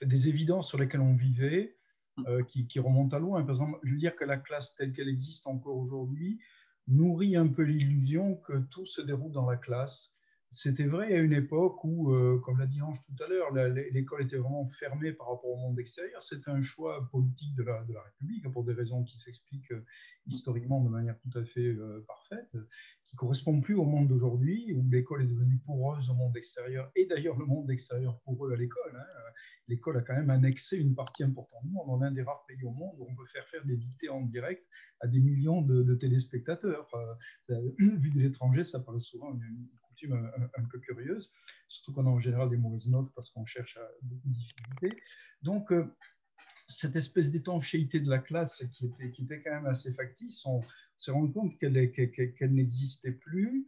des, 0.03 0.29
évidences 0.29 0.69
sur 0.69 0.79
lesquelles 0.79 1.03
on 1.03 1.15
vivait 1.15 1.77
mm. 2.17 2.25
euh, 2.27 2.43
qui, 2.43 2.67
qui, 2.67 2.81
remontent 2.81 3.15
à 3.15 3.21
loin. 3.21 3.43
Par 3.43 3.51
exemple, 3.51 3.79
je 3.83 3.93
veux 3.93 3.99
dire 3.99 4.17
que 4.17 4.25
la 4.25 4.39
classe 4.39 4.75
telle 4.75 4.93
qu'elle 4.93 5.09
existe 5.09 5.47
encore 5.47 5.77
aujourd'hui 5.77 6.41
nourrit 6.87 7.37
un 7.37 7.49
peu 7.49 7.63
l'illusion 7.63 8.37
que 8.37 8.59
tout 8.71 8.87
se 8.87 9.03
déroule 9.03 9.33
dans 9.33 9.49
la 9.49 9.59
classe, 9.59 10.18
c'était 10.51 10.87
vrai 10.87 11.13
à 11.13 11.19
une 11.19 11.35
époque 11.35 11.85
où, 11.85 12.15
euh, 12.15 12.41
comme 12.43 12.59
l'a 12.59 12.67
dit 12.67 12.81
Ange 12.81 12.99
tout 13.03 13.23
à 13.23 13.29
l'heure, 13.29 13.53
l'école 13.93 14.23
était 14.23 14.39
vraiment 14.39 14.65
fermée 14.65 15.13
par 15.13 15.29
rapport 15.29 15.51
au 15.51 15.57
monde 15.57 15.79
extérieur. 15.79 16.23
C'était 16.23 16.51
un 16.51 16.63
choix 16.63 17.07
politique 17.11 17.55
de 17.55 17.65
la, 17.65 17.81
République, 17.81 18.51
pour 18.51 18.65
des 18.65 18.73
raisons 18.73 19.05
qui 19.05 19.19
s'expliquent 19.19 19.73
euh, 19.73 19.85
historiquement 20.27 20.83
de 20.83 20.89
manière 20.89 21.19
tout 21.19 21.39
à 21.39 21.45
fait 21.45 21.67
euh, 21.67 22.03
parfaite, 22.09 22.51
qui 23.05 23.15
ne 23.15 23.19
correspondent 23.19 23.63
plus 23.63 23.75
au 23.75 23.85
monde 23.85 24.09
d'aujourd'hui, 24.09 24.73
où 24.75 24.89
l'école 24.89 25.23
est 25.23 25.27
devenue 25.27 25.59
poreuse 25.59 26.09
au 26.09 26.15
monde 26.15 26.35
extérieur, 26.35 26.91
et 26.97 27.05
d'ailleurs 27.05 27.39
le 27.39 27.45
monde 27.45 27.71
extérieur 27.71 28.19
pour 28.21 28.47
eux 28.47 28.53
à 28.55 28.57
l'école. 28.57 28.97
Hein. 28.97 29.33
L'école 29.67 29.99
a 29.99 30.01
quand 30.01 30.15
même 30.15 30.31
annexé 30.31 30.79
une 30.79 30.95
partie 30.95 31.25
importante 31.25 31.63
du 31.63 31.71
monde. 31.71 31.85
On 31.89 32.01
est 32.03 32.07
un 32.07 32.13
des 32.13 32.23
rares 32.23 32.47
pays 32.49 32.65
au 32.65 32.71
monde 32.71 32.95
où 32.99 33.07
on 33.07 33.15
peut 33.15 33.27
faire 33.27 33.47
faire 33.47 33.67
des 33.67 33.77
dictées 33.77 34.09
en 34.09 34.23
direct 34.23 34.67
à 35.01 35.09
des 35.09 35.21
millions 35.21 35.61
de 35.61 35.95
téléspectateurs. 35.95 36.89
vu 37.79 38.11
de 38.11 38.19
l'étranger, 38.19 38.65
ça 38.65 38.81
paraît 38.81 38.99
souvent 38.99 39.35
une 39.35 39.69
un, 40.07 40.65
peu 40.71 40.79
curieuse, 40.79 41.33
surtout 41.67 41.93
qu'on 41.93 42.07
a 42.07 42.11
en 42.11 42.19
général 42.19 42.49
des 42.49 42.57
mauvaises 42.57 42.89
notes 42.89 43.13
parce 43.15 43.31
qu'on 43.31 43.45
cherche 43.45 43.77
à 43.77 43.89
beaucoup 44.03 44.29
de 44.29 44.33
difficultés. 44.33 45.03
Donc, 45.43 45.73
euh, 45.73 45.95
cette 46.69 46.97
espèce 46.97 47.31
d'étanchéité 47.31 48.01
de 48.01 48.11
la 48.11 48.19
classe 48.19 48.65
qui 48.73 48.87
était, 48.87 49.11
qui 49.11 49.23
était 49.25 49.43
quand 49.43 49.53
même 49.53 49.67
assez 49.67 49.93
factice, 49.93 50.45
on 50.47 50.61
s'est 50.99 51.11
rendu 51.11 51.33
compte 51.33 51.59
qu'elle 51.59 51.73
n'existait 52.53 53.13
plus. 53.13 53.67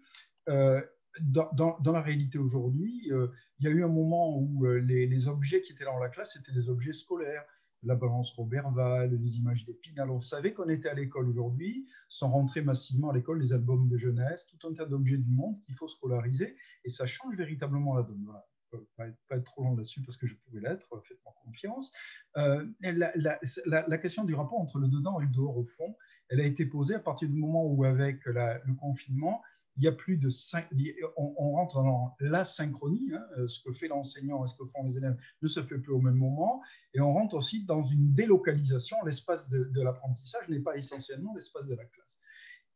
Euh, 0.48 0.82
dans, 1.20 1.50
dans, 1.52 1.92
la 1.92 2.02
réalité 2.02 2.38
aujourd'hui, 2.38 3.10
euh, 3.10 3.28
il 3.58 3.64
y 3.64 3.68
a 3.68 3.72
eu 3.72 3.82
un 3.82 3.88
moment 3.88 4.38
où 4.38 4.64
les, 4.64 5.06
les, 5.06 5.28
objets 5.28 5.60
qui 5.60 5.72
étaient 5.72 5.84
dans 5.84 5.98
la 5.98 6.08
classe 6.08 6.36
étaient 6.36 6.52
des 6.52 6.68
objets 6.68 6.92
scolaires 6.92 7.44
la 7.82 7.94
balance 7.94 8.32
Roberval, 8.32 9.14
les 9.14 9.38
images 9.38 9.64
d'Épinal. 9.64 10.10
On 10.10 10.20
savait 10.20 10.52
qu'on 10.52 10.68
était 10.68 10.88
à 10.88 10.94
l'école 10.94 11.28
aujourd'hui, 11.28 11.86
sans 12.08 12.30
rentrer 12.30 12.62
massivement 12.62 13.10
à 13.10 13.14
l'école 13.14 13.40
les 13.40 13.52
albums 13.52 13.88
de 13.88 13.96
jeunesse, 13.96 14.46
tout 14.46 14.68
un 14.68 14.74
tas 14.74 14.86
d'objets 14.86 15.18
du 15.18 15.30
monde 15.30 15.60
qu'il 15.62 15.74
faut 15.74 15.86
scolariser, 15.86 16.56
et 16.84 16.88
ça 16.88 17.06
change 17.06 17.36
véritablement 17.36 17.96
la 17.96 18.02
donne. 18.02 18.22
Voilà. 18.24 18.46
Pas 18.96 19.08
être, 19.08 19.18
pas 19.28 19.36
être 19.36 19.44
trop 19.44 19.64
long 19.64 19.74
là-dessus 19.74 20.00
parce 20.02 20.16
que 20.16 20.28
je 20.28 20.36
pourrais 20.36 20.60
l'être, 20.60 20.86
faites-moi 21.02 21.34
confiance. 21.44 21.90
Euh, 22.36 22.64
la, 22.80 23.98
question 23.98 24.22
du 24.22 24.34
rapport 24.34 24.60
entre 24.60 24.78
le 24.78 24.86
dedans 24.86 25.20
et 25.20 25.24
le 25.24 25.30
dehors, 25.32 25.56
au 25.56 25.64
fond, 25.64 25.96
elle 26.28 26.40
a 26.40 26.44
été 26.44 26.64
posée 26.66 26.94
à 26.94 27.00
partir 27.00 27.28
du 27.28 27.34
moment 27.34 27.66
où, 27.66 27.82
avec 27.84 28.24
le 28.26 28.74
confinement, 28.74 29.42
il 29.76 29.84
y 29.84 29.88
a 29.88 29.92
plus 29.92 30.16
de 30.16 30.28
on, 31.16 31.34
on, 31.38 31.52
rentre 31.52 31.82
dans 31.82 32.14
la 32.20 32.44
synchronie, 32.44 33.12
hein, 33.12 33.24
euh, 33.38 33.46
ce 33.46 33.62
que 33.62 33.72
fait 33.72 33.88
l'enseignant 33.88 34.44
et 34.44 34.46
ce 34.48 34.54
que 34.54 34.66
font 34.66 34.84
les 34.84 34.96
élèves 34.96 35.16
ne 35.42 35.48
se 35.48 35.62
fait 35.62 35.78
plus 35.78 35.92
au 35.92 36.00
même 36.00 36.16
moment, 36.16 36.62
et 36.94 37.00
on 37.00 37.12
rentre 37.12 37.36
aussi 37.36 37.64
dans 37.64 37.82
une 37.82 38.12
délocalisation. 38.12 38.96
L'espace 39.04 39.48
de, 39.48 39.80
l'apprentissage 39.80 40.48
n'est 40.48 40.60
pas 40.60 40.76
essentiellement 40.76 41.34
l'espace 41.34 41.68
de 41.68 41.74
la 41.74 41.84
classe. 41.84 42.20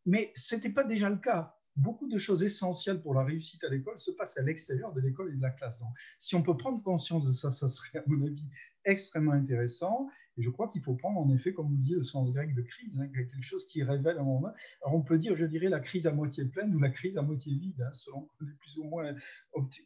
Mais 0.07 0.33
ce 0.35 0.55
n'était 0.55 0.71
pas 0.71 0.85
déjà 0.85 1.09
le 1.09 1.17
cas. 1.17 1.57
Beaucoup 1.77 2.07
de 2.07 2.19
choses 2.19 2.45
essentielles 2.45 3.03
pour 3.03 3.15
la 3.15 3.25
réussite 3.25 3.65
à 3.65 3.69
l'école 3.69 3.99
se 3.99 4.13
passent 4.13 4.37
à 4.39 4.43
l'extérieur 4.43 4.93
de 4.93 5.01
l'école 5.01 5.33
et 5.33 5.37
de 5.37 5.43
la 5.43 5.51
classe. 5.51 5.81
Donc, 5.81 5.91
si 6.19 6.37
on 6.37 6.43
peut 6.43 6.57
prendre 6.57 6.81
conscience 6.83 7.27
de 7.27 7.33
ça, 7.33 7.51
ça 7.51 7.69
serait, 7.69 7.99
à 7.99 8.05
mon 8.07 8.25
avis, 8.25 8.49
extrêmement 8.85 9.33
intéressant. 9.33 10.09
Et 10.37 10.43
je 10.43 10.51
crois 10.51 10.69
qu'il 10.69 10.83
faut 10.83 10.95
prendre 10.95 11.21
en 11.21 11.31
effet, 11.31 11.53
comme 11.53 11.69
vous 11.69 11.77
disiez, 11.77 11.97
le 11.97 12.03
sens 12.03 12.33
grec 12.33 12.55
de 12.55 12.63
crise, 12.63 12.99
hein, 12.99 13.09
quelque 13.09 13.43
chose 13.43 13.67
qui 13.67 13.83
révèle 13.83 14.19
un 14.19 14.25
moment. 14.25 14.53
Alors 14.83 14.97
on 14.97 15.03
peut 15.03 15.19
dire, 15.19 15.37
je 15.37 15.47
dirais, 15.47 15.69
la 15.69 15.81
crise 15.81 16.07
à 16.07 16.13
moitié 16.13 16.45
pleine 16.45 16.75
ou 16.75 16.79
la 16.79 16.91
crise 16.91 17.17
à 17.17 17.23
moitié 17.23 17.55
vide, 17.55 17.81
hein, 17.83 17.93
selon 17.93 18.23
qu'on 18.23 18.47
est 18.47 18.59
plus 18.59 18.77
ou 18.79 18.85
moins 18.85 19.15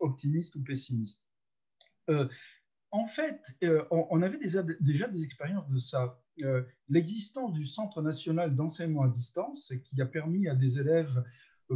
optimiste 0.01 0.57
ou 0.57 0.63
pessimiste. 0.63 1.25
Euh, 2.09 2.29
en 2.91 3.07
fait, 3.07 3.43
euh, 3.65 3.85
on, 3.91 4.23
avait 4.23 4.39
déjà, 4.39 4.63
des 5.09 5.25
expériences 5.25 5.69
de 5.69 5.77
ça. 5.77 6.19
Euh, 6.43 6.63
l'existence 6.89 7.53
du 7.53 7.65
Centre 7.65 8.01
national 8.01 8.57
d'enseignement 8.57 9.03
à 9.03 9.09
distance, 9.09 9.75
qui 9.85 10.01
a 10.01 10.07
permis 10.07 10.49
à 10.49 10.55
des 10.55 10.79
élèves 10.79 11.23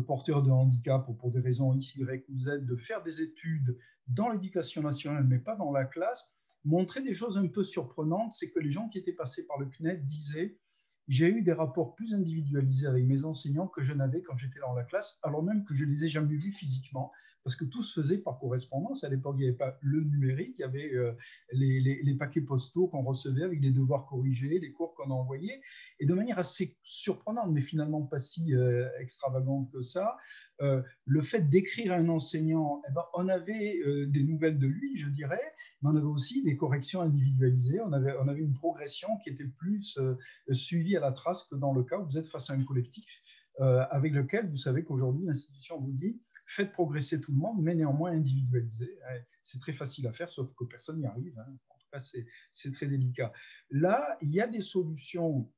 porteurs 0.06 0.42
de 0.42 0.50
handicap 0.50 1.06
ou 1.08 1.12
pour 1.12 1.30
des 1.30 1.40
raisons 1.40 1.74
X, 1.74 1.96
Y 1.96 2.24
ou 2.30 2.38
Z 2.38 2.64
de 2.64 2.76
faire 2.76 3.02
des 3.02 3.20
études 3.20 3.76
dans 4.06 4.30
l'éducation 4.30 4.80
nationale, 4.80 5.24
mais 5.24 5.38
pas 5.38 5.54
dans 5.54 5.70
la 5.70 5.84
classe, 5.84 6.32
montrait 6.64 7.02
des 7.02 7.14
choses 7.14 7.38
un 7.38 7.48
peu 7.48 7.62
surprenantes, 7.62 8.32
c'est 8.32 8.50
que 8.50 8.60
les 8.60 8.70
gens 8.70 8.88
qui 8.88 8.98
étaient 8.98 9.12
passés 9.12 9.46
par 9.46 9.58
le 9.58 9.66
CNED 9.66 10.04
disaient 10.04 10.58
j'ai 11.08 11.28
eu 11.28 11.42
des 11.42 11.52
rapports 11.52 11.94
plus 11.94 12.14
individualisés 12.14 12.86
avec 12.86 13.04
mes 13.04 13.24
enseignants 13.24 13.66
que 13.66 13.82
je 13.82 13.92
n'avais 13.92 14.22
quand 14.22 14.36
j'étais 14.36 14.60
dans 14.60 14.72
la 14.72 14.84
classe, 14.84 15.18
alors 15.22 15.42
même 15.42 15.64
que 15.64 15.74
je 15.74 15.84
les 15.84 16.04
ai 16.04 16.08
jamais 16.08 16.36
vus 16.36 16.52
physiquement, 16.52 17.10
parce 17.44 17.56
que 17.56 17.64
tout 17.64 17.82
se 17.82 18.00
faisait 18.00 18.18
par 18.18 18.38
correspondance. 18.38 19.04
À 19.04 19.08
l'époque, 19.08 19.36
il 19.38 19.42
n'y 19.42 19.48
avait 19.48 19.56
pas 19.56 19.78
le 19.80 20.02
numérique, 20.02 20.54
il 20.58 20.62
y 20.62 20.64
avait 20.64 20.94
euh, 20.94 21.12
les, 21.52 22.14
paquets 22.18 22.40
postaux 22.40 22.88
qu'on 22.88 23.02
recevait 23.02 23.42
avec 23.42 23.60
les 23.60 23.70
devoirs 23.70 24.06
corrigés, 24.06 24.58
les 24.58 24.72
cours 24.72 24.94
qu'on 24.94 25.10
envoyait, 25.10 25.60
et 25.98 26.06
de 26.06 26.14
manière 26.14 26.38
assez 26.38 26.76
surprenante, 26.82 27.50
mais 27.52 27.62
finalement 27.62 28.02
pas 28.02 28.18
si 28.18 28.54
euh, 28.54 28.88
extravagante 29.00 29.70
que 29.72 29.82
ça, 29.82 30.16
euh, 30.60 30.82
le 31.06 31.22
fait 31.22 31.48
d'écrire 31.48 31.92
à 31.92 31.96
un 31.96 32.08
enseignant, 32.08 32.82
eh 32.88 32.92
ben, 32.92 33.02
on 33.14 33.28
avait 33.28 33.80
des 34.06 34.22
nouvelles 34.22 34.58
de 34.58 34.66
lui, 34.66 34.96
je 34.96 35.08
dirais, 35.08 35.52
mais 35.80 35.90
on 35.90 35.96
avait 35.96 36.06
aussi 36.06 36.44
des 36.44 36.56
corrections 36.56 37.00
individualisées, 37.00 37.80
on 37.80 37.92
avait, 37.92 38.12
une 38.38 38.52
progression 38.52 39.08
qui 39.22 39.30
était 39.30 39.44
plus 39.44 39.98
suivie 40.52 40.96
à 40.96 41.00
la 41.00 41.12
trace 41.12 41.44
que 41.44 41.56
dans 41.56 41.72
le 41.72 41.82
cas 41.82 41.98
où 41.98 42.04
vous 42.04 42.18
êtes 42.18 42.26
face 42.26 42.50
à 42.50 42.54
un 42.54 42.62
collectif 42.64 43.22
avec 43.58 44.12
lequel 44.12 44.48
vous 44.48 44.56
savez 44.56 44.82
qu'aujourd'hui 44.84 45.26
l'institution 45.26 45.80
vous 45.80 45.92
dit 45.92 46.20
faites 46.52 46.72
progresser 46.72 47.20
tout 47.20 47.32
le 47.32 47.38
monde, 47.38 47.62
mais 47.62 47.74
néanmoins 47.74 48.12
individualisé. 48.12 48.98
C'est 49.42 49.60
très 49.60 49.72
facile 49.72 50.06
à 50.06 50.12
faire, 50.12 50.28
sauf 50.28 50.54
que 50.54 50.64
personne 50.64 50.98
n'y 50.98 51.06
arrive. 51.06 51.38
Hein. 51.38 51.56
En 51.70 51.78
tout 51.78 51.86
cas, 51.90 51.98
c'est 52.52 52.72
très 52.72 52.86
délicat. 52.86 53.32
Là, 53.70 54.18
il 54.20 54.30
y 54.30 54.40
a 54.40 54.46
des 54.46 54.60
solutions 54.60 55.50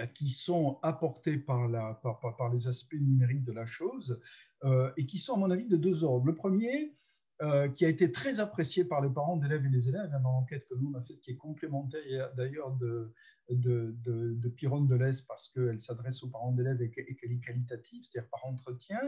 euh, 0.00 0.06
qui 0.06 0.28
sont 0.28 0.78
apportés 0.82 1.36
par, 1.36 1.68
la, 1.68 2.00
par, 2.02 2.50
les 2.52 2.66
aspects 2.66 2.94
numériques 2.94 3.44
de 3.44 3.52
la 3.52 3.66
chose 3.66 4.20
euh, 4.64 4.90
et 4.96 5.06
qui 5.06 5.18
sont, 5.18 5.34
à 5.34 5.38
mon 5.38 5.50
avis, 5.50 5.68
de 5.68 5.76
deux 5.76 6.04
ordres. 6.04 6.26
Le 6.26 6.34
premier, 6.34 6.96
euh, 7.42 7.68
qui 7.68 7.84
a 7.84 7.88
été 7.88 8.12
très 8.12 8.40
apprécié 8.40 8.84
par 8.84 9.00
les 9.00 9.10
parents 9.10 9.36
d'élèves 9.36 9.66
et 9.66 9.68
les 9.68 9.88
élèves 9.88 10.10
hein, 10.14 10.20
dans 10.20 10.32
l'enquête 10.32 10.66
que 10.68 10.74
nous 10.74 10.92
on 10.94 10.98
a 10.98 11.02
faite, 11.02 11.20
qui 11.20 11.32
est 11.32 11.36
complémentaire 11.36 12.32
d'ailleurs 12.36 12.72
de, 12.72 13.12
de, 13.50 13.96
de, 14.04 14.34
de 14.34 14.48
Piron 14.48 14.86
parce 15.26 15.48
qu'elle 15.48 15.80
s'adresse 15.80 16.22
aux 16.22 16.28
parents 16.28 16.52
d'élèves 16.52 16.80
et 16.80 16.90
qu'elle 16.90 17.32
est 17.32 17.40
qualitative, 17.40 18.04
c'est-à-dire 18.04 18.30
par 18.30 18.46
entretien. 18.46 19.00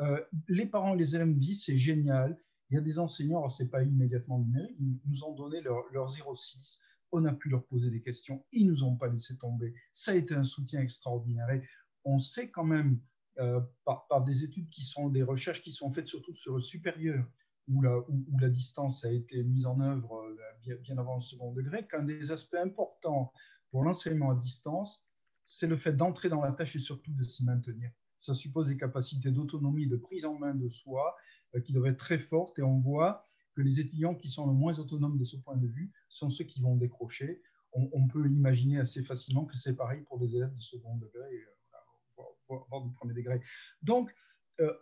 Euh, 0.00 0.22
les 0.48 0.66
parents 0.66 0.94
et 0.94 0.98
les 0.98 1.16
élèves 1.16 1.36
disent 1.36 1.64
c'est 1.64 1.76
génial. 1.76 2.38
Il 2.70 2.76
y 2.76 2.78
a 2.78 2.80
des 2.80 2.98
enseignants, 2.98 3.38
alors 3.38 3.52
ce 3.52 3.62
n'est 3.62 3.68
pas 3.68 3.82
immédiatement 3.82 4.38
numérique, 4.38 4.76
ils 4.80 4.98
nous 5.06 5.24
ont 5.24 5.34
donné 5.34 5.60
leur, 5.60 5.84
leur 5.92 6.08
06 6.08 6.80
on 7.14 7.24
a 7.26 7.32
pu 7.32 7.48
leur 7.48 7.64
poser 7.66 7.90
des 7.90 8.00
questions, 8.00 8.44
ils 8.52 8.66
ne 8.66 8.72
nous 8.72 8.84
ont 8.84 8.96
pas 8.96 9.08
laissé 9.08 9.36
tomber. 9.38 9.72
Ça 9.92 10.12
a 10.12 10.14
été 10.14 10.34
un 10.34 10.42
soutien 10.42 10.80
extraordinaire. 10.80 11.48
Et 11.50 11.62
on 12.04 12.18
sait 12.18 12.50
quand 12.50 12.64
même, 12.64 12.98
euh, 13.38 13.60
par, 13.84 14.24
des 14.24 14.44
études 14.44 14.68
qui 14.68 14.82
sont 14.82 15.08
des 15.08 15.22
recherches 15.22 15.62
qui 15.62 15.72
sont 15.72 15.90
faites 15.90 16.06
surtout 16.06 16.34
sur 16.34 16.54
le 16.54 16.60
supérieur, 16.60 17.24
où 17.68 17.82
la, 17.82 18.48
distance 18.50 19.04
a 19.04 19.12
été 19.12 19.42
mise 19.42 19.66
en 19.66 19.80
œuvre 19.80 20.22
euh, 20.22 20.76
bien, 20.82 20.98
avant 20.98 21.14
le 21.14 21.20
second 21.20 21.52
degré, 21.52 21.86
qu'un 21.86 22.04
des 22.04 22.30
aspects 22.30 22.56
importants 22.56 23.32
pour 23.70 23.84
l'enseignement 23.84 24.30
à 24.30 24.34
distance, 24.34 25.06
c'est 25.44 25.66
le 25.66 25.76
fait 25.76 25.92
d'entrer 25.92 26.28
dans 26.28 26.40
la 26.40 26.52
tâche 26.52 26.76
et 26.76 26.78
surtout 26.78 27.12
de 27.12 27.22
s'y 27.22 27.44
maintenir. 27.44 27.90
Ça 28.16 28.34
suppose 28.34 28.68
des 28.68 28.76
capacités 28.76 29.30
d'autonomie, 29.30 29.86
de 29.86 29.96
prise 29.96 30.24
en 30.24 30.38
main 30.38 30.54
de 30.54 30.68
soi 30.68 31.16
euh, 31.54 31.60
qui 31.60 31.72
doivent 31.72 31.92
être 31.92 31.98
très 31.98 32.18
fortes 32.18 32.58
et 32.58 32.62
on 32.62 32.80
voit 32.80 33.24
que 33.54 33.62
les 33.62 33.80
étudiants 33.80 34.14
qui 34.14 34.28
sont 34.28 34.46
le 34.46 34.52
moins 34.52 34.78
autonomes 34.78 35.16
de 35.16 35.24
ce 35.24 35.36
point 35.36 35.56
de 35.56 35.66
vue 35.66 35.92
sont 36.08 36.28
ceux 36.28 36.44
qui 36.44 36.60
vont 36.60 36.76
décrocher. 36.76 37.40
On, 37.76 38.06
peut 38.06 38.24
imaginer 38.28 38.78
assez 38.78 39.02
facilement 39.02 39.44
que 39.44 39.56
c'est 39.56 39.74
pareil 39.74 40.02
pour 40.02 40.20
des 40.20 40.36
élèves 40.36 40.54
de 40.54 40.60
second 40.60 40.96
degré, 40.96 41.26
euh, 41.26 42.22
voire, 42.48 42.82
du 42.84 42.92
premier 42.92 43.14
degré. 43.14 43.40
Donc, 43.82 44.14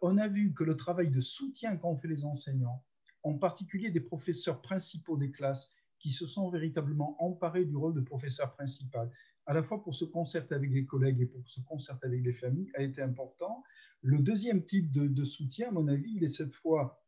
on 0.02 0.18
a 0.18 0.28
vu 0.28 0.52
que 0.52 0.64
le 0.64 0.76
travail 0.76 1.10
de 1.10 1.20
soutien 1.20 1.76
qu'ont 1.76 1.96
fait 1.96 2.08
les 2.08 2.24
enseignants, 2.24 2.84
en 3.22 3.38
particulier 3.38 3.90
des 3.90 4.00
professeurs 4.00 4.60
principaux 4.60 5.16
des 5.16 5.30
classes, 5.30 5.72
qui 5.98 6.10
se 6.10 6.26
sont 6.26 6.50
véritablement 6.50 7.16
emparés 7.22 7.64
du 7.64 7.76
rôle 7.76 7.94
de 7.94 8.00
professeur 8.00 8.52
principal, 8.54 9.10
à 9.46 9.54
la 9.54 9.62
fois 9.62 9.82
pour 9.82 9.94
se 9.94 10.04
concerter 10.04 10.54
avec 10.54 10.70
les 10.70 10.84
collègues 10.84 11.20
et 11.20 11.26
pour 11.26 11.48
se 11.48 11.60
concerter 11.60 12.06
avec 12.08 12.22
les 12.22 12.32
familles, 12.32 12.70
a 12.74 12.82
été 12.82 13.02
important. 13.02 13.62
Le 14.02 14.18
deuxième 14.18 14.64
type 14.64 14.90
de, 14.90 15.24
soutien, 15.24 15.68
à 15.68 15.70
mon 15.70 15.86
avis, 15.88 16.12
il 16.16 16.24
est 16.24 16.28
cette 16.28 16.54
fois 16.54 17.04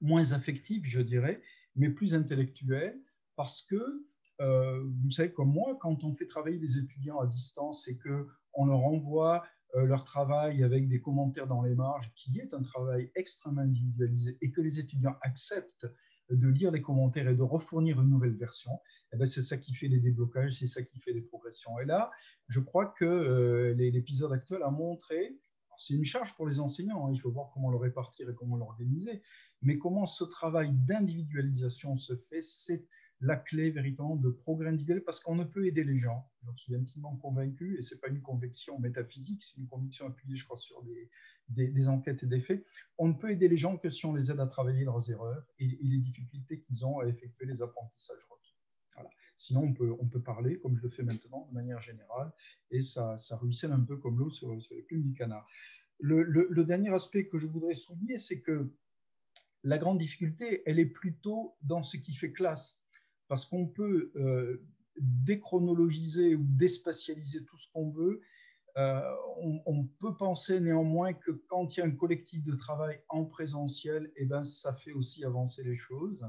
moins 0.00 0.32
affectif, 0.32 0.84
je 0.84 1.00
dirais, 1.00 1.42
mais 1.74 1.90
plus 1.90 2.14
intellectuel, 2.14 3.00
parce 3.34 3.62
que, 3.62 4.06
euh, 4.40 4.84
vous 5.00 5.10
savez, 5.10 5.32
comme 5.32 5.52
moi, 5.52 5.76
quand 5.80 6.04
on 6.04 6.12
fait 6.12 6.26
travailler 6.26 6.58
les 6.58 6.78
étudiants 6.78 7.18
à 7.18 7.26
distance 7.26 7.88
et 7.88 7.98
qu'on 7.98 8.66
leur 8.66 8.84
envoie 8.84 9.42
euh, 9.42 9.46
leur 9.74 10.04
travail 10.04 10.62
avec 10.62 10.88
des 10.88 11.00
commentaires 11.00 11.46
dans 11.46 11.62
les 11.62 11.74
marges, 11.74 12.12
qui 12.14 12.38
est 12.38 12.52
un 12.54 12.62
travail 12.62 13.10
extrêmement 13.14 13.62
individualisé, 13.62 14.36
et 14.40 14.50
que 14.50 14.60
les 14.60 14.78
étudiants 14.78 15.16
acceptent 15.22 15.86
de 16.30 16.48
lire 16.48 16.70
les 16.70 16.82
commentaires 16.82 17.28
et 17.28 17.34
de 17.34 17.42
refournir 17.42 18.00
une 18.00 18.08
nouvelle 18.08 18.36
version, 18.36 18.72
eh 19.12 19.16
ben, 19.16 19.26
c'est 19.26 19.42
ça 19.42 19.58
qui 19.58 19.74
fait 19.74 19.88
les 19.88 20.00
déblocages, 20.00 20.58
c'est 20.58 20.66
ça 20.66 20.82
qui 20.82 20.98
fait 20.98 21.12
les 21.12 21.20
progressions. 21.20 21.78
Et 21.78 21.84
là, 21.84 22.10
je 22.48 22.60
crois 22.60 22.86
que 22.86 23.04
euh, 23.04 23.74
l'épisode 23.74 24.32
actuel 24.32 24.62
a 24.62 24.70
montré 24.70 25.38
c'est 25.76 25.94
une 25.94 26.04
charge 26.04 26.34
pour 26.34 26.46
les 26.46 26.60
enseignants, 26.60 27.06
hein. 27.06 27.10
il 27.12 27.18
faut 27.18 27.30
voir 27.30 27.50
comment 27.52 27.70
le 27.70 27.76
répartir 27.76 28.28
et 28.28 28.34
comment 28.34 28.56
l'organiser, 28.56 29.22
mais 29.62 29.78
comment 29.78 30.06
ce 30.06 30.24
travail 30.24 30.70
d'individualisation 30.72 31.96
se 31.96 32.16
fait, 32.16 32.42
c'est 32.42 32.86
la 33.22 33.36
clé 33.36 33.70
véritablement 33.70 34.16
de 34.16 34.30
progrès 34.30 34.68
individuel 34.68 35.02
parce 35.04 35.20
qu'on 35.20 35.36
ne 35.36 35.44
peut 35.44 35.66
aider 35.66 35.84
les 35.84 35.96
gens. 35.96 36.28
Je 36.56 36.62
suis 36.62 36.74
intimement 36.74 37.16
convaincu, 37.16 37.78
et 37.78 37.82
ce 37.82 37.94
n'est 37.94 38.00
pas 38.00 38.08
une 38.08 38.20
conviction 38.20 38.78
métaphysique, 38.80 39.42
c'est 39.42 39.58
une 39.58 39.68
conviction 39.68 40.08
appuyée, 40.08 40.36
je 40.36 40.44
crois, 40.44 40.58
sur 40.58 40.82
des, 41.48 41.88
enquêtes 41.88 42.24
et 42.24 42.26
des 42.26 42.40
faits. 42.40 42.66
On 42.98 43.08
ne 43.08 43.12
peut 43.12 43.30
aider 43.30 43.48
les 43.48 43.56
gens 43.56 43.78
que 43.78 43.88
si 43.88 44.04
on 44.06 44.12
les 44.12 44.32
aide 44.32 44.40
à 44.40 44.46
travailler 44.46 44.84
leurs 44.84 45.08
erreurs 45.08 45.46
et, 45.60 45.78
les 45.80 45.98
difficultés 45.98 46.60
qu'ils 46.60 46.84
ont 46.84 46.98
à 46.98 47.06
effectuer 47.06 47.46
les 47.46 47.62
apprentissages 47.62 48.24
requis. 48.28 48.56
Voilà. 48.94 49.10
Sinon, 49.36 49.62
on 49.62 49.72
peut, 49.72 49.94
on 50.00 50.06
peut 50.08 50.20
parler, 50.20 50.58
comme 50.58 50.76
je 50.76 50.82
le 50.82 50.88
fais 50.88 51.04
maintenant, 51.04 51.46
de 51.48 51.54
manière 51.54 51.80
générale, 51.80 52.32
et 52.72 52.80
ça, 52.80 53.16
ça 53.16 53.36
ruisselle 53.36 53.72
un 53.72 53.84
peu 53.84 53.98
comme 53.98 54.18
l'eau 54.18 54.30
sur, 54.30 54.52
les 54.52 54.82
plumes 54.82 55.02
du 55.02 55.14
canard. 55.14 55.46
Le 56.00 56.64
dernier 56.64 56.92
aspect 56.92 57.28
que 57.28 57.38
je 57.38 57.46
voudrais 57.46 57.74
souligner, 57.74 58.18
c'est 58.18 58.40
que 58.40 58.72
la 59.64 59.78
grande 59.78 59.98
difficulté, 59.98 60.62
elle 60.66 60.80
est 60.80 60.86
plutôt 60.86 61.56
dans 61.62 61.84
ce 61.84 61.96
qui 61.96 62.14
fait 62.14 62.32
classe, 62.32 62.81
parce 63.32 63.46
qu'on 63.46 63.66
peut 63.66 64.12
euh, 64.16 64.62
déchronologiser 65.00 66.34
ou 66.34 66.44
déspatialiser 66.44 67.46
tout 67.46 67.56
ce 67.56 67.66
qu'on 67.72 67.88
veut. 67.88 68.20
Euh, 68.76 69.00
on, 69.64 69.84
peut 69.86 70.14
penser 70.18 70.60
néanmoins 70.60 71.14
que 71.14 71.30
quand 71.48 71.74
il 71.74 71.80
y 71.80 71.82
a 71.82 71.86
un 71.86 71.92
collectif 71.92 72.44
de 72.44 72.54
travail 72.54 73.00
en 73.08 73.24
présentiel, 73.24 74.12
eh 74.16 74.26
ben, 74.26 74.44
ça 74.44 74.74
fait 74.74 74.92
aussi 74.92 75.24
avancer 75.24 75.64
les 75.64 75.74
choses. 75.74 76.28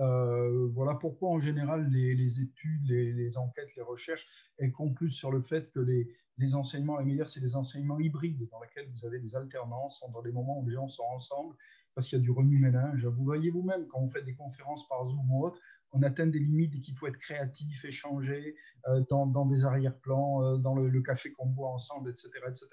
Euh, 0.00 0.66
voilà 0.74 0.96
pourquoi 0.96 1.28
en 1.28 1.38
général 1.38 1.88
les, 1.90 2.40
études, 2.40 2.88
les, 2.88 3.38
enquêtes, 3.38 3.76
les 3.76 3.82
recherches, 3.82 4.26
elles 4.58 4.72
concluent 4.72 5.12
sur 5.12 5.30
le 5.30 5.42
fait 5.42 5.70
que 5.70 5.78
les, 5.78 6.12
les 6.38 6.56
enseignements 6.56 6.98
les 6.98 7.04
meilleurs, 7.04 7.28
c'est 7.28 7.38
des 7.38 7.54
enseignements 7.54 8.00
hybrides 8.00 8.48
dans 8.50 8.60
lesquels 8.60 8.88
vous 8.90 9.04
avez 9.06 9.20
des 9.20 9.36
alternances 9.36 10.04
dans 10.12 10.22
des 10.22 10.32
moments 10.32 10.58
où 10.58 10.66
les 10.66 10.74
gens 10.74 10.88
sont 10.88 11.04
ensemble 11.14 11.54
parce 11.94 12.08
qu'il 12.08 12.18
y 12.18 12.22
a 12.22 12.24
du 12.24 12.30
remue-ménage. 12.30 13.06
Vous 13.06 13.24
voyez 13.24 13.50
vous-même, 13.50 13.86
quand 13.86 14.00
on 14.00 14.08
fait 14.08 14.22
des 14.22 14.34
conférences 14.34 14.88
par 14.88 15.04
Zoom 15.04 15.30
ou 15.30 15.46
autre, 15.46 15.60
on 15.92 16.02
atteint 16.02 16.26
des 16.26 16.38
limites 16.38 16.74
et 16.74 16.80
qu'il 16.80 16.96
faut 16.96 17.06
être 17.06 17.18
créatif, 17.18 17.84
échanger 17.84 18.56
euh, 18.88 19.02
dans, 19.10 19.26
dans, 19.26 19.46
des 19.46 19.64
arrière-plans, 19.64 20.42
euh, 20.42 20.56
dans 20.56 20.74
le, 20.74 21.02
café 21.02 21.32
qu'on 21.32 21.46
boit 21.46 21.70
ensemble, 21.70 22.10
etc., 22.10 22.30
etc. 22.48 22.68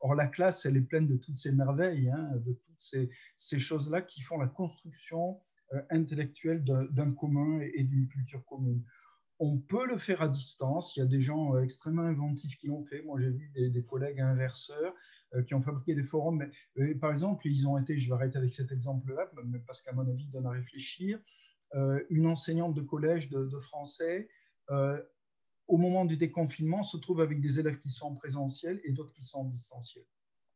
Or, 0.00 0.14
la 0.14 0.26
classe, 0.26 0.66
elle 0.66 0.76
est 0.76 0.82
pleine 0.82 1.06
de 1.06 1.16
toutes 1.16 1.36
ces 1.36 1.52
merveilles, 1.52 2.10
hein, 2.10 2.30
de 2.36 2.52
toutes 2.52 2.80
ces, 3.36 3.58
choses-là 3.58 4.02
qui 4.02 4.20
font 4.20 4.38
la 4.38 4.46
construction 4.46 5.40
euh, 5.72 5.82
intellectuelle 5.90 6.62
d'un 6.64 7.12
commun 7.12 7.60
et, 7.60 7.82
d'une 7.84 8.06
culture 8.08 8.44
commune. 8.44 8.82
On 9.40 9.56
peut 9.56 9.86
le 9.86 9.96
faire 9.96 10.20
à 10.20 10.28
distance. 10.28 10.96
Il 10.96 11.00
y 11.00 11.02
a 11.02 11.06
des 11.06 11.20
gens 11.20 11.58
extrêmement 11.58 12.02
inventifs 12.02 12.58
qui 12.58 12.66
l'ont 12.66 12.82
fait. 12.82 13.02
Moi, 13.02 13.18
j'ai 13.18 13.30
vu 13.30 13.50
des, 13.54 13.70
des 13.70 13.82
collègues 13.82 14.20
inverseurs 14.20 14.94
qui 15.46 15.54
ont 15.54 15.60
fabriqué 15.60 15.94
des 15.94 16.02
forums. 16.02 16.44
Mais, 16.76 16.94
par 16.96 17.10
exemple, 17.10 17.46
ils 17.46 17.66
ont 17.66 17.78
été, 17.78 17.98
je 17.98 18.08
vais 18.08 18.14
arrêter 18.14 18.36
avec 18.36 18.52
cet 18.52 18.70
exemple-là, 18.70 19.30
parce 19.66 19.80
qu'à 19.80 19.92
mon 19.92 20.06
avis, 20.06 20.24
il 20.24 20.30
donne 20.30 20.44
à 20.44 20.50
réfléchir, 20.50 21.18
une 21.74 22.26
enseignante 22.26 22.74
de 22.74 22.82
collège 22.82 23.30
de, 23.30 23.58
français, 23.58 24.28
au 24.68 25.76
moment 25.76 26.04
du 26.04 26.16
déconfinement, 26.16 26.82
se 26.82 26.96
trouve 26.96 27.20
avec 27.20 27.40
des 27.40 27.60
élèves 27.60 27.80
qui 27.80 27.90
sont 27.90 28.08
en 28.08 28.14
présentiel 28.14 28.80
et 28.84 28.92
d'autres 28.92 29.14
qui 29.14 29.22
sont 29.22 29.40
en 29.40 29.44
distanciel. 29.44 30.04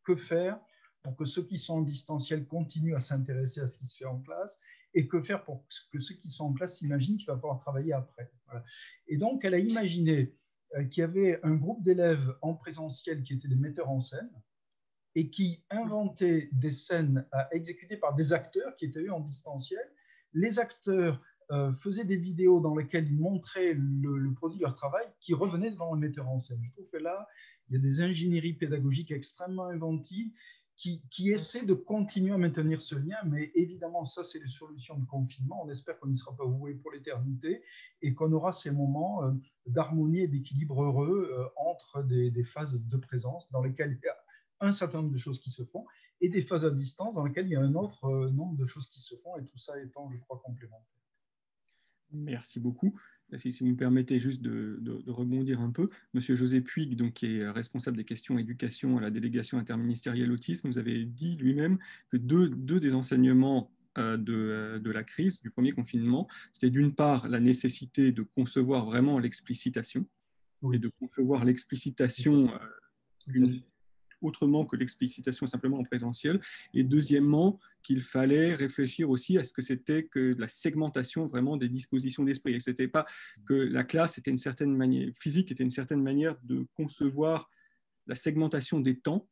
Que 0.02 0.16
faire 0.16 0.60
pour 1.02 1.16
que 1.16 1.24
ceux 1.24 1.44
qui 1.44 1.58
sont 1.58 1.78
en 1.78 1.82
distanciel 1.82 2.46
continuent 2.46 2.96
à 2.96 3.00
s'intéresser 3.00 3.60
à 3.60 3.66
ce 3.66 3.78
qui 3.78 3.86
se 3.86 3.96
fait 3.98 4.06
en 4.06 4.20
classe 4.20 4.58
et 4.94 5.06
que 5.06 5.22
faire 5.22 5.44
pour 5.44 5.66
que 5.92 5.98
ceux 5.98 6.14
qui 6.14 6.28
sont 6.28 6.46
en 6.46 6.52
classe 6.52 6.78
s'imaginent 6.78 7.16
qu'il 7.16 7.26
va 7.26 7.36
falloir 7.36 7.60
travailler 7.60 7.92
après? 7.92 8.30
Et 9.06 9.16
donc, 9.16 9.44
elle 9.44 9.54
a 9.54 9.58
imaginé 9.58 10.34
qu'il 10.90 11.00
y 11.00 11.04
avait 11.04 11.40
un 11.44 11.54
groupe 11.54 11.84
d'élèves 11.84 12.36
en 12.42 12.54
présentiel 12.54 13.22
qui 13.22 13.34
étaient 13.34 13.48
des 13.48 13.56
metteurs 13.56 13.90
en 13.90 14.00
scène, 14.00 14.30
et 15.14 15.30
qui 15.30 15.64
inventait 15.70 16.48
des 16.52 16.70
scènes 16.70 17.26
à 17.30 17.48
exécuter 17.54 17.96
par 17.96 18.14
des 18.14 18.32
acteurs 18.32 18.76
qui 18.76 18.86
étaient 18.86 19.00
eux 19.00 19.12
en 19.12 19.20
distanciel. 19.20 19.93
Les 20.34 20.58
acteurs 20.58 21.20
euh, 21.50 21.72
faisaient 21.72 22.04
des 22.04 22.16
vidéos 22.16 22.60
dans 22.60 22.74
lesquelles 22.74 23.06
ils 23.06 23.18
montraient 23.18 23.74
le, 23.74 24.32
produit 24.32 24.58
de 24.58 24.64
leur 24.64 24.74
travail 24.74 25.06
qui 25.20 25.34
revenait 25.34 25.70
devant 25.70 25.92
le 25.94 26.00
metteur 26.00 26.28
en 26.28 26.38
scène. 26.38 26.60
Je 26.62 26.72
trouve 26.72 26.88
que 26.88 26.96
là, 26.96 27.26
il 27.68 27.74
y 27.74 27.76
a 27.76 27.80
des 27.80 28.00
ingénieries 28.00 28.54
pédagogiques 28.54 29.10
extrêmement 29.10 29.66
inventives 29.66 30.30
qui, 30.76 31.30
essaient 31.30 31.64
de 31.64 31.74
continuer 31.74 32.32
à 32.32 32.38
maintenir 32.38 32.80
ce 32.80 32.96
lien, 32.96 33.16
mais 33.26 33.52
évidemment, 33.54 34.04
ça, 34.04 34.24
c'est 34.24 34.40
les 34.40 34.48
solutions 34.48 34.98
de 34.98 35.04
confinement. 35.04 35.62
On 35.64 35.70
espère 35.70 35.98
qu'on 36.00 36.08
n'y 36.08 36.16
sera 36.16 36.34
pas 36.34 36.46
voué 36.46 36.74
pour 36.74 36.90
l'éternité 36.90 37.62
et 38.02 38.12
qu'on 38.14 38.32
aura 38.32 38.50
ces 38.50 38.72
moments 38.72 39.22
euh, 39.24 39.30
d'harmonie 39.66 40.20
et 40.20 40.28
d'équilibre 40.28 40.82
heureux 40.82 41.30
euh, 41.32 41.46
entre 41.56 42.02
des, 42.02 42.30
des, 42.30 42.42
phases 42.42 42.84
de 42.84 42.96
présence 42.96 43.50
dans 43.52 43.62
lesquelles 43.62 43.98
il 44.02 44.04
y 44.04 44.08
a 44.08 44.16
un 44.60 44.72
certain 44.72 44.98
nombre 44.98 45.12
de 45.12 45.18
choses 45.18 45.38
qui 45.38 45.50
se 45.50 45.62
font 45.62 45.86
et 46.20 46.28
des 46.28 46.42
phases 46.42 46.64
à 46.64 46.70
distance 46.70 47.14
dans 47.14 47.24
lesquelles 47.24 47.46
il 47.46 47.52
y 47.52 47.56
a 47.56 47.60
un 47.60 47.74
autre 47.74 48.04
euh, 48.04 48.30
nombre 48.30 48.56
de 48.56 48.64
choses 48.64 48.88
qui 48.88 49.00
se 49.00 49.14
font 49.16 49.36
et 49.36 49.44
tout 49.44 49.58
ça 49.58 49.80
étant, 49.80 50.08
je 50.10 50.18
crois, 50.18 50.40
complémentaire. 50.44 50.86
Merci 52.12 52.60
beaucoup. 52.60 52.94
Si, 53.36 53.50
vous 53.60 53.66
me 53.66 53.76
permettez 53.76 54.20
juste 54.20 54.42
de, 54.42 55.02
rebondir 55.08 55.60
un 55.60 55.70
peu, 55.70 55.88
Monsieur 56.12 56.36
José 56.36 56.60
Puig, 56.60 56.94
donc, 56.94 57.14
qui 57.14 57.38
est 57.38 57.50
responsable 57.50 57.96
des 57.96 58.04
questions 58.04 58.38
éducation 58.38 58.96
à 58.98 59.00
la 59.00 59.10
délégation 59.10 59.58
interministérielle 59.58 60.30
autisme, 60.30 60.68
vous 60.68 60.78
avez 60.78 61.04
dit 61.04 61.34
lui-même 61.36 61.78
que 62.10 62.16
deux, 62.16 62.48
des 62.48 62.94
enseignements 62.94 63.72
euh, 63.98 64.16
de, 64.16 64.78
de, 64.78 64.90
la 64.90 65.02
crise, 65.02 65.40
du 65.40 65.50
premier 65.50 65.72
confinement, 65.72 66.28
c'était 66.52 66.70
d'une 66.70 66.94
part 66.94 67.28
la 67.28 67.40
nécessité 67.40 68.12
de 68.12 68.22
concevoir 68.22 68.84
vraiment 68.84 69.18
l'explicitation, 69.18 70.06
et 70.72 70.78
de 70.78 70.88
concevoir 70.88 71.44
l'explicitation 71.44 72.50
euh, 72.54 73.40
autrement 74.24 74.64
que 74.64 74.76
l'explicitation 74.76 75.46
simplement 75.46 75.78
en 75.78 75.84
présentiel. 75.84 76.40
Et 76.72 76.84
deuxièmement, 76.84 77.58
qu'il 77.82 78.02
fallait 78.02 78.54
réfléchir 78.54 79.10
aussi 79.10 79.38
à 79.38 79.44
ce 79.44 79.52
que 79.52 79.62
c'était 79.62 80.04
que 80.04 80.34
la 80.38 80.48
segmentation 80.48 81.26
vraiment 81.26 81.56
des 81.56 81.68
dispositions 81.68 82.24
d'esprit. 82.24 82.54
Et 82.54 82.60
c'était 82.60 82.88
pas 82.88 83.06
que 83.46 83.54
la 83.54 83.84
classe 83.84 84.18
était 84.18 84.30
une 84.30 84.38
certaine 84.38 84.74
manière, 84.74 85.10
physique 85.18 85.52
était 85.52 85.62
une 85.62 85.70
certaine 85.70 86.02
manière 86.02 86.36
de 86.44 86.66
concevoir 86.74 87.50
la 88.06 88.14
segmentation 88.14 88.80
des 88.80 88.98
temps, 88.98 89.28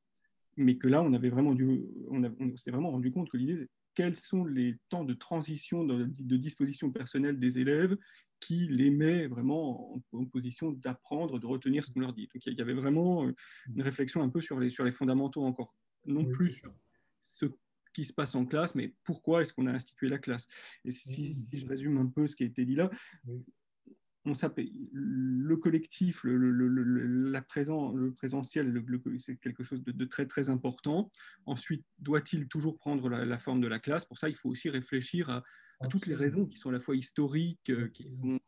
mais 0.57 0.77
que 0.77 0.89
là, 0.89 1.03
on 1.03 1.13
avait 1.13 1.31
vraiment 1.31 1.55
dû, 1.55 1.85
on, 2.11 2.23
s'était 2.57 2.71
vraiment 2.71 2.91
rendu 2.91 3.11
compte 3.11 3.31
que 3.31 3.37
l'idée 3.37 3.69
quels 3.95 4.17
sont 4.17 4.45
les 4.45 4.77
temps 4.89 5.05
de 5.05 5.15
transition 5.15 5.85
de, 5.85 6.37
disposition 6.37 6.91
personnelle 6.91 7.39
des 7.39 7.59
élèves 7.59 7.97
qui 8.43 8.67
les 8.67 8.91
met 8.91 9.29
vraiment 9.29 10.03
en, 10.13 10.25
position 10.27 10.73
d'apprendre, 10.73 11.39
de 11.39 11.47
retenir 11.47 11.85
ce 11.85 11.93
qu'on 11.93 12.01
leur 12.01 12.13
dit. 12.13 12.29
Donc 12.35 12.45
il 12.45 12.59
y 12.59 12.61
avait 12.61 12.75
vraiment 12.75 13.31
une 13.75 13.83
réflexion 13.83 14.21
un 14.21 14.29
peu 14.29 14.41
sur 14.41 14.59
les, 14.59 14.69
sur 14.69 14.85
les 14.85 14.91
fondamentaux 14.91 15.45
encore, 15.45 15.75
non 16.07 16.25
plus 16.25 16.51
sur 16.51 16.73
ce 17.23 17.47
qui 17.95 18.05
se 18.05 18.13
passe 18.13 18.35
en 18.35 18.45
classe, 18.45 18.75
mais 18.75 18.95
pourquoi 19.05 19.43
est-ce 19.43 19.53
qu'on 19.53 19.67
a 19.67 19.73
institué 19.73 20.09
la 20.09 20.19
classe? 20.19 20.49
Et 20.85 20.91
si, 20.91 21.33
si, 21.35 21.47
je 21.53 21.67
résume 21.67 21.99
un 21.99 22.07
peu 22.07 22.27
ce 22.27 22.35
qui 22.35 22.43
a 22.43 22.47
été 22.47 22.65
dit 22.65 22.75
là, 22.75 22.91
on 24.25 24.35
le 24.93 25.57
collectif, 25.57 26.23
le, 26.25 26.35
la 27.31 27.43
présent, 27.43 27.93
le 27.93 28.13
présentiel, 28.13 28.83
c'est 29.19 29.37
quelque 29.37 29.65
chose 29.65 29.83
de, 29.83 30.05
très 30.05 30.27
très 30.27 30.49
important. 30.49 31.11
Ensuite, 31.47 31.85
doit-il 31.99 32.47
toujours 32.49 32.79
prendre 32.79 33.09
la, 33.09 33.39
forme 33.39 33.61
de 33.61 33.67
la 33.67 33.79
classe? 33.79 34.05
Pour 34.05 34.19
ça, 34.19 34.29
il 34.29 34.37
faut 34.37 34.49
aussi 34.49 34.71
réfléchir 34.71 35.29
à, 35.31 35.43
toutes 35.89 36.07
les 36.07 36.15
raisons 36.15 36.47
qui 36.47 36.59
sont 36.59 36.71
à 36.71 36.73
la 36.73 36.81
fois 36.81 36.97
historiques, 36.97 37.71
euh, 37.71 37.89
qui 37.89 38.05
sont, 38.15 38.41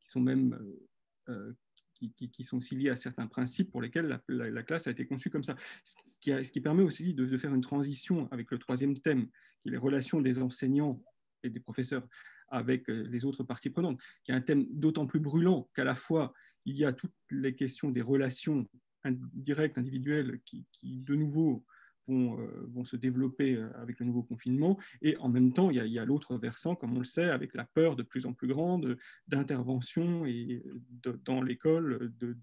qui 0.00 0.08
sont 0.08 0.20
même 0.20 0.54
euh, 0.54 1.32
euh, 1.32 1.52
qui, 1.94 2.30
qui, 2.30 2.44
sont 2.44 2.58
aussi 2.58 2.76
liées 2.76 2.90
à 2.90 2.96
certains 2.96 3.26
principes 3.26 3.70
pour 3.70 3.80
lesquels 3.80 4.20
la, 4.28 4.62
classe 4.62 4.86
a 4.86 4.90
été 4.90 5.06
conçue 5.06 5.30
comme 5.30 5.42
ça. 5.42 5.56
Ce 5.84 5.94
qui, 6.20 6.30
ce 6.30 6.52
qui 6.52 6.60
permet 6.60 6.82
aussi 6.82 7.14
de, 7.14 7.24
de, 7.24 7.38
faire 7.38 7.54
une 7.54 7.62
transition 7.62 8.28
avec 8.32 8.50
le 8.50 8.58
troisième 8.58 8.98
thème, 8.98 9.28
qui 9.62 9.68
est 9.68 9.70
les 9.70 9.78
relations 9.78 10.20
des 10.20 10.42
enseignants 10.42 11.02
et 11.42 11.48
des 11.48 11.60
professeurs 11.60 12.06
avec 12.48 12.88
euh, 12.90 13.06
les 13.10 13.24
autres 13.24 13.44
parties 13.44 13.70
prenantes, 13.70 14.00
qui 14.24 14.32
est 14.32 14.34
un 14.34 14.40
thème 14.40 14.66
d'autant 14.70 15.06
plus 15.06 15.20
brûlant 15.20 15.70
qu'à 15.74 15.84
la 15.84 15.94
fois 15.94 16.32
il 16.64 16.76
y 16.76 16.84
a 16.84 16.92
toutes 16.92 17.14
les 17.30 17.54
questions 17.54 17.90
des 17.90 18.02
relations 18.02 18.68
directes, 19.32 19.78
individuelles, 19.78 20.40
qui, 20.44 20.66
de 20.82 21.14
nouveau 21.14 21.64
vont, 22.06 22.38
euh, 22.40 22.66
vont, 22.68 22.84
se 22.84 22.96
développer 22.96 23.56
euh, 23.56 23.68
avec 23.76 24.00
le 24.00 24.06
nouveau 24.06 24.22
confinement, 24.22 24.78
et 25.02 25.16
en 25.18 25.28
même 25.28 25.52
temps 25.52 25.70
il 25.70 25.76
y 25.76 25.98
a, 25.98 26.04
l'autre 26.04 26.36
versant, 26.36 26.74
comme 26.74 26.96
on 26.96 27.00
le 27.00 27.04
sait, 27.04 27.30
avec 27.30 27.54
la 27.54 27.64
peur 27.64 27.96
de 27.96 28.02
plus 28.02 28.26
en 28.26 28.32
plus 28.32 28.48
grande 28.48 28.96
d'intervention 29.28 30.24
dans 31.24 31.42
l'école 31.42 32.12
de, 32.18 32.36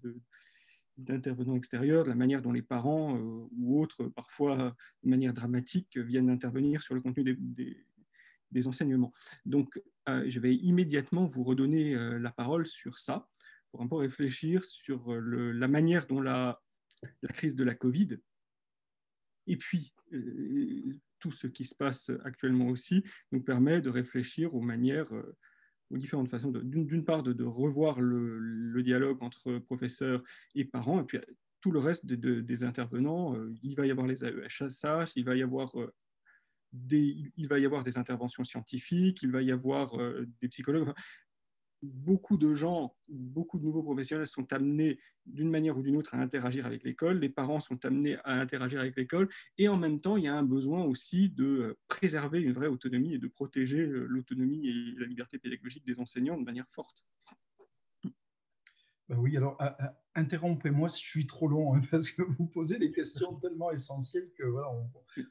d'intervenants 0.96 1.56
extérieurs, 1.56 2.04
de 2.04 2.08
la 2.08 2.14
manière 2.14 2.42
dont 2.42 2.52
les 2.52 2.62
parents 2.62 3.18
ou 3.18 3.80
autres, 3.80 4.04
parfois 4.08 4.76
de 5.02 5.08
manière 5.08 5.32
dramatique, 5.32 5.96
viennent 5.96 6.30
intervenir 6.30 6.82
sur 6.82 6.94
le 6.94 7.00
contenu 7.00 7.24
des, 7.24 7.84
des 8.54 8.66
enseignements. 8.66 9.12
Donc, 9.44 9.80
euh, 10.08 10.24
je 10.28 10.40
vais 10.40 10.54
immédiatement 10.54 11.26
vous 11.26 11.44
redonner 11.44 11.94
euh, 11.94 12.18
la 12.18 12.30
parole 12.30 12.66
sur 12.66 12.98
ça, 12.98 13.28
pour 13.70 13.82
un 13.82 13.88
peu 13.88 13.96
réfléchir 13.96 14.64
sur 14.64 15.12
euh, 15.12 15.52
la 15.52 15.68
manière 15.68 16.06
dont 16.06 16.20
la, 16.20 16.62
la, 17.22 17.28
crise 17.28 17.56
de 17.56 17.64
la 17.64 17.74
Covid, 17.74 18.18
et 19.46 19.56
puis 19.56 19.94
tout 21.18 21.32
ce 21.32 21.46
qui 21.46 21.64
se 21.64 21.74
passe 21.74 22.10
actuellement 22.24 22.68
aussi, 22.68 23.02
nous 23.32 23.40
permet 23.40 23.80
de 23.80 23.90
réfléchir 23.90 24.54
aux 24.54 24.60
manières, 24.60 25.12
aux 25.90 25.96
différentes 25.96 26.28
façons, 26.28 26.50
d'une 26.50 27.04
part, 27.04 27.22
de, 27.22 27.44
revoir 27.44 28.00
le, 28.00 28.82
dialogue 28.82 29.22
entre 29.22 29.58
professeurs 29.58 30.22
et 30.54 30.64
parents, 30.64 31.00
et 31.00 31.04
puis 31.04 31.18
tout 31.60 31.70
le 31.70 31.78
reste 31.78 32.06
des 32.06 32.64
intervenants. 32.64 33.34
il 33.62 33.74
va 33.74 33.86
y 33.86 33.90
avoir 33.90 34.06
les 34.06 34.24
AEHSH, 34.24 35.16
il 35.16 35.24
va 35.24 35.34
y 35.34 35.42
avoir 35.42 35.74
il 36.90 37.48
va 37.48 37.58
y 37.58 37.64
avoir 37.64 37.82
des 37.82 37.98
interventions 37.98 38.44
scientifiques, 38.44 39.22
il 39.22 39.30
va 39.30 39.42
y 39.42 39.52
avoir 39.52 39.98
euh, 40.00 40.26
des 40.40 40.48
psychologues. 40.48 40.92
Beaucoup 41.84 42.36
de 42.36 42.54
gens, 42.54 42.96
beaucoup 43.08 43.58
de 43.58 43.64
nouveaux 43.64 43.82
professionnels 43.82 44.26
sont 44.26 44.52
amenés 44.52 44.98
d'une 45.26 45.50
manière 45.50 45.76
ou 45.76 45.82
d'une 45.82 45.96
autre 45.96 46.14
à 46.14 46.18
interagir 46.18 46.66
avec 46.66 46.84
l'école, 46.84 47.18
les 47.18 47.28
parents 47.28 47.60
sont 47.60 47.84
amenés 47.84 48.16
à 48.24 48.40
interagir 48.40 48.80
avec 48.80 48.96
l'école, 48.96 49.28
et 49.58 49.68
en 49.68 49.76
même 49.76 50.00
temps, 50.00 50.16
il 50.16 50.24
y 50.24 50.28
a 50.28 50.34
un 50.34 50.42
besoin 50.42 50.84
aussi 50.84 51.30
de 51.30 51.44
euh, 51.44 51.78
préserver 51.88 52.40
une 52.40 52.52
vraie 52.52 52.68
autonomie 52.68 53.14
et 53.14 53.18
de 53.18 53.28
protéger 53.28 53.80
euh, 53.80 54.06
l'autonomie 54.08 54.68
et 54.68 54.98
la 54.98 55.06
liberté 55.06 55.38
pédagogique 55.38 55.86
des 55.86 55.98
enseignants 56.00 56.38
de 56.38 56.44
manière 56.44 56.68
forte. 56.70 57.04
Ben 59.08 59.18
oui, 59.18 59.36
alors 59.36 59.58
interrompez-moi 60.14 60.88
si 60.88 61.04
je 61.04 61.10
suis 61.10 61.26
trop 61.26 61.48
long, 61.48 61.74
hein, 61.74 61.80
parce 61.90 62.10
que 62.10 62.22
vous 62.22 62.46
posez 62.46 62.78
des 62.78 62.90
questions 62.90 63.34
tellement 63.40 63.70
essentielles 63.70 64.30
que 64.36 64.44
voilà, 64.44 64.68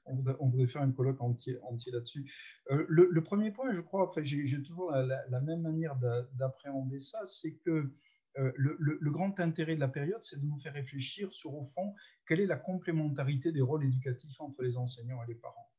on, 0.06 0.50
voudrait, 0.50 0.68
faire 0.68 0.82
un 0.82 0.92
colloque 0.92 1.22
entier, 1.22 1.58
entier 1.64 1.92
là-dessus. 1.92 2.32
Euh, 2.72 2.86
le, 2.88 3.24
premier 3.24 3.52
point, 3.52 3.74
je 3.74 3.82
crois, 3.82 4.08
enfin, 4.08 4.22
j'ai 4.24 4.62
toujours 4.62 4.92
la, 4.92 5.42
même 5.42 5.62
manière 5.62 5.96
d'appréhender 6.34 7.00
ça, 7.00 7.26
c'est 7.26 7.54
que 7.54 7.92
euh, 8.40 8.52
le, 8.56 8.78
le, 8.80 9.12
grand 9.12 9.40
intérêt 9.40 9.76
de 9.76 9.80
la 9.80 9.88
période, 9.88 10.24
c'est 10.24 10.42
de 10.42 10.46
nous 10.46 10.58
faire 10.58 10.74
réfléchir 10.74 11.32
sur, 11.32 11.54
au 11.54 11.64
fond, 11.64 11.94
quelle 12.28 12.40
est 12.40 12.48
la 12.48 12.58
complémentarité 12.58 13.52
des 13.52 13.62
rôles 13.62 13.86
éducatifs 13.86 14.40
entre 14.42 14.64
les 14.64 14.78
enseignants 14.78 15.24
et 15.24 15.28
les 15.28 15.36
parents. 15.36 15.70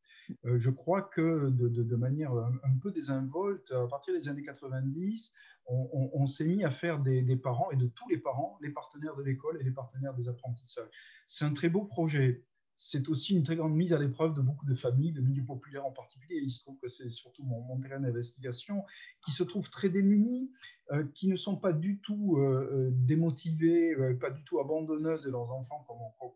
Euh, 0.45 0.59
je 0.59 0.71
crois 0.71 1.03
que 1.03 1.51
de, 1.51 1.97
manière 1.97 2.33
un, 2.33 2.79
peu 2.81 2.91
désinvolte, 2.91 3.73
à 3.73 3.87
partir 3.87 4.15
des 4.15 4.29
années 4.29 4.43
90, 4.43 5.33
on, 5.67 6.27
s'est 6.27 6.45
mis 6.45 6.65
à 6.65 6.71
faire 6.71 6.99
des, 6.99 7.37
parents 7.37 7.71
et 7.71 7.77
de 7.77 7.87
tous 7.87 8.09
les 8.09 8.19
parents, 8.19 8.59
les 8.61 8.71
partenaires 8.71 9.17
de 9.17 9.23
l'école 9.23 9.59
et 9.61 9.65
les 9.65 9.71
partenaires 9.71 10.15
des 10.15 10.29
apprentissages. 10.29 10.89
C'est 11.27 11.45
un 11.45 11.53
très 11.53 11.69
beau 11.69 11.85
projet 11.85 12.45
c'est 12.77 13.09
aussi 13.09 13.37
une 13.37 13.43
très 13.43 13.57
grande 13.57 13.75
mise 13.75 13.93
à 13.93 13.99
l'épreuve 13.99 14.35
de 14.35 14.41
beaucoup 14.41 14.67
de 14.67 14.75
familles, 14.75 15.13
de 15.13 15.21
milieux 15.21 15.45
populaires 15.45 15.87
en 15.87 15.93
particulier. 15.93 16.41
Il 16.43 16.51
se 16.51 16.63
trouve 16.63 16.77
que 16.79 16.89
c'est 16.89 17.09
surtout 17.09 17.45
mon, 17.45 17.79
terrain 17.81 18.01
d'investigation, 18.01 18.85
qui 19.25 19.31
se 19.31 19.45
trouvent 19.45 19.71
très 19.71 19.89
démunis, 19.89 20.51
euh, 20.93 21.05
qui 21.15 21.29
ne 21.29 21.37
sont 21.37 21.57
pas 21.57 21.73
du 21.73 22.01
tout 22.01 22.37
euh, 22.37 22.69
euh, 22.73 22.91
démotivés, 22.93 23.95
pas 24.21 24.31
du 24.31 24.43
tout 24.45 24.59
abandonneuses 24.59 25.25
de 25.25 25.31
leurs 25.31 25.53
enfants, 25.53 25.87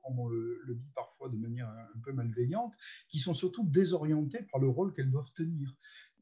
comme 0.02 0.18
on, 0.18 0.28
le, 0.28 0.74
dit 0.74 0.90
parfois 0.94 1.28
de 1.28 1.36
manière 1.36 1.68
un 1.68 2.00
peu 2.02 2.12
malveillante, 2.12 2.74
qui 3.08 3.18
sont 3.18 3.34
surtout 3.34 3.64
désorientées 3.64 4.46
par 4.52 4.60
le 4.60 4.68
rôle 4.68 4.92
qu'elles 4.92 5.10
doivent 5.10 5.32
tenir. 5.32 5.74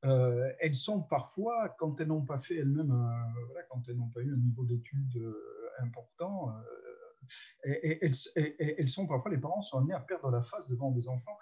elles 0.03 0.75
sont 0.75 1.03
parfois, 1.03 1.75
quand 1.79 2.01
elles 2.01 2.09
n'ont 2.09 2.25
pas 2.25 2.39
fait 2.39 2.57
elles-mêmes, 2.57 2.95
quand 3.71 3.83
elles 3.89 3.97
n'ont 3.97 4.09
pas 4.09 4.21
eu 4.23 4.33
un 4.33 4.39
niveau 4.39 4.65
d'études 4.65 5.21
important, 5.81 6.53
et, 7.65 8.05
elles 8.79 8.89
sont 8.89 9.07
parfois, 9.07 9.31
les 9.31 9.39
parents 9.39 9.61
sont 9.61 9.79
amenés 9.79 9.95
à 9.95 10.01
perdre 10.01 10.31
la 10.31 10.43
face 10.43 10.69
devant 10.69 10.91
des 10.91 11.09
enfants. 11.09 11.37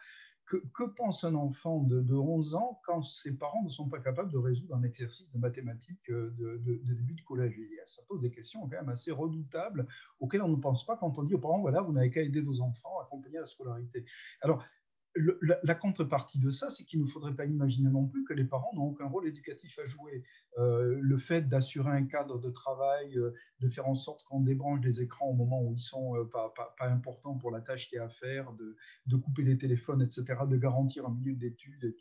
Que, 0.47 0.85
pense 0.85 1.25
un 1.25 1.35
enfant 1.37 1.81
de, 1.81 2.03
de, 2.03 2.15
11 2.15 2.55
ans 2.55 2.79
quand 2.85 3.01
ses 3.01 3.35
parents 3.35 3.63
ne 3.63 3.69
sont 3.69 3.89
pas 3.89 3.99
capables 3.99 4.31
de 4.31 4.37
résoudre 4.37 4.75
un 4.75 4.83
exercice 4.83 5.33
de 5.33 5.39
mathématiques 5.39 6.11
euh, 6.11 6.35
de, 6.37 6.59
de, 6.59 6.95
début 6.95 7.15
de 7.15 7.23
collège? 7.23 7.59
Ça 7.87 8.03
pose 8.07 8.21
des 8.21 8.31
questions 8.31 8.61
quand 8.61 8.77
même 8.77 8.91
assez 8.91 9.11
redoutables 9.11 9.87
auxquelles 10.21 10.43
on 10.43 10.49
ne 10.49 10.57
pense 10.57 10.85
pas 10.85 10.99
quand 10.99 11.19
on 11.19 11.23
dit 11.23 11.35
aux 11.35 11.39
parents, 11.39 11.63
voilà, 11.63 11.81
vous 11.81 11.93
n'avez 11.93 12.11
qu'à 12.11 12.21
aider 12.21 12.43
vos 12.43 12.61
enfants 12.61 12.99
à 13.01 13.05
accompagner 13.05 13.39
la 13.39 13.47
scolarité. 13.47 14.05
Alors, 14.43 14.63
la, 15.17 15.75
contrepartie 15.75 16.39
de 16.39 16.51
ça, 16.51 16.69
c'est 16.69 16.85
qu'il 16.85 17.01
ne 17.01 17.07
faudrait 17.07 17.35
pas 17.35 17.45
imaginer 17.45 17.89
non 17.91 18.07
plus 18.07 18.25
que 18.25 18.33
les 18.33 18.45
parents 18.45 18.73
n'ont 18.75 18.87
aucun 18.87 19.07
rôle 19.07 19.27
éducatif 19.27 19.79
à 19.79 19.85
jouer. 19.85 20.25
Euh, 20.59 20.99
le 21.01 21.19
fait 21.19 21.49
d'assurer 21.49 21.91
un 21.91 22.05
cadre 22.05 22.41
de 22.41 22.51
travail, 22.51 23.17
euh, 23.17 23.33
de 23.61 23.69
faire 23.69 23.87
en 23.87 23.95
sorte 23.95 24.25
qu'on 24.25 24.41
débranche 24.41 24.81
des 24.81 25.03
écrans 25.03 25.27
au 25.27 25.35
moment 25.35 25.63
où 25.63 25.73
ils 25.73 25.81
sont 25.81 26.17
euh, 26.17 26.25
pas, 26.25 26.53
importants 26.81 27.37
pour 27.37 27.51
la 27.51 27.61
tâche 27.61 27.89
qui 27.89 27.97
est 27.97 28.01
à 28.01 28.09
faire, 28.09 28.53
de, 28.53 29.17
couper 29.17 29.43
les 29.43 29.57
téléphones, 29.57 30.03
etc., 30.03 30.25
de 30.49 30.57
garantir 30.57 31.07
un 31.07 31.15
milieu 31.15 31.35
d'études, 31.35 31.95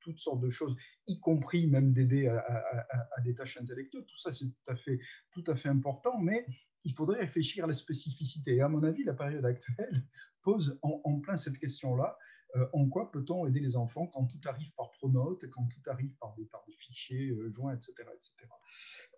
toutes 0.00 0.18
sortes 0.18 0.40
de 0.40 0.48
choses, 0.48 0.74
y 1.06 1.20
compris 1.20 1.68
même 1.68 1.92
d'aider 1.92 2.26
à, 2.26 3.20
des 3.22 3.34
tâches 3.34 3.58
intellectuelles. 3.58 4.04
Tout 4.06 4.16
ça, 4.16 4.32
c'est 4.32 4.46
tout 4.46 4.70
à 4.70 4.74
fait, 4.74 4.98
tout 5.30 5.44
à 5.46 5.54
fait 5.54 5.68
important, 5.68 6.18
mais 6.18 6.46
il 6.84 6.92
faudrait 6.92 7.20
réfléchir 7.20 7.64
à 7.64 7.66
la 7.66 7.72
spécificité. 7.72 8.56
Et 8.56 8.60
à 8.62 8.68
mon 8.68 8.82
avis, 8.82 9.04
la 9.04 9.14
période 9.14 9.44
actuelle 9.44 10.04
pose 10.42 10.78
en 10.82 11.20
plein 11.20 11.36
cette 11.36 11.58
question-là. 11.58 12.16
Euh, 12.54 12.66
en 12.72 12.88
quoi 12.88 13.10
peut-on 13.10 13.46
aider 13.46 13.60
les 13.60 13.76
enfants 13.76 14.06
quand 14.06 14.24
tout 14.26 14.40
arrive 14.46 14.72
par 14.74 14.90
pronote, 14.92 15.48
quand 15.50 15.66
tout 15.66 15.90
arrive 15.90 16.12
par 16.20 16.34
des, 16.36 16.46
fichiers 16.74 17.30
euh, 17.30 17.50
joints, 17.50 17.74
etc. 17.74 17.94
etc. 18.14 18.34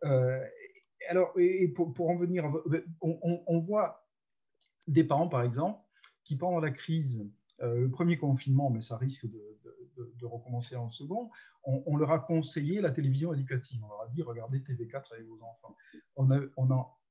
Euh, 0.05 0.45
alors, 1.09 1.35
pour, 1.75 2.11
en 2.11 2.17
venir, 2.17 2.45
on, 3.01 3.59
voit 3.59 4.09
des 4.87 5.05
parents, 5.05 5.29
par 5.29 5.43
exemple, 5.43 5.83
qui 6.25 6.37
pendant 6.37 6.59
la 6.61 6.71
crise, 6.71 7.25
le 7.61 7.89
premier 7.89 8.19
confinement, 8.19 8.69
mais 8.71 8.83
ça 8.83 8.97
risque 8.97 9.27
de, 9.27 10.27
recommencer 10.27 10.77
en 10.77 10.91
second, 10.91 11.31
on, 11.65 11.97
leur 11.97 12.11
a 12.11 12.19
conseillé 12.19 12.81
la 12.81 12.91
télévision 12.91 13.33
éducative. 13.33 13.83
On 13.85 13.89
leur 13.89 14.03
a 14.03 14.09
dit, 14.09 14.23
regardez 14.23 14.59
TV4 14.59 15.13
avec 15.13 15.27
vos 15.27 15.43
enfants. 15.43 15.77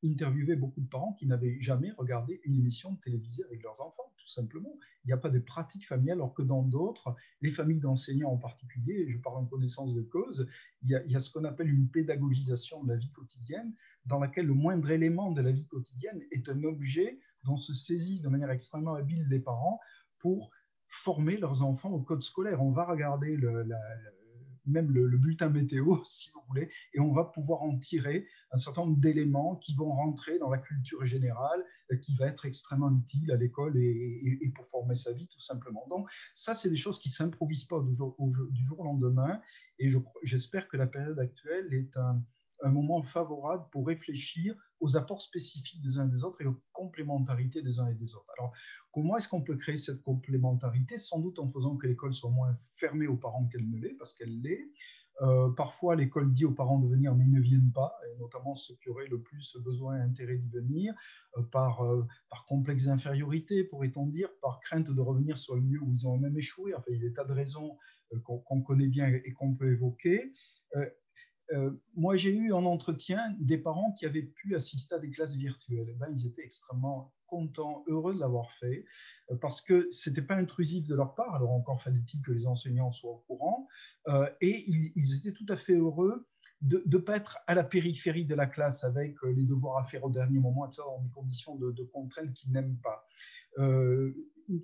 Interviewé 0.09 0.55
beaucoup 0.55 0.81
de 0.81 0.87
parents 0.87 1.13
qui 1.13 1.25
n'avaient 1.25 1.59
jamais 1.59 1.91
regardé 1.91 2.41
une 2.43 2.55
émission 2.55 2.93
de 2.93 2.99
télévision 2.99 3.45
avec 3.47 3.63
leurs 3.63 3.81
enfants, 3.81 4.13
tout 4.17 4.27
simplement. 4.27 4.77
Il 5.03 5.07
n'y 5.07 5.13
a 5.13 5.17
pas 5.17 5.29
de 5.29 5.39
pratique 5.39 5.87
familiale, 5.87 6.17
alors 6.17 6.33
que 6.33 6.41
dans 6.41 6.63
d'autres, 6.63 7.15
les 7.41 7.49
familles 7.49 7.79
d'enseignants 7.79 8.31
en 8.31 8.37
particulier, 8.37 9.09
je 9.09 9.17
parle 9.17 9.37
en 9.37 9.45
connaissance 9.45 9.93
de 9.93 10.01
cause, 10.01 10.47
il 10.83 10.89
y 10.89 11.15
a, 11.15 11.19
ce 11.19 11.31
qu'on 11.31 11.43
appelle 11.43 11.69
une 11.69 11.89
pédagogisation 11.89 12.83
de 12.83 12.89
la 12.89 12.97
vie 12.97 13.11
quotidienne, 13.11 13.73
dans 14.05 14.19
laquelle 14.19 14.45
le 14.45 14.53
moindre 14.53 14.89
élément 14.89 15.31
de 15.31 15.41
la 15.41 15.51
vie 15.51 15.67
quotidienne 15.67 16.21
est 16.31 16.49
un 16.49 16.63
objet 16.63 17.19
dont 17.43 17.55
se 17.55 17.73
saisissent 17.73 18.21
de 18.21 18.29
manière 18.29 18.51
extrêmement 18.51 18.95
habile 18.95 19.27
les 19.29 19.39
parents 19.39 19.79
pour 20.19 20.51
former 20.87 21.37
leurs 21.37 21.63
enfants 21.63 21.91
au 21.91 22.01
code 22.01 22.21
scolaire. 22.21 22.61
On 22.61 22.71
va 22.71 22.85
regarder 22.85 23.37
la, 23.37 23.77
même 24.67 24.91
le, 24.91 25.17
bulletin 25.17 25.49
météo, 25.49 25.95
si 26.05 26.31
vous 26.31 26.41
voulez, 26.47 26.69
et 26.93 26.99
on 26.99 27.13
va 27.13 27.25
pouvoir 27.25 27.63
en 27.63 27.77
tirer 27.77 28.27
un 28.51 28.57
certain 28.57 28.81
nombre 28.85 28.97
d'éléments 28.97 29.55
qui 29.55 29.73
vont 29.75 29.89
rentrer 29.89 30.39
dans 30.39 30.49
la 30.49 30.57
culture 30.57 31.03
générale, 31.03 31.63
euh, 31.91 31.97
qui 31.97 32.15
va 32.15 32.27
être 32.27 32.45
extrêmement 32.45 32.91
utile 32.91 33.31
à 33.31 33.35
l'école 33.35 33.77
et, 33.77 34.51
pour 34.55 34.67
former 34.67 34.95
sa 34.95 35.11
vie, 35.13 35.27
tout 35.27 35.39
simplement. 35.39 35.85
Donc, 35.89 36.09
ça, 36.33 36.55
c'est 36.55 36.69
des 36.69 36.75
choses 36.75 36.99
qui 36.99 37.09
ne 37.09 37.13
s'improvisent 37.13 37.65
pas 37.65 37.81
du 37.81 37.95
jour, 37.95 38.15
au, 38.17 38.31
du 38.49 38.65
jour 38.65 38.79
au 38.79 38.83
lendemain, 38.83 39.41
et 39.79 39.89
j'espère 40.23 40.67
que 40.67 40.77
la 40.77 40.87
période 40.87 41.19
actuelle 41.19 41.73
est 41.73 41.95
un, 41.97 42.21
un 42.63 42.71
moment 42.71 43.01
favorable 43.03 43.65
pour 43.71 43.87
réfléchir 43.87 44.55
aux 44.79 44.97
apports 44.97 45.21
spécifiques 45.21 45.81
des 45.81 45.99
uns 45.99 46.07
et 46.07 46.11
des 46.11 46.23
autres 46.23 46.41
et 46.41 46.45
aux 46.45 46.61
complémentarités 46.71 47.61
des 47.61 47.79
uns 47.79 47.87
et 47.87 47.95
des 47.95 48.15
autres. 48.15 48.31
Alors, 48.37 48.51
comment 48.91 49.17
est-ce 49.17 49.27
qu'on 49.27 49.43
peut 49.43 49.57
créer 49.57 49.77
cette 49.77 50.01
complémentarité? 50.01 50.97
Sans 50.97 51.19
doute 51.19 51.39
en 51.39 51.49
faisant 51.49 51.77
que 51.77 51.87
l'école 51.87 52.13
soit 52.13 52.31
moins 52.31 52.55
fermée 52.75 53.07
aux 53.07 53.17
parents 53.17 53.47
qu'elle 53.47 53.69
ne 53.69 53.77
l'est, 53.79 53.95
parce 53.95 54.13
qu'elle 54.13 54.41
l'est. 54.41 54.69
Euh, 55.21 55.49
parfois, 55.49 55.95
l'école 55.95 56.31
dit 56.31 56.45
aux 56.45 56.53
parents 56.53 56.79
de 56.79 56.87
venir, 56.87 57.15
mais 57.15 57.25
ils 57.25 57.31
ne 57.31 57.41
viennent 57.41 57.71
pas, 57.71 57.95
et 58.07 58.19
notamment 58.19 58.53
ceux 58.53 58.75
qui 58.75 58.89
auraient 58.89 59.07
le 59.07 59.19
plus 59.19 59.57
besoin 59.57 59.97
et 59.97 60.01
intérêt 60.01 60.37
d'y 60.37 60.49
venir, 60.49 60.93
euh, 61.37 61.43
par, 61.43 61.83
euh, 61.83 62.05
par 62.29 62.45
complexe 62.45 62.85
d'infériorité, 62.85 63.63
pourrait-on 63.63 64.05
dire, 64.05 64.29
par 64.41 64.59
crainte 64.59 64.91
de 64.91 65.01
revenir 65.01 65.37
sur 65.37 65.55
le 65.55 65.61
lieu 65.61 65.79
où 65.81 65.91
ils 65.91 66.07
ont 66.07 66.17
même 66.17 66.37
échoué. 66.37 66.75
Enfin, 66.75 66.85
il 66.89 66.97
y 66.97 67.05
a 67.05 67.09
des 67.09 67.13
tas 67.13 67.25
de 67.25 67.33
raisons 67.33 67.77
qu'on 68.23 68.61
connaît 68.61 68.87
bien 68.87 69.07
et 69.07 69.33
qu'on 69.33 69.53
peut 69.53 69.69
évoquer. 69.69 70.31
Euh, 71.53 71.71
moi, 71.95 72.15
j'ai 72.15 72.33
eu 72.33 72.51
en 72.51 72.65
entretien 72.65 73.35
des 73.39 73.57
parents 73.57 73.93
qui 73.93 74.05
avaient 74.05 74.23
pu 74.23 74.55
assister 74.55 74.95
à 74.95 74.99
des 74.99 75.09
classes 75.09 75.35
virtuelles. 75.35 75.87
Eh 75.89 75.93
ben, 75.93 76.07
ils 76.11 76.27
étaient 76.27 76.43
extrêmement 76.43 77.13
contents, 77.25 77.83
heureux 77.87 78.15
de 78.15 78.19
l'avoir 78.19 78.51
fait, 78.53 78.85
euh, 79.31 79.35
parce 79.35 79.61
que 79.61 79.87
ce 79.91 80.09
n'était 80.09 80.21
pas 80.21 80.35
intrusif 80.35 80.85
de 80.85 80.95
leur 80.95 81.13
part, 81.13 81.35
alors 81.35 81.51
encore 81.51 81.81
fallait-il 81.81 82.21
que 82.21 82.31
les 82.31 82.47
enseignants 82.47 82.89
soient 82.89 83.11
au 83.11 83.23
courant, 83.27 83.67
euh, 84.07 84.29
et 84.39 84.63
ils, 84.95 85.17
étaient 85.17 85.33
tout 85.33 85.45
à 85.49 85.57
fait 85.57 85.75
heureux 85.75 86.25
de 86.61 86.81
ne 86.85 86.97
pas 86.97 87.17
être 87.17 87.37
à 87.45 87.53
la 87.53 87.65
périphérie 87.65 88.23
de 88.23 88.33
la 88.33 88.47
classe 88.47 88.85
avec 88.85 89.17
les 89.23 89.45
devoirs 89.45 89.77
à 89.77 89.83
faire 89.83 90.05
au 90.05 90.09
dernier 90.09 90.39
moment, 90.39 90.65
etc., 90.65 90.83
dans 90.85 91.01
des 91.01 91.09
conditions 91.09 91.55
de, 91.55 91.71
de 91.71 91.83
contraintes 91.83 92.33
qu'ils 92.33 92.51
n'aiment 92.51 92.77
pas. 92.77 93.05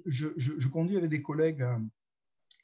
Je, 0.06 0.68
conduis 0.70 0.96
avec 0.96 1.10
des 1.10 1.22
collègues 1.22 1.66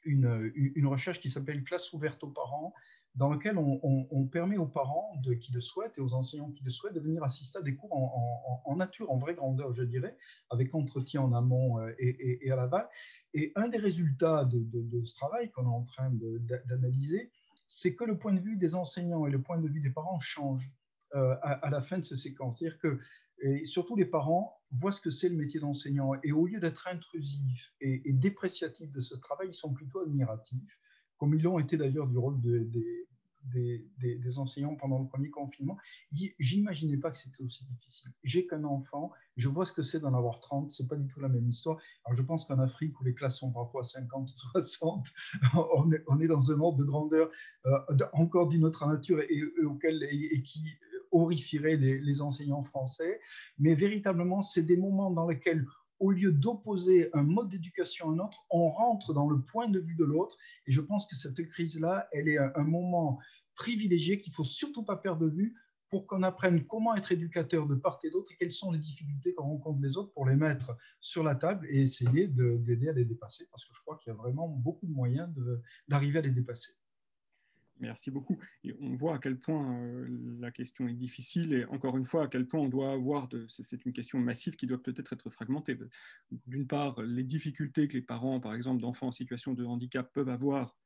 une, 0.04 0.50
une 0.54 0.86
recherche 0.86 1.20
qui 1.20 1.28
s'appelle 1.28 1.62
Classe 1.62 1.92
ouverte 1.92 2.24
aux 2.24 2.30
parents, 2.30 2.72
dans 3.16 3.28
lequel 3.28 3.58
on, 3.58 4.26
permet 4.26 4.56
aux 4.56 4.68
parents 4.68 5.20
qui 5.40 5.52
le 5.52 5.60
souhaitent 5.60 5.98
et 5.98 6.00
aux 6.00 6.14
enseignants 6.14 6.50
qui 6.52 6.62
le 6.62 6.70
souhaitent 6.70 6.94
de 6.94 7.00
venir 7.00 7.24
assister 7.24 7.58
à 7.58 7.62
des 7.62 7.74
cours 7.74 7.92
en, 7.92 8.76
nature, 8.76 9.10
en 9.10 9.16
vraie 9.16 9.34
grandeur, 9.34 9.72
je 9.72 9.82
dirais, 9.82 10.16
avec 10.48 10.74
entretien 10.74 11.22
en 11.22 11.32
amont 11.32 11.80
euh, 11.80 11.92
et, 11.98 12.46
et, 12.46 12.50
à 12.52 12.56
l'aval. 12.56 12.88
Et 13.34 13.52
un 13.56 13.68
des 13.68 13.78
résultats 13.78 14.44
de, 14.44 15.02
ce 15.02 15.14
travail 15.16 15.50
qu'on 15.50 15.64
est 15.64 15.74
en 15.74 15.84
train 15.84 16.10
d'analyser, 16.68 17.32
c'est 17.66 17.94
que 17.94 18.04
le 18.04 18.16
point 18.16 18.32
de 18.32 18.40
vue 18.40 18.56
des 18.56 18.74
enseignants 18.74 19.26
et 19.26 19.30
le 19.30 19.42
point 19.42 19.58
de 19.58 19.68
vue 19.68 19.80
des 19.80 19.90
parents 19.90 20.18
changent 20.20 20.72
euh, 21.16 21.34
à, 21.42 21.68
la 21.70 21.80
fin 21.80 21.98
de 21.98 22.04
ces 22.04 22.16
séquences. 22.16 22.58
C'est-à-dire 22.58 22.78
que 22.78 22.98
et 23.42 23.64
surtout 23.64 23.96
les 23.96 24.04
parents 24.04 24.60
voient 24.70 24.92
ce 24.92 25.00
que 25.00 25.10
c'est 25.10 25.30
le 25.30 25.36
métier 25.36 25.60
d'enseignant 25.60 26.12
et 26.22 26.30
au 26.30 26.46
lieu 26.46 26.60
d'être 26.60 26.86
intrusifs 26.88 27.74
et, 27.80 28.02
et, 28.08 28.12
dépréciatifs 28.12 28.90
de 28.90 29.00
ce 29.00 29.14
travail, 29.16 29.48
ils 29.48 29.54
sont 29.54 29.72
plutôt 29.72 30.00
admiratifs 30.00 30.78
comme 31.20 31.34
ils 31.34 31.42
l'ont 31.42 31.58
été 31.58 31.76
d'ailleurs 31.76 32.06
du 32.06 32.16
rôle 32.16 32.40
des, 32.40 34.38
enseignants 34.38 34.74
pendant 34.74 34.98
le 35.00 35.06
premier 35.06 35.28
confinement. 35.28 35.76
J'imaginais 36.38 36.96
pas 36.96 37.10
que 37.10 37.18
c'était 37.18 37.42
aussi 37.42 37.64
difficile. 37.66 38.10
J'ai 38.24 38.46
qu'un 38.46 38.64
enfant, 38.64 39.12
je 39.36 39.50
vois 39.50 39.66
ce 39.66 39.72
que 39.74 39.82
c'est 39.82 40.00
d'en 40.00 40.14
avoir 40.14 40.40
30, 40.40 40.70
c'est 40.70 40.88
pas 40.88 40.96
du 40.96 41.06
tout 41.08 41.20
la 41.20 41.28
même 41.28 41.46
histoire. 41.46 41.76
Alors 42.04 42.16
je 42.16 42.22
pense 42.22 42.46
qu'en 42.46 42.58
Afrique, 42.58 42.98
où 43.00 43.04
les 43.04 43.12
classes 43.12 43.38
sont 43.38 43.52
parfois 43.52 43.84
50 43.84 44.30
ou 44.30 44.60
60, 44.60 45.08
on 46.08 46.20
est, 46.20 46.26
dans 46.26 46.50
un 46.50 46.60
ordre 46.60 46.78
de 46.78 46.84
grandeur 46.84 47.30
euh, 47.66 47.78
encore 48.14 48.48
d'une 48.48 48.64
autre 48.64 48.86
nature 48.86 49.20
et, 49.20 49.42
et, 50.32 50.42
qui 50.42 50.62
horrifierait 51.12 51.76
les 51.76 52.22
enseignants 52.22 52.62
français. 52.62 53.20
Mais 53.58 53.74
véritablement, 53.74 54.40
c'est 54.40 54.62
des 54.62 54.78
moments 54.78 55.10
dans 55.10 55.28
lesquels 55.28 55.66
au 56.00 56.10
lieu 56.10 56.32
d'opposer 56.32 57.10
un 57.12 57.22
mode 57.22 57.48
d'éducation 57.48 58.10
à 58.10 58.12
un 58.14 58.18
autre, 58.18 58.46
on 58.50 58.68
rentre 58.68 59.12
dans 59.14 59.28
le 59.28 59.40
point 59.40 59.68
de 59.68 59.78
vue 59.78 59.94
de 59.94 60.04
l'autre. 60.04 60.36
Et 60.66 60.72
je 60.72 60.80
pense 60.80 61.06
que 61.06 61.14
cette 61.14 61.46
crise-là, 61.46 62.08
elle 62.12 62.28
est 62.28 62.38
un 62.38 62.64
moment 62.64 63.18
privilégié 63.54 64.18
qu'il 64.18 64.32
faut 64.32 64.44
surtout 64.44 64.82
pas 64.82 64.96
perdre 64.96 65.28
de 65.28 65.30
vue 65.30 65.54
pour 65.90 66.06
qu'on 66.06 66.22
apprenne 66.22 66.64
comment 66.66 66.94
être 66.94 67.12
éducateur 67.12 67.66
de 67.66 67.74
part 67.74 67.98
et 68.04 68.10
d'autre 68.10 68.32
et 68.32 68.36
quelles 68.36 68.52
sont 68.52 68.70
les 68.70 68.78
difficultés 68.78 69.34
qu'on 69.34 69.48
rencontre 69.48 69.82
les 69.82 69.96
autres 69.96 70.12
pour 70.12 70.24
les 70.24 70.36
mettre 70.36 70.76
sur 71.00 71.24
la 71.24 71.34
table 71.34 71.66
et 71.68 71.82
essayer 71.82 72.28
d'aider 72.28 72.88
à 72.88 72.92
les 72.92 73.04
dépasser. 73.04 73.46
Parce 73.50 73.66
que 73.66 73.74
je 73.74 73.80
crois 73.82 73.98
qu'il 73.98 74.12
y 74.12 74.14
a 74.14 74.16
vraiment 74.16 74.48
beaucoup 74.48 74.86
de 74.86 74.92
moyens 74.92 75.28
d'arriver 75.88 76.20
à 76.20 76.22
les 76.22 76.30
dépasser. 76.30 76.72
Merci 77.80 78.10
beaucoup. 78.10 78.38
On 78.80 78.94
voit 78.94 79.14
à 79.14 79.18
quel 79.18 79.38
point 79.38 79.74
euh, 79.74 80.06
la 80.38 80.50
question 80.50 80.86
est 80.86 80.94
difficile 80.94 81.54
et 81.54 81.64
encore 81.64 81.96
une 81.96 82.04
fois 82.04 82.24
à 82.24 82.28
quel 82.28 82.46
point 82.46 82.60
on 82.60 82.68
doit 82.68 82.92
avoir, 82.92 83.26
de, 83.28 83.46
c'est 83.48 83.84
une 83.86 83.94
question 83.94 84.18
massive 84.18 84.54
qui 84.54 84.66
doit 84.66 84.82
peut-être 84.82 85.14
être 85.14 85.30
fragmentée. 85.30 85.78
D'une 86.46 86.66
part, 86.66 87.00
les 87.02 87.24
difficultés 87.24 87.88
que 87.88 87.94
les 87.94 88.02
parents, 88.02 88.38
par 88.38 88.54
exemple, 88.54 88.82
d'enfants 88.82 89.08
en 89.08 89.12
situation 89.12 89.54
de 89.54 89.64
handicap 89.64 90.12
peuvent 90.12 90.28
avoir, 90.28 90.76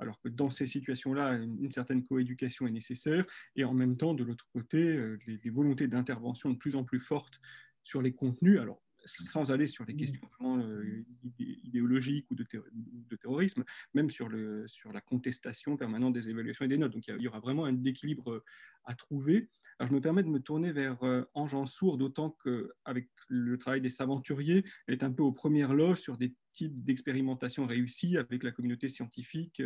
alors 0.00 0.20
que 0.20 0.28
dans 0.28 0.50
ces 0.50 0.66
situations-là, 0.66 1.34
une, 1.34 1.70
certaine 1.70 2.02
coéducation 2.02 2.66
est 2.66 2.72
nécessaire, 2.72 3.24
et 3.54 3.62
en 3.62 3.72
même 3.72 3.96
temps, 3.96 4.14
de 4.14 4.24
l'autre 4.24 4.48
côté, 4.52 4.78
euh, 4.78 5.18
les, 5.28 5.38
les 5.44 5.50
volontés 5.50 5.86
d'intervention 5.86 6.50
de 6.50 6.56
plus 6.56 6.74
en 6.74 6.82
plus 6.82 7.00
fortes 7.00 7.40
sur 7.84 8.02
les 8.02 8.12
contenus. 8.12 8.58
Alors, 8.58 8.82
sans 9.10 9.50
aller 9.50 9.66
sur 9.66 9.84
les 9.84 9.96
questions 9.96 10.28
euh, 10.44 11.04
idéologiques 11.38 12.30
ou 12.30 12.34
de, 12.34 13.16
terrorisme, 13.16 13.64
même 13.94 14.10
sur, 14.10 14.28
le, 14.28 14.66
sur 14.68 14.92
la 14.92 15.00
contestation 15.00 15.76
permanente 15.76 16.14
des 16.14 16.28
évaluations 16.28 16.64
et 16.64 16.68
des 16.68 16.78
notes. 16.78 16.92
Donc 16.92 17.06
il 17.06 17.20
y, 17.20 17.28
aura 17.28 17.40
vraiment 17.40 17.64
un 17.64 17.84
équilibre 17.84 18.32
euh, 18.32 18.44
à 18.84 18.94
trouver. 18.94 19.48
Alors 19.78 19.90
je 19.90 19.94
me 19.94 20.00
permets 20.00 20.22
de 20.22 20.28
me 20.28 20.40
tourner 20.40 20.72
vers 20.72 21.02
euh, 21.02 21.24
Ange 21.34 21.64
Sourd, 21.66 21.98
d'autant 21.98 22.36
qu'avec 22.44 23.08
le 23.28 23.58
travail 23.58 23.80
des 23.80 23.88
saventuriers, 23.88 24.64
elle 24.86 24.94
est 24.94 25.04
un 25.04 25.12
peu 25.12 25.22
aux 25.22 25.32
premières 25.32 25.74
loges 25.74 26.00
sur 26.00 26.16
des 26.16 26.34
types 26.52 26.84
d'expérimentation 26.84 27.66
réussies 27.66 28.16
avec 28.16 28.42
la 28.42 28.50
communauté 28.50 28.88
scientifique 28.88 29.60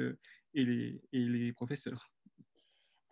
et 0.55 0.65
les, 0.65 1.03
et 1.13 1.25
les 1.25 1.53
professeurs. 1.53 2.11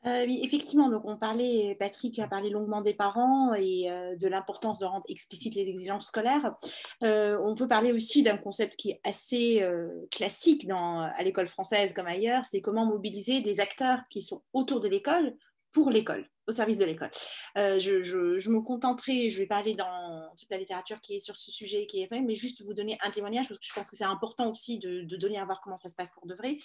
Euh, 0.04 0.24
oui, 0.26 0.40
effectivement, 0.42 0.88
donc 0.88 1.02
on 1.04 1.16
parlait, 1.16 1.76
Patrick 1.78 2.18
a 2.18 2.26
parlé 2.26 2.50
longuement 2.50 2.80
des 2.80 2.94
parents 2.94 3.54
et 3.54 3.88
euh, 3.88 4.16
de 4.16 4.26
l'importance 4.26 4.80
de 4.80 4.84
rendre 4.84 5.04
explicites 5.08 5.54
les 5.54 5.62
exigences 5.62 6.06
scolaires. 6.06 6.56
Euh, 7.04 7.38
on 7.42 7.54
peut 7.54 7.68
parler 7.68 7.92
aussi 7.92 8.24
d'un 8.24 8.36
concept 8.36 8.74
qui 8.74 8.90
est 8.90 9.00
assez 9.04 9.64
classique 10.10 10.66
dans, 10.66 11.00
à 11.00 11.22
l'école 11.22 11.48
française 11.48 11.92
comme 11.92 12.08
ailleurs, 12.08 12.44
c'est 12.44 12.60
comment 12.60 12.84
mobiliser 12.84 13.42
des 13.42 13.60
acteurs 13.60 14.02
qui 14.10 14.22
sont 14.22 14.42
autour 14.52 14.80
de 14.80 14.88
l'école 14.88 15.36
pour 15.70 15.90
l'école, 15.90 16.26
au 16.46 16.52
service 16.52 16.78
de 16.78 16.84
l'école. 16.84 17.10
Euh, 17.56 17.78
je, 17.78 18.48
me 18.50 18.60
contenterai, 18.60 19.30
je 19.30 19.38
vais 19.38 19.46
parler 19.46 19.74
dans 19.74 20.30
toute 20.36 20.50
la 20.50 20.58
littérature 20.58 21.00
qui 21.00 21.14
est 21.14 21.18
sur 21.18 21.36
ce 21.36 21.50
sujet, 21.50 21.86
qui 21.86 22.02
est 22.02 22.08
mais 22.10 22.34
juste 22.34 22.62
vous 22.62 22.74
donner 22.74 22.98
un 23.02 23.10
témoignage, 23.10 23.48
parce 23.48 23.58
que 23.58 23.66
je 23.66 23.72
pense 23.72 23.90
que 23.90 23.96
c'est 23.96 24.04
important 24.04 24.50
aussi 24.50 24.78
de, 24.78 25.02
donner 25.16 25.38
à 25.38 25.44
voir 25.44 25.60
comment 25.60 25.76
ça 25.76 25.88
se 25.88 25.96
passe 25.96 26.12
pour 26.12 26.26
de 26.26 26.34
vrai. 26.34 26.58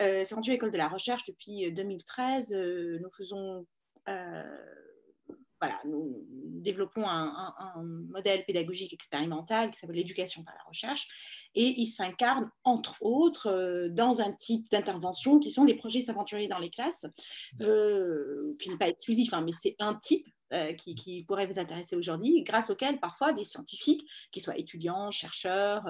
Euh, 0.00 0.22
c'est 0.24 0.34
rendu 0.34 0.50
l'école 0.50 0.70
de 0.70 0.78
la 0.78 0.88
recherche 0.88 1.24
depuis 1.26 1.70
2013. 1.72 2.54
Euh, 2.54 2.98
nous 3.00 3.10
faisons 3.10 3.66
nous 5.84 6.24
développons 6.30 7.04
un, 7.06 7.54
modèle 8.12 8.44
pédagogique 8.44 8.92
expérimental 8.92 9.70
qui 9.70 9.78
s'appelle 9.78 9.96
l'éducation 9.96 10.42
par 10.42 10.54
la 10.54 10.62
recherche, 10.68 11.08
et 11.54 11.80
il 11.80 11.86
s'incarne 11.86 12.50
entre 12.64 12.96
autres 13.00 13.48
euh, 13.48 13.88
dans 13.88 14.20
un 14.20 14.32
type 14.32 14.68
d'intervention 14.70 15.38
qui 15.38 15.50
sont 15.50 15.64
les 15.64 15.74
projets 15.74 16.00
s'aventuriers 16.00 16.48
dans 16.48 16.58
les 16.58 16.70
classes, 16.70 17.06
euh, 17.60 18.54
qui 18.60 18.70
n'est 18.70 18.78
pas 18.78 18.88
exclusif, 18.88 19.32
hein, 19.32 19.42
mais 19.44 19.52
c'est 19.52 19.76
un 19.78 19.94
type 19.94 20.26
euh, 20.52 20.72
qui, 20.72 21.24
pourrait 21.26 21.46
vous 21.46 21.58
intéresser 21.58 21.96
aujourd'hui, 21.96 22.42
grâce 22.42 22.70
auquel 22.70 23.00
parfois 23.00 23.32
des 23.32 23.44
scientifiques, 23.44 24.08
qui 24.32 24.40
soient 24.40 24.58
étudiants, 24.58 25.10
chercheurs, 25.10 25.84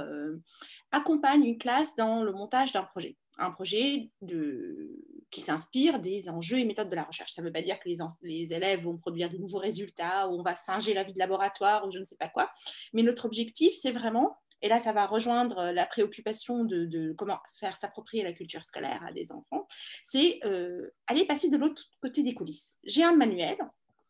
accompagnent 0.91 1.45
une 1.45 1.59
classe 1.59 1.97
dans 1.97 2.23
le 2.23 2.33
montage 2.33 2.73
d'un 2.73 2.85
projet. 2.85 3.17
Un 3.39 3.51
projet 3.51 4.09
de, 4.23 4.91
qui 5.35 5.41
s'inspire 5.41 5.99
des 5.99 6.29
enjeux 6.29 6.61
et 6.61 6.65
méthodes 6.65 6.89
de 6.89 6.95
la 6.95 7.03
recherche. 7.03 7.33
Ça 7.33 7.43
ne 7.43 7.49
veut 7.49 7.53
pas 7.53 7.61
dire 7.61 7.81
que 7.81 7.89
les, 7.89 8.53
élèves 8.53 8.85
vont 8.85 8.97
produire 8.97 9.29
des 9.29 9.39
nouveaux 9.39 9.59
résultats 9.59 10.29
ou 10.29 10.39
on 10.39 10.43
va 10.45 10.55
singer 10.55 10.95
la 10.95 11.03
vie 11.03 11.13
de 11.13 11.19
laboratoire 11.19 11.85
ou 11.87 11.91
je 11.91 11.99
ne 11.99 12.05
sais 12.05 12.17
pas 12.17 12.29
quoi. 12.29 12.49
Mais 12.93 13.03
notre 13.03 13.25
objectif, 13.25 13.75
c'est 13.75 13.91
vraiment, 13.91 14.39
et 14.63 14.69
là 14.69 14.79
ça 14.79 14.93
va 14.93 15.07
rejoindre 15.07 15.73
la 15.73 15.87
préoccupation 15.87 16.65
de, 16.65 17.13
comment 17.19 17.41
faire 17.53 17.77
s'approprier 17.77 18.23
la 18.23 18.33
culture 18.33 18.65
scolaire 18.65 19.03
à 19.05 19.13
des 19.13 19.33
enfants, 19.33 19.67
c'est 20.05 20.39
euh, 20.45 20.89
aller 21.09 21.27
passer 21.27 21.51
de 21.51 21.57
l'autre 21.57 21.83
côté 22.01 22.23
des 22.23 22.35
coulisses. 22.35 22.75
J'ai 22.85 23.03
un 23.03 23.17
manuel, 23.17 23.57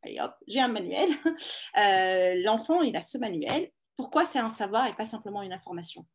allez 0.03 0.21
hop, 0.21 0.35
j'ai 0.47 0.61
un 0.61 0.69
manuel. 0.69 1.09
Euh, 1.77 2.41
l'enfant, 2.45 2.83
il 2.83 2.97
a 2.97 3.03
ce 3.03 3.19
manuel. 3.19 3.69
Pourquoi 3.97 4.27
c'est 4.27 4.39
un 4.39 4.49
savoir 4.49 4.87
et 4.87 4.95
pas 4.95 5.07
simplement 5.07 5.43
une 5.43 5.53
information? 5.53 6.07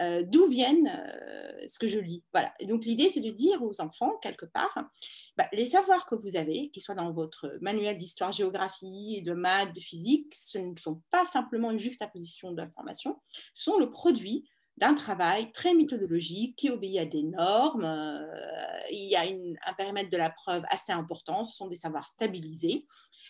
Euh, 0.00 0.22
d'où 0.22 0.46
viennent 0.46 0.88
euh, 0.88 1.66
ce 1.66 1.78
que 1.78 1.88
je 1.88 1.98
lis. 1.98 2.24
Voilà. 2.32 2.52
Donc 2.66 2.84
l'idée, 2.84 3.10
c'est 3.10 3.20
de 3.20 3.30
dire 3.30 3.62
aux 3.62 3.80
enfants, 3.80 4.16
quelque 4.22 4.46
part, 4.46 4.88
bah, 5.36 5.48
les 5.52 5.66
savoirs 5.66 6.06
que 6.06 6.14
vous 6.14 6.36
avez, 6.36 6.70
qu'ils 6.70 6.82
soient 6.82 6.94
dans 6.94 7.12
votre 7.12 7.58
manuel 7.60 7.98
d'histoire-géographie, 7.98 9.22
de 9.22 9.32
maths, 9.32 9.74
de 9.74 9.80
physique, 9.80 10.34
ce 10.34 10.58
ne 10.58 10.76
sont 10.76 11.02
pas 11.10 11.24
simplement 11.24 11.70
une 11.70 11.78
juxtaposition 11.78 12.52
d'informations, 12.52 13.20
sont 13.52 13.78
le 13.78 13.90
produit 13.90 14.48
d'un 14.78 14.94
travail 14.94 15.50
très 15.52 15.74
méthodologique 15.74 16.56
qui 16.56 16.70
obéit 16.70 16.98
à 16.98 17.04
des 17.04 17.24
normes, 17.24 17.84
euh, 17.84 18.26
il 18.90 19.04
y 19.04 19.16
a 19.16 19.22
un 19.22 19.74
périmètre 19.74 20.10
de 20.10 20.16
la 20.16 20.30
preuve 20.30 20.62
assez 20.70 20.92
important, 20.92 21.44
ce 21.44 21.56
sont 21.56 21.66
des 21.66 21.76
savoirs 21.76 22.06
stabilisés, 22.06 22.86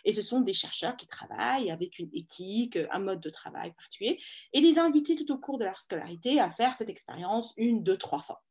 et 0.08 0.12
ce 0.14 0.22
sont 0.22 0.40
des 0.40 0.54
chercheurs 0.54 0.96
qui 0.96 1.06
travaillent 1.06 1.70
avec 1.70 1.98
une 1.98 2.08
éthique, 2.14 2.78
un 2.90 2.98
mode 2.98 3.20
de 3.20 3.28
travail 3.28 3.74
particulier, 3.74 4.18
et 4.54 4.60
les 4.60 4.78
inviter 4.78 5.14
tout 5.16 5.30
au 5.30 5.36
cours 5.36 5.58
de 5.58 5.66
leur 5.66 5.78
scolarité 5.78 6.40
à 6.40 6.50
faire 6.50 6.74
cette 6.74 6.88
expérience 6.88 7.52
une, 7.58 7.82
deux, 7.82 7.98
trois 7.98 8.18
fois. 8.18 8.42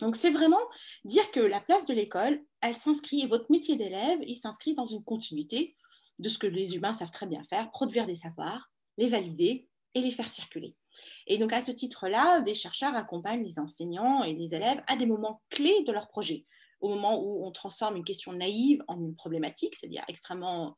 Donc, 0.00 0.16
c'est 0.16 0.30
vraiment 0.30 0.60
dire 1.06 1.30
que 1.30 1.40
la 1.40 1.62
place 1.62 1.86
de 1.86 1.94
l'école, 1.94 2.42
elle 2.60 2.74
s'inscrit, 2.74 3.22
et 3.22 3.26
votre 3.26 3.50
métier 3.50 3.76
d'élève, 3.76 4.18
il 4.26 4.36
s'inscrit 4.36 4.74
dans 4.74 4.84
une 4.84 5.02
continuité 5.02 5.74
de 6.18 6.28
ce 6.28 6.36
que 6.36 6.46
les 6.46 6.76
humains 6.76 6.92
savent 6.92 7.10
très 7.10 7.26
bien 7.26 7.42
faire, 7.44 7.70
produire 7.70 8.06
des 8.06 8.16
savoirs, 8.16 8.70
les 8.98 9.08
valider 9.08 9.66
et 9.94 10.02
les 10.02 10.10
faire 10.10 10.28
circuler. 10.28 10.76
Et 11.26 11.38
donc, 11.38 11.54
à 11.54 11.62
ce 11.62 11.72
titre-là, 11.72 12.42
des 12.42 12.54
chercheurs 12.54 12.94
accompagnent 12.94 13.44
les 13.44 13.58
enseignants 13.58 14.24
et 14.24 14.34
les 14.34 14.54
élèves 14.54 14.82
à 14.88 14.96
des 14.96 15.06
moments 15.06 15.40
clés 15.48 15.84
de 15.86 15.92
leur 15.92 16.08
projet. 16.08 16.44
Au 16.82 16.88
moment 16.88 17.18
où 17.18 17.46
on 17.46 17.50
transforme 17.50 17.96
une 17.96 18.04
question 18.04 18.32
naïve 18.32 18.82
en 18.88 19.00
une 19.00 19.14
problématique, 19.14 19.76
c'est-à-dire 19.76 20.04
extrêmement 20.08 20.66
euh, 20.66 20.70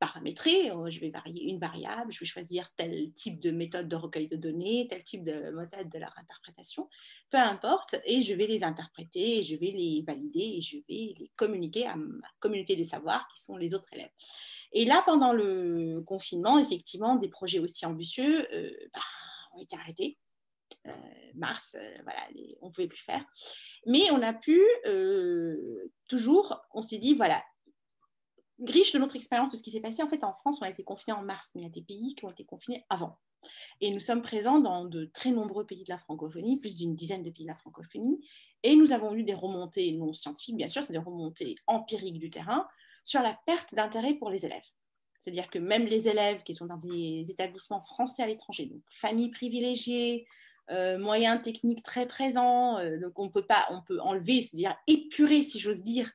paramétrer. 0.00 0.70
Euh, 0.70 0.90
je 0.90 0.98
vais 0.98 1.10
varier 1.10 1.44
une 1.44 1.60
variable, 1.60 2.10
je 2.10 2.18
vais 2.18 2.26
choisir 2.26 2.68
tel 2.74 3.12
type 3.12 3.38
de 3.38 3.52
méthode 3.52 3.88
de 3.88 3.94
recueil 3.94 4.26
de 4.26 4.36
données, 4.36 4.88
tel 4.88 5.04
type 5.04 5.22
de 5.22 5.50
méthode 5.50 5.88
de 5.88 5.98
leur 5.98 6.12
interprétation, 6.18 6.88
peu 7.30 7.38
importe, 7.38 7.96
et 8.06 8.22
je 8.22 8.34
vais 8.34 8.46
les 8.46 8.64
interpréter, 8.64 9.44
je 9.44 9.56
vais 9.56 9.70
les 9.70 10.02
valider 10.04 10.56
et 10.56 10.60
je 10.60 10.78
vais 10.78 11.14
les 11.18 11.30
communiquer 11.36 11.86
à 11.86 11.94
ma 11.94 12.26
communauté 12.40 12.74
des 12.74 12.84
savoirs 12.84 13.28
qui 13.32 13.42
sont 13.42 13.56
les 13.56 13.74
autres 13.74 13.92
élèves. 13.92 14.10
Et 14.72 14.84
là, 14.84 15.02
pendant 15.04 15.32
le 15.32 16.00
confinement, 16.00 16.58
effectivement, 16.58 17.16
des 17.16 17.28
projets 17.28 17.58
aussi 17.58 17.84
ambitieux 17.86 18.48
euh, 18.54 18.70
bah, 18.94 19.00
ont 19.54 19.62
été 19.62 19.76
arrêtés. 19.76 20.18
mars, 21.34 21.76
voilà, 22.04 22.20
on 22.62 22.68
ne 22.68 22.72
pouvait 22.72 22.88
plus 22.88 23.02
faire. 23.02 23.24
Mais 23.86 24.10
on 24.12 24.22
a 24.22 24.32
pu 24.32 24.60
toujours, 26.08 26.62
on 26.72 26.82
s'est 26.82 26.98
dit, 26.98 27.14
voilà, 27.14 27.42
riche 28.66 28.92
de 28.92 28.98
notre 28.98 29.16
expérience 29.16 29.50
de 29.50 29.56
ce 29.56 29.62
qui 29.62 29.70
s'est 29.70 29.80
passé. 29.80 30.02
En 30.02 30.08
fait, 30.08 30.24
en 30.24 30.32
France, 30.32 30.60
on 30.60 30.64
a 30.64 30.70
été 30.70 30.84
confinés 30.84 31.16
en 31.16 31.22
mars, 31.22 31.52
mais 31.54 31.62
il 31.62 31.64
y 31.64 31.68
a 31.68 31.70
des 31.70 31.82
pays 31.82 32.14
qui 32.14 32.24
ont 32.24 32.30
été 32.30 32.44
confinés 32.44 32.84
avant. 32.88 33.18
Et 33.80 33.90
nous 33.90 34.00
sommes 34.00 34.22
présents 34.22 34.60
dans 34.60 34.84
de 34.84 35.06
très 35.06 35.30
nombreux 35.30 35.64
pays 35.66 35.84
de 35.84 35.90
la 35.90 35.98
francophonie, 35.98 36.60
plus 36.60 36.76
d'une 36.76 36.94
dizaine 36.94 37.22
de 37.22 37.30
pays 37.30 37.44
de 37.44 37.50
la 37.50 37.56
francophonie. 37.56 38.20
Et 38.62 38.76
nous 38.76 38.92
avons 38.92 39.14
eu 39.14 39.22
des 39.22 39.34
remontées 39.34 39.92
non 39.92 40.12
scientifiques, 40.12 40.56
bien 40.56 40.68
sûr, 40.68 40.82
c'est 40.82 40.92
des 40.92 40.98
remontées 40.98 41.56
empiriques 41.66 42.18
du 42.18 42.30
terrain, 42.30 42.68
sur 43.04 43.22
la 43.22 43.38
perte 43.46 43.74
d'intérêt 43.74 44.14
pour 44.14 44.30
les 44.30 44.44
élèves. 44.44 44.66
C'est-à-dire 45.20 45.50
que 45.50 45.58
même 45.58 45.86
les 45.86 46.08
élèves 46.08 46.42
qui 46.42 46.54
sont 46.54 46.66
dans 46.66 46.76
des 46.76 47.24
établissements 47.30 47.80
français 47.80 48.22
à 48.22 48.26
l'étranger, 48.26 48.66
donc 48.66 48.82
familles 48.90 49.30
privilégiées, 49.30 50.26
euh, 50.70 50.98
moyens 50.98 51.42
techniques 51.42 51.82
très 51.82 52.06
présents, 52.06 52.78
euh, 52.78 52.98
donc 52.98 53.18
on 53.18 53.28
peut 53.28 53.46
pas, 53.46 53.66
on 53.70 53.82
peut 53.82 53.98
enlever, 54.00 54.40
c'est-à-dire 54.40 54.76
épurer, 54.86 55.42
si 55.42 55.58
j'ose 55.58 55.82
dire, 55.82 56.10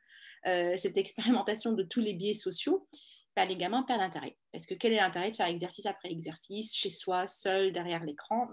euh, 0.47 0.75
cette 0.77 0.97
expérimentation 0.97 1.73
de 1.73 1.83
tous 1.83 2.01
les 2.01 2.13
biais 2.13 2.33
sociaux, 2.33 2.87
bah, 3.35 3.45
les 3.45 3.57
gamins 3.57 3.83
perdent 3.83 4.01
intérêt. 4.01 4.37
Parce 4.51 4.65
que 4.65 4.73
quel 4.73 4.93
est 4.93 4.97
l'intérêt 4.97 5.29
de 5.29 5.35
faire 5.35 5.47
exercice 5.47 5.85
après 5.85 6.09
exercice, 6.09 6.73
chez 6.73 6.89
soi, 6.89 7.27
seul, 7.27 7.71
derrière 7.71 8.03
l'écran? 8.03 8.47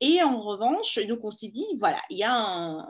Et 0.00 0.22
en 0.22 0.40
revanche, 0.40 0.98
donc 1.06 1.20
on 1.24 1.30
s'est 1.30 1.48
dit, 1.48 1.66
voilà, 1.78 2.00
il 2.10 2.18
y 2.18 2.22
a 2.22 2.32
un, 2.32 2.86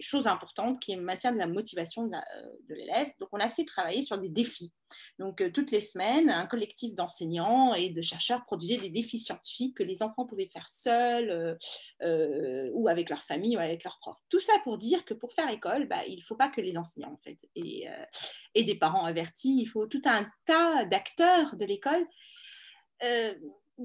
chose 0.00 0.26
importante 0.26 0.80
qui 0.80 0.92
est 0.92 0.96
le 0.96 1.02
maintien 1.02 1.32
de 1.32 1.38
la 1.38 1.46
motivation 1.46 2.06
de 2.06 2.16
euh, 2.16 2.48
l'élève. 2.68 3.08
Donc, 3.20 3.28
on 3.32 3.38
a 3.38 3.48
fait 3.48 3.64
travailler 3.64 4.02
sur 4.02 4.18
des 4.18 4.28
défis. 4.28 4.72
Donc, 5.18 5.40
euh, 5.40 5.50
toutes 5.50 5.70
les 5.70 5.80
semaines, 5.80 6.30
un 6.30 6.46
collectif 6.46 6.94
d'enseignants 6.94 7.74
et 7.74 7.90
de 7.90 8.02
chercheurs 8.02 8.44
produisait 8.44 8.78
des 8.78 8.90
défis 8.90 9.18
scientifiques 9.18 9.76
que 9.76 9.82
les 9.82 10.02
enfants 10.02 10.26
pouvaient 10.26 10.48
faire 10.52 10.68
seuls 10.68 11.58
euh, 12.02 12.70
ou 12.72 12.88
avec 12.88 13.10
leur 13.10 13.22
famille 13.22 13.56
ou 13.56 13.60
avec 13.60 13.84
leurs 13.84 13.98
profs. 13.98 14.20
Tout 14.28 14.40
ça 14.40 14.52
pour 14.64 14.78
dire 14.78 15.04
que 15.04 15.14
pour 15.14 15.32
faire 15.32 15.48
école, 15.50 15.86
bah, 15.88 16.04
il 16.06 16.16
ne 16.16 16.22
faut 16.22 16.36
pas 16.36 16.48
que 16.48 16.60
les 16.60 16.76
enseignants, 16.78 17.12
en 17.12 17.20
fait, 17.22 17.48
et 17.54 18.64
des 18.64 18.74
parents 18.74 19.04
avertis, 19.04 19.60
il 19.60 19.66
faut 19.66 19.86
tout 19.86 20.02
un 20.04 20.28
tas 20.44 20.84
d'acteurs 20.84 21.56
de 21.56 21.64
l'école. 21.64 22.06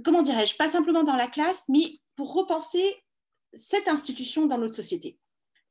comment 0.03 0.21
dirais-je? 0.21 0.55
Pas 0.55 0.69
simplement 0.69 1.03
dans 1.03 1.15
la 1.15 1.27
classe, 1.27 1.65
mais 1.69 1.99
pour 2.15 2.33
repenser 2.33 2.95
cette 3.53 3.87
institution 3.87 4.45
dans 4.45 4.57
notre 4.57 4.75
société 4.75 5.17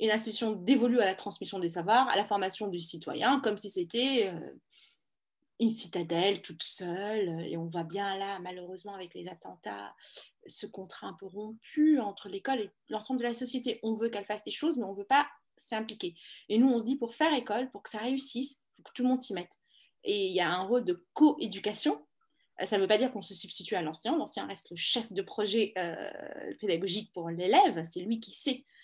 une 0.01 0.11
institution 0.11 0.53
dévolue 0.53 1.01
à 1.01 1.07
la 1.07 1.15
transmission 1.15 1.59
des 1.59 1.71
savoirs, 1.71 2.09
à 2.09 2.17
la 2.17 2.25
formation 2.25 2.69
du 2.69 2.79
citoyen, 2.79 3.41
comme 3.41 3.57
si 3.57 3.69
c'était 3.69 4.31
euh, 4.33 4.51
une 5.61 5.71
citadelle 5.71 6.41
toute 6.43 6.63
seule. 6.63 7.41
Et 7.49 7.57
on 7.57 7.67
voit 7.67 7.85
bien 7.85 8.17
là, 8.17 8.39
malheureusement, 8.41 8.95
avec 8.95 9.15
les 9.15 9.29
attentats, 9.29 9.95
ce 10.47 10.67
contrat 10.67 11.09
un 11.09 11.15
peu 11.15 11.27
rompu 11.27 11.99
entre 11.99 12.29
l'école 12.29 12.61
et 12.61 12.71
l'ensemble 12.89 13.21
de 13.21 13.25
la 13.25 13.35
société. 13.35 13.81
On 13.83 13.95
veut 13.95 14.09
qu'elle 14.09 14.25
fasse 14.25 14.45
des 14.45 14.51
choses, 14.51 14.77
mais 14.77 14.85
on 14.85 14.93
ne 14.93 14.99
veut 14.99 15.05
pas 15.05 15.29
s'impliquer. 15.57 16.15
Et 16.49 16.59
nous, 16.59 16.69
on 16.69 16.79
se 16.79 16.85
dit, 16.85 16.97
pour 16.97 17.15
faire 17.15 17.35
école, 17.35 17.71
pour 17.71 17.83
que 17.83 17.91
ça 17.91 17.99
réussisse, 17.99 18.63
il 18.79 18.85
que 18.85 18.93
tout 18.95 19.03
le 19.03 19.09
monde 19.09 19.21
s'y 19.21 19.35
mette. 19.35 19.53
Et 20.05 20.27
il 20.29 20.33
y 20.33 20.41
a 20.41 20.49
un 20.49 20.63
rôle 20.63 20.85
de 20.85 21.05
co-éducation. 21.15 22.01
Ça 22.65 22.77
ne 22.77 22.83
veut 22.83 22.89
pas 22.89 22.99
dire 22.99 23.13
qu'on 23.13 23.23
se 23.23 23.35
substitue 23.35 23.75
à 23.75 23.83
l'enseignant. 23.83 24.17
L'enseignant 24.17 24.47
reste 24.47 24.71
le 24.71 24.77
chef 24.77 25.13
de 25.13 25.23
projet 25.23 25.73
euh, 25.77 26.55
pédagogique 26.61 27.13
pour 27.13 27.31
l'élève. 27.31 27.83
C'est 27.85 28.01
lui 28.01 28.21
qui 28.21 28.31
sait 28.31 28.65
euh, 28.65 28.78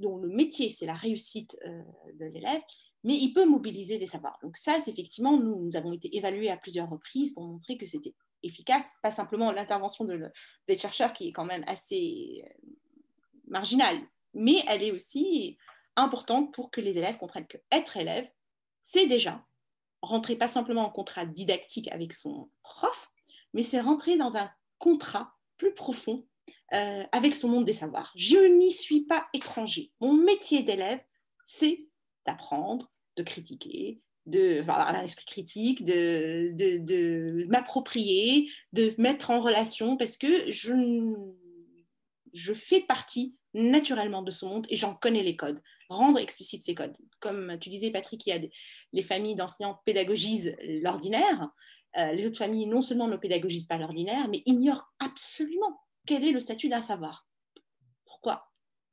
dont 0.00 0.16
le 0.16 0.28
métier, 0.28 0.68
c'est 0.68 0.86
la 0.86 0.94
réussite 0.94 1.58
euh, 1.66 1.82
de 2.14 2.26
l'élève, 2.26 2.60
mais 3.04 3.16
il 3.16 3.32
peut 3.32 3.44
mobiliser 3.44 3.98
des 3.98 4.06
savoirs. 4.06 4.38
Donc 4.42 4.56
ça, 4.56 4.80
c'est 4.80 4.90
effectivement, 4.90 5.36
nous, 5.38 5.56
nous 5.64 5.76
avons 5.76 5.92
été 5.92 6.16
évalués 6.16 6.50
à 6.50 6.56
plusieurs 6.56 6.90
reprises 6.90 7.34
pour 7.34 7.44
montrer 7.44 7.78
que 7.78 7.86
c'était 7.86 8.14
efficace, 8.42 8.96
pas 9.02 9.10
simplement 9.10 9.52
l'intervention 9.52 10.04
de 10.04 10.30
des 10.66 10.76
chercheurs 10.76 11.12
qui 11.12 11.28
est 11.28 11.32
quand 11.32 11.44
même 11.44 11.64
assez 11.66 12.44
euh, 12.44 12.68
marginale, 13.46 13.98
mais 14.34 14.56
elle 14.68 14.82
est 14.82 14.92
aussi 14.92 15.58
importante 15.96 16.52
pour 16.52 16.70
que 16.70 16.80
les 16.80 16.98
élèves 16.98 17.16
comprennent 17.16 17.46
que 17.46 17.58
être 17.72 17.96
élève, 17.96 18.28
c'est 18.82 19.06
déjà 19.06 19.44
rentrer 20.02 20.36
pas 20.36 20.48
simplement 20.48 20.86
en 20.86 20.90
contrat 20.90 21.26
didactique 21.26 21.90
avec 21.92 22.12
son 22.12 22.50
prof, 22.62 23.10
mais 23.52 23.62
c'est 23.62 23.80
rentrer 23.80 24.16
dans 24.16 24.36
un 24.36 24.50
contrat 24.78 25.34
plus 25.56 25.74
profond 25.74 26.26
euh, 26.74 27.04
avec 27.12 27.34
son 27.34 27.48
monde 27.48 27.64
des 27.64 27.72
savoirs. 27.72 28.12
Je 28.16 28.36
n'y 28.36 28.72
suis 28.72 29.02
pas 29.02 29.26
étranger. 29.34 29.92
Mon 30.00 30.12
métier 30.12 30.62
d'élève, 30.62 31.00
c'est 31.46 31.78
d'apprendre, 32.26 32.90
de 33.16 33.22
critiquer, 33.22 34.02
de 34.26 34.60
avoir 34.60 34.88
un 34.88 35.02
esprit 35.02 35.24
critique, 35.24 35.84
de, 35.84 37.44
m'approprier, 37.48 38.50
de 38.72 38.94
mettre 38.98 39.30
en 39.30 39.40
relation, 39.40 39.96
parce 39.96 40.16
que 40.16 40.50
je, 40.50 40.74
je 42.34 42.52
fais 42.52 42.80
partie 42.80 43.36
naturellement 43.54 44.22
de 44.22 44.30
ce 44.30 44.44
monde 44.44 44.66
et 44.68 44.76
j'en 44.76 44.94
connais 44.94 45.22
les 45.22 45.36
codes. 45.36 45.60
Rendre 45.88 46.18
explicite 46.18 46.62
ces 46.62 46.74
codes. 46.74 46.96
Comme 47.20 47.58
tu 47.60 47.70
disais, 47.70 47.90
Patrick, 47.90 48.26
il 48.26 48.30
y 48.30 48.32
a 48.32 48.40
les 48.92 49.02
familles 49.02 49.34
d'enseignants 49.34 49.80
pédagogisent 49.84 50.54
l'ordinaire. 50.82 51.48
Euh, 51.96 52.12
les 52.12 52.26
autres 52.26 52.38
familles, 52.38 52.66
non 52.66 52.82
seulement 52.82 53.08
ne 53.08 53.16
pédagogisent 53.16 53.66
pas 53.66 53.78
l'ordinaire, 53.78 54.28
mais 54.28 54.42
ignorent 54.44 54.92
absolument 54.98 55.80
quel 56.08 56.24
est 56.24 56.32
le 56.32 56.40
statut 56.40 56.70
d'un 56.70 56.80
savoir? 56.80 57.28
Pourquoi? 58.06 58.38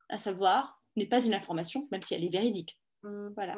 Un 0.10 0.20
savoir 0.20 0.84
n'est 0.98 1.08
pas 1.08 1.26
une 1.26 1.34
information, 1.34 1.88
même 1.90 2.02
si 2.02 2.14
elle 2.14 2.26
est 2.26 2.30
véridique. 2.30 2.78
Voilà. 3.04 3.56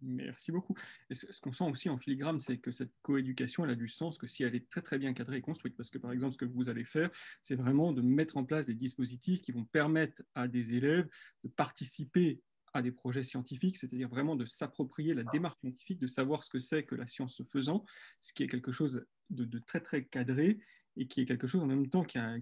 Merci 0.00 0.50
beaucoup. 0.50 0.74
ce, 1.12 1.40
qu'on 1.40 1.52
sent 1.52 1.70
aussi 1.70 1.88
en 1.88 1.96
filigrane, 1.96 2.40
c'est 2.40 2.58
que 2.58 2.72
cette 2.72 2.90
coéducation, 3.02 3.64
elle 3.64 3.70
a 3.70 3.76
du 3.76 3.86
sens 3.86 4.18
que 4.18 4.26
si 4.26 4.42
elle 4.42 4.56
est 4.56 4.68
très 4.68 4.82
très 4.82 4.98
bien 4.98 5.14
cadrée 5.14 5.36
et 5.36 5.40
construite. 5.40 5.76
Parce 5.76 5.90
que 5.90 5.98
par 5.98 6.10
exemple, 6.10 6.32
ce 6.32 6.38
que 6.38 6.44
vous 6.44 6.68
allez 6.68 6.84
faire, 6.84 7.08
c'est 7.40 7.54
vraiment 7.54 7.92
de 7.92 8.02
mettre 8.02 8.36
en 8.36 8.44
place 8.44 8.66
des 8.66 8.74
dispositifs 8.74 9.42
qui 9.42 9.52
vont 9.52 9.64
permettre 9.64 10.22
à 10.34 10.48
des 10.48 10.74
élèves 10.74 11.08
de 11.44 11.48
participer 11.48 12.42
à 12.74 12.82
des 12.82 12.90
projets 12.90 13.22
scientifiques, 13.22 13.76
c'est-à-dire 13.76 14.08
vraiment 14.08 14.34
de 14.34 14.44
s'approprier 14.44 15.14
la 15.14 15.22
démarche 15.24 15.60
scientifique, 15.60 16.00
de 16.00 16.06
savoir 16.08 16.42
ce 16.42 16.50
que 16.50 16.58
c'est 16.58 16.84
que 16.84 16.96
la 16.96 17.06
science 17.06 17.36
se 17.36 17.44
faisant, 17.44 17.84
ce 18.20 18.32
qui 18.32 18.42
est 18.42 18.48
quelque 18.48 18.72
chose 18.72 19.04
de, 19.30 19.44
de 19.44 19.58
très 19.60 19.80
très 19.80 20.04
cadré 20.04 20.58
et 20.96 21.06
qui 21.06 21.20
est 21.20 21.26
quelque 21.26 21.46
chose 21.46 21.62
en 21.62 21.66
même 21.66 21.88
temps 21.88 22.04
qui 22.04 22.18
a, 22.18 22.36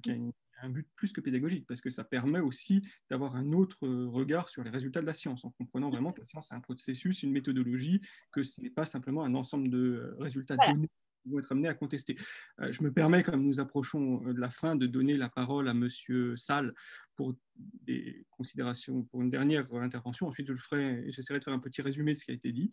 un 0.62 0.68
but 0.68 0.86
plus 0.94 1.12
que 1.12 1.20
pédagogique, 1.20 1.66
parce 1.66 1.80
que 1.80 1.90
ça 1.90 2.04
permet 2.04 2.40
aussi 2.40 2.82
d'avoir 3.08 3.34
un 3.36 3.52
autre 3.52 3.88
regard 3.88 4.48
sur 4.48 4.62
les 4.62 4.70
résultats 4.70 5.00
de 5.00 5.06
la 5.06 5.14
science, 5.14 5.44
en 5.44 5.50
comprenant 5.50 5.90
vraiment 5.90 6.12
que 6.12 6.20
la 6.20 6.26
science 6.26 6.52
est 6.52 6.54
un 6.54 6.60
processus, 6.60 7.22
une 7.22 7.32
méthodologie, 7.32 8.00
que 8.30 8.42
ce 8.42 8.60
n'est 8.60 8.70
pas 8.70 8.84
simplement 8.84 9.24
un 9.24 9.34
ensemble 9.34 9.70
de 9.70 10.14
résultats 10.18 10.56
donnés 10.56 10.90
qui 11.22 11.28
vont 11.28 11.38
être 11.38 11.52
amenés 11.52 11.68
à 11.68 11.74
contester. 11.74 12.16
Euh, 12.60 12.72
je 12.72 12.82
me 12.82 12.92
permets, 12.92 13.22
comme 13.22 13.42
nous 13.42 13.60
approchons 13.60 14.18
de 14.18 14.40
la 14.40 14.50
fin, 14.50 14.76
de 14.76 14.86
donner 14.86 15.16
la 15.16 15.28
parole 15.28 15.68
à 15.68 15.74
Monsieur 15.74 16.36
Salle 16.36 16.74
pour 17.16 17.34
des 17.56 18.26
considérations, 18.30 19.02
pour 19.04 19.22
une 19.22 19.30
dernière 19.30 19.72
intervention. 19.74 20.28
Ensuite, 20.28 20.46
je 20.46 20.52
le 20.52 20.58
ferai, 20.58 21.04
j'essaierai 21.10 21.38
de 21.38 21.44
faire 21.44 21.54
un 21.54 21.58
petit 21.58 21.82
résumé 21.82 22.14
de 22.14 22.18
ce 22.18 22.24
qui 22.24 22.30
a 22.30 22.34
été 22.34 22.52
dit. 22.52 22.72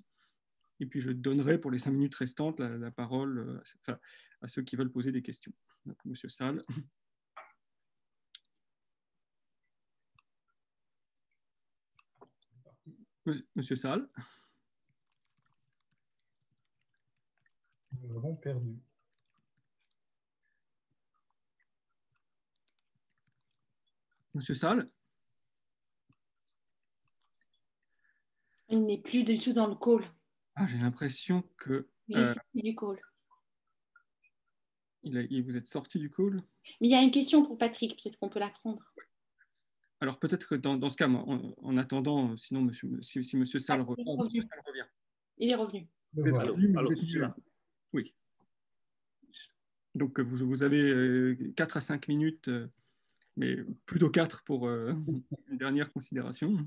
Et 0.79 0.85
puis, 0.85 1.01
je 1.01 1.11
donnerai 1.11 1.59
pour 1.59 1.71
les 1.71 1.79
cinq 1.79 1.91
minutes 1.91 2.15
restantes 2.15 2.59
la, 2.59 2.91
parole 2.91 3.63
euh, 3.87 3.95
à 4.41 4.47
ceux 4.47 4.61
qui 4.61 4.75
veulent 4.75 4.91
poser 4.91 5.11
des 5.11 5.21
questions. 5.21 5.53
Monsieur 6.05 6.29
Salle. 6.29 6.63
Monsieur 13.55 13.75
Salle. 13.75 14.07
Nous 18.01 18.15
avons 18.15 18.35
perdu. 18.35 18.79
Monsieur 24.33 24.53
Salle 24.53 24.85
Il 28.69 28.85
n'est 28.85 29.01
plus 29.01 29.23
du 29.23 29.39
tout 29.39 29.53
dans 29.53 29.67
le 29.67 29.75
call. 29.75 30.05
Ah, 30.55 30.67
j'ai 30.67 30.77
l'impression 30.77 31.41
que. 31.57 31.89
Il 32.07 32.19
est 32.19 32.33
sorti 32.33 32.61
du 32.61 32.75
call. 32.75 32.99
Il 35.03 35.43
vous 35.43 35.55
êtes 35.55 35.67
sorti 35.67 35.99
du 35.99 36.09
call? 36.09 36.41
Mais 36.81 36.87
il 36.87 36.91
y 36.91 36.95
a 36.95 37.01
une 37.01 37.11
question 37.11 37.43
pour 37.43 37.57
Patrick, 37.57 38.01
peut-être 38.01 38.19
qu'on 38.19 38.29
peut 38.29 38.39
la 38.39 38.49
prendre. 38.49 38.81
Alors 39.99 40.19
peut-être 40.19 40.47
que 40.47 40.55
dans, 40.55 40.89
ce 40.89 40.97
cas, 40.97 41.07
en, 41.09 41.77
attendant, 41.77 42.35
sinon 42.37 42.61
monsieur, 42.61 42.89
si, 43.01 43.23
si 43.23 43.37
Monsieur 43.37 43.59
Salle, 43.59 43.81
revient, 43.81 44.41
Il 45.37 45.49
est 45.49 45.55
revenu. 45.55 45.87
Vous 46.13 46.27
êtes 46.27 46.37
revenu, 46.37 46.73
vous 46.73 46.91
êtes 46.91 47.13
là. 47.15 47.35
Oui. 47.93 48.13
Donc 49.95 50.19
vous, 50.19 50.47
vous 50.47 50.63
avez 50.63 51.37
4 51.55 51.77
à 51.77 51.81
5 51.81 52.07
minutes, 52.07 52.47
euh, 52.47 52.67
mais 53.35 53.57
plutôt 53.85 54.09
4 54.09 54.43
pour 54.43 54.67
euh, 54.67 54.93
une 55.49 55.57
dernière 55.57 55.91
considération. 55.91 56.57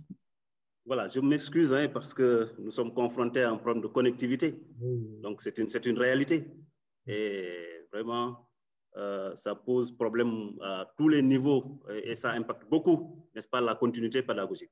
Voilà, 0.87 1.07
je 1.07 1.21
m'excuse 1.21 1.73
hein, 1.73 1.89
parce 1.89 2.15
que 2.15 2.53
nous 2.59 2.73
sommes 2.73 2.93
confrontés 2.93 3.43
à 3.43 3.51
un 3.51 3.57
problème 3.57 3.83
de 3.83 3.87
connectivité. 3.87 4.61
Donc 5.23 5.43
c'est 5.43 5.59
une, 5.59 5.69
une 5.85 5.99
réalité. 5.99 6.49
Et 7.07 7.80
vraiment, 7.93 8.49
euh, 8.97 9.35
ça 9.37 9.55
pose 9.55 9.93
problème 9.93 10.59
à 10.63 10.87
tous 10.97 11.09
les 11.09 11.23
niveaux 11.23 11.81
et, 12.05 12.15
ça 12.15 12.33
impacte 12.33 12.69
beaucoup, 12.69 13.25
n'est-ce 13.35 13.49
pas, 13.49 13.61
la 13.61 13.75
continuité 13.75 14.23
pédagogique. 14.23 14.71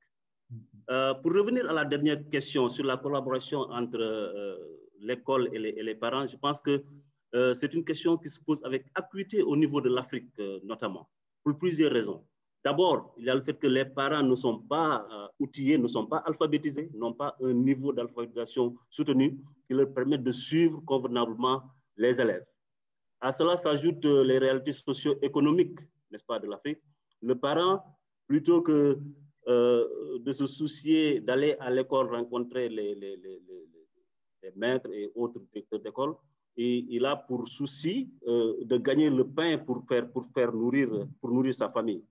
Euh, 0.91 1.14
pour 1.14 1.33
revenir 1.35 1.69
à 1.69 1.73
la 1.73 1.85
dernière 1.85 2.29
question 2.31 2.69
sur 2.69 2.85
la 2.85 2.97
collaboration 2.97 3.61
entre 3.71 4.01
euh, 4.01 4.57
l'école 5.01 5.49
et, 5.53 5.79
et, 5.79 5.83
les 5.83 5.95
parents, 5.95 6.27
je 6.27 6.37
pense 6.37 6.61
que 6.61 6.83
c'est 7.53 7.75
une 7.75 7.85
question 7.85 8.16
qui 8.16 8.31
se 8.31 8.41
pose 8.41 8.64
avec 8.64 8.87
acuité 8.95 9.43
au 9.43 9.55
niveau 9.55 9.83
de 9.83 9.91
l'Afrique 9.91 10.33
notamment, 10.64 11.07
pour 11.45 11.59
plusieurs 11.59 11.93
raisons. 11.93 12.25
D'abord, 12.64 13.14
il 13.19 13.27
y 13.27 13.31
a 13.31 13.35
le 13.35 13.43
fait 13.43 13.59
que 13.59 13.66
les 13.66 13.85
parents 13.85 14.23
ne 14.23 14.35
sont 14.35 14.61
pas 14.61 15.07
outillés, 15.39 15.77
ne 15.77 15.87
sont 15.89 16.07
pas 16.07 16.23
alphabétisés, 16.27 16.91
n'ont 16.95 17.12
pas 17.12 17.37
un 17.43 17.53
niveau 17.53 17.93
d'alphabétisation 17.93 18.75
soutenu 18.89 19.39
qui 19.66 19.75
leur 19.75 19.93
permet 19.93 20.16
de 20.16 20.33
suivre 20.33 20.81
convenablement 20.87 21.64
les 21.99 22.19
élèves. 22.19 22.47
À 23.21 23.33
cela 23.33 23.57
s'ajoutent 23.57 24.05
euh, 24.05 24.25
les 24.25 24.39
réalités 24.39 24.73
socio-économiques, 24.73 25.79
n'est-ce 26.11 26.25
pas, 26.25 26.39
de 26.39 26.47
l'Afrique. 26.47 26.79
Le 27.21 27.35
parent, 27.35 27.83
plutôt 28.29 28.62
que 28.62 28.99
euh, 29.49 30.19
de 30.21 30.33
se 30.33 30.47
soucier 30.47 31.21
d'aller 31.21 31.57
à 31.59 31.71
l'école 31.71 32.14
rencontrer 32.14 32.69
les, 32.69 32.95
maîtres 34.57 34.91
et 34.93 35.11
autres 35.14 35.41
directeurs 35.53 35.81
d'école, 35.81 36.14
il 36.57 37.05
a 37.05 37.16
pour 37.16 37.47
souci 37.47 38.11
euh, 38.27 38.64
de 38.64 38.77
gagner 38.79 39.11
le 39.11 39.25
pain 39.25 39.59
pour 39.59 39.85
faire, 39.87 40.11
pour 40.11 40.25
faire 40.27 40.53
nourrir, 40.53 40.89
pour 41.21 41.31
nourrir 41.31 41.55
sa 41.55 41.69
famille. 41.69 42.03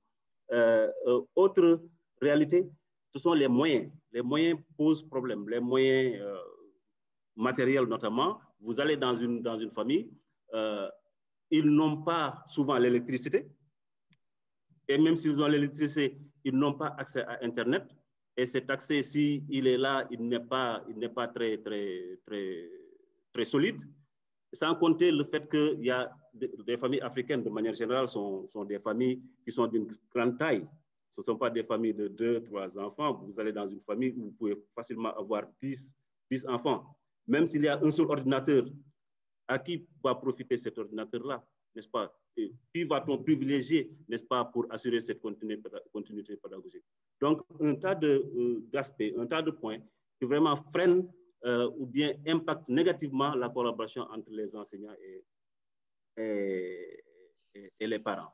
autre 1.35 1.81
réalité, 2.21 2.67
ce 3.11 3.19
sont 3.19 3.33
les 3.33 3.47
moyens. 3.47 3.91
Les 4.11 4.21
moyens 4.21 4.59
posent 4.77 5.03
problème. 5.03 5.47
Les 5.49 5.59
moyens 5.59 6.21
matériels 7.35 7.85
notamment. 7.85 8.39
Vous 8.59 8.79
allez 8.79 8.97
dans 8.97 9.13
une, 9.15 9.41
dans 9.41 9.57
une 9.57 9.71
famille, 9.71 10.09
euh, 10.53 10.89
ils 11.49 11.69
n'ont 11.69 12.03
pas 12.03 12.43
souvent 12.47 12.77
l'électricité. 12.77 13.47
Et 14.87 14.97
même 14.97 15.15
s'ils 15.15 15.41
ont 15.41 15.47
l'électricité, 15.47 16.17
ils 16.43 16.55
n'ont 16.55 16.73
pas 16.73 16.95
accès 16.97 17.23
à 17.23 17.39
Internet. 17.43 17.83
Et 18.35 18.45
cet 18.45 18.69
accès, 18.69 19.01
s'il 19.01 19.43
il 19.49 19.67
est 19.67 19.77
là, 19.77 20.07
il 20.11 20.27
n'est 20.27 20.39
pas, 20.39 20.83
il 20.89 20.97
n'est 20.97 21.09
pas 21.09 21.27
très, 21.27 21.57
très, 21.57 22.19
très, 22.25 22.69
très 23.33 23.45
solide. 23.45 23.81
Sans 24.53 24.75
compter 24.75 25.11
le 25.11 25.23
fait 25.25 25.49
qu'il 25.49 25.83
y 25.83 25.91
a 25.91 26.15
des, 26.33 26.77
familles 26.77 27.01
africaines, 27.01 27.43
de 27.43 27.49
manière 27.49 27.73
générale, 27.73 28.07
sont, 28.07 28.47
sont 28.49 28.63
des 28.63 28.79
familles 28.79 29.21
qui 29.43 29.51
sont 29.51 29.67
d'une 29.67 29.87
grande 30.13 30.37
taille. 30.37 30.65
Ce 31.09 31.21
ne 31.21 31.25
sont 31.25 31.37
pas 31.37 31.49
des 31.49 31.63
familles 31.63 31.93
de 31.93 32.07
deux, 32.07 32.43
trois 32.43 32.77
enfants. 32.77 33.21
Vous 33.25 33.39
allez 33.39 33.51
dans 33.51 33.65
une 33.67 33.81
famille 33.81 34.13
où 34.15 34.25
vous 34.25 34.31
pouvez 34.31 34.55
facilement 34.75 35.13
avoir 35.17 35.43
10, 35.61 35.95
10 36.29 36.47
enfants. 36.47 36.95
Même 37.27 37.45
s'il 37.45 37.63
y 37.63 37.67
a 37.67 37.79
un 37.83 37.91
seul 37.91 38.05
ordinateur 38.05 38.65
à 39.47 39.59
qui 39.59 39.85
va 40.03 40.15
profiter 40.15 40.57
cet 40.57 40.77
ordinateur-là, 40.77 41.43
n'est-ce 41.75 41.87
pas? 41.87 42.13
Qui 42.35 42.83
va-t-on 42.83 43.17
privilégier, 43.19 43.91
n'est-ce 44.07 44.23
pas, 44.23 44.45
pour 44.45 44.65
assurer 44.69 44.99
cette 44.99 45.21
continuité 45.21 46.35
pédagogique? 46.37 46.83
Donc, 47.19 47.41
un 47.59 47.75
tas 47.75 47.97
euh, 48.03 48.59
d'aspects, 48.71 49.13
un 49.17 49.25
tas 49.25 49.41
de 49.41 49.51
points 49.51 49.79
qui 50.19 50.25
vraiment 50.27 50.55
freinent 50.55 51.07
euh, 51.45 51.69
ou 51.77 51.85
bien 51.85 52.13
impactent 52.27 52.69
négativement 52.69 53.33
la 53.35 53.49
collaboration 53.49 54.03
entre 54.03 54.29
les 54.31 54.55
enseignants 54.55 54.95
et, 54.99 55.23
les 57.79 57.99
parents. 57.99 58.33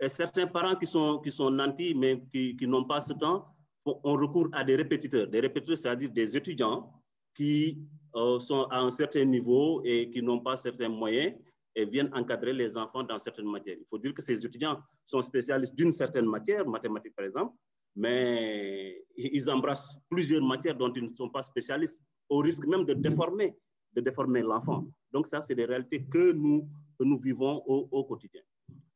Et 0.00 0.08
certains 0.08 0.46
parents 0.46 0.76
qui 0.76 0.86
sont, 0.86 1.20
qui 1.20 1.32
nantis, 1.50 1.94
mais 1.94 2.22
qui 2.32 2.66
n'ont 2.66 2.84
pas 2.84 3.00
ce 3.00 3.14
temps, 3.14 3.46
ont 3.84 4.16
recours 4.16 4.48
à 4.52 4.64
des 4.64 4.76
répétiteurs. 4.76 5.26
Des 5.28 5.40
répétiteurs, 5.40 5.78
c'est-à-dire 5.78 6.10
des 6.10 6.36
étudiants 6.36 6.95
qui 7.36 7.78
euh, 8.14 8.38
sont 8.40 8.64
à 8.70 8.80
un 8.80 8.90
certain 8.90 9.24
niveau 9.24 9.82
et 9.84 10.10
qui 10.10 10.22
n'ont 10.22 10.40
pas 10.40 10.56
certains 10.56 10.88
moyens 10.88 11.34
et 11.74 11.84
viennent 11.84 12.10
encadrer 12.14 12.52
les 12.52 12.76
enfants 12.76 13.02
dans 13.02 13.18
certaines 13.18 13.50
matières. 13.50 13.76
Il 13.78 13.86
faut 13.90 13.98
dire 13.98 14.14
que 14.14 14.22
ces 14.22 14.44
étudiants 14.44 14.80
sont 15.04 15.20
spécialistes 15.20 15.74
d'une 15.74 15.92
certaine 15.92 16.26
matière, 16.26 16.66
mathématiques 16.66 17.14
par 17.14 17.26
exemple, 17.26 17.54
mais 17.94 19.04
ils 19.16 19.50
embrassent 19.50 19.98
plusieurs 20.08 20.42
matières 20.42 20.76
dont 20.76 20.92
ils 20.94 21.04
ne 21.04 21.14
sont 21.14 21.28
pas 21.28 21.42
spécialistes, 21.42 22.00
au 22.28 22.38
risque 22.38 22.66
même 22.66 22.84
de 22.84 22.94
déformer, 22.94 23.54
de 23.94 24.00
déformer 24.00 24.42
l'enfant. 24.42 24.86
Donc 25.12 25.26
ça, 25.26 25.42
c'est 25.42 25.54
des 25.54 25.66
réalités 25.66 26.04
que 26.04 26.32
nous, 26.32 26.68
nous 27.00 27.18
vivons 27.18 27.62
au, 27.66 27.88
au 27.90 28.04
quotidien. 28.04 28.42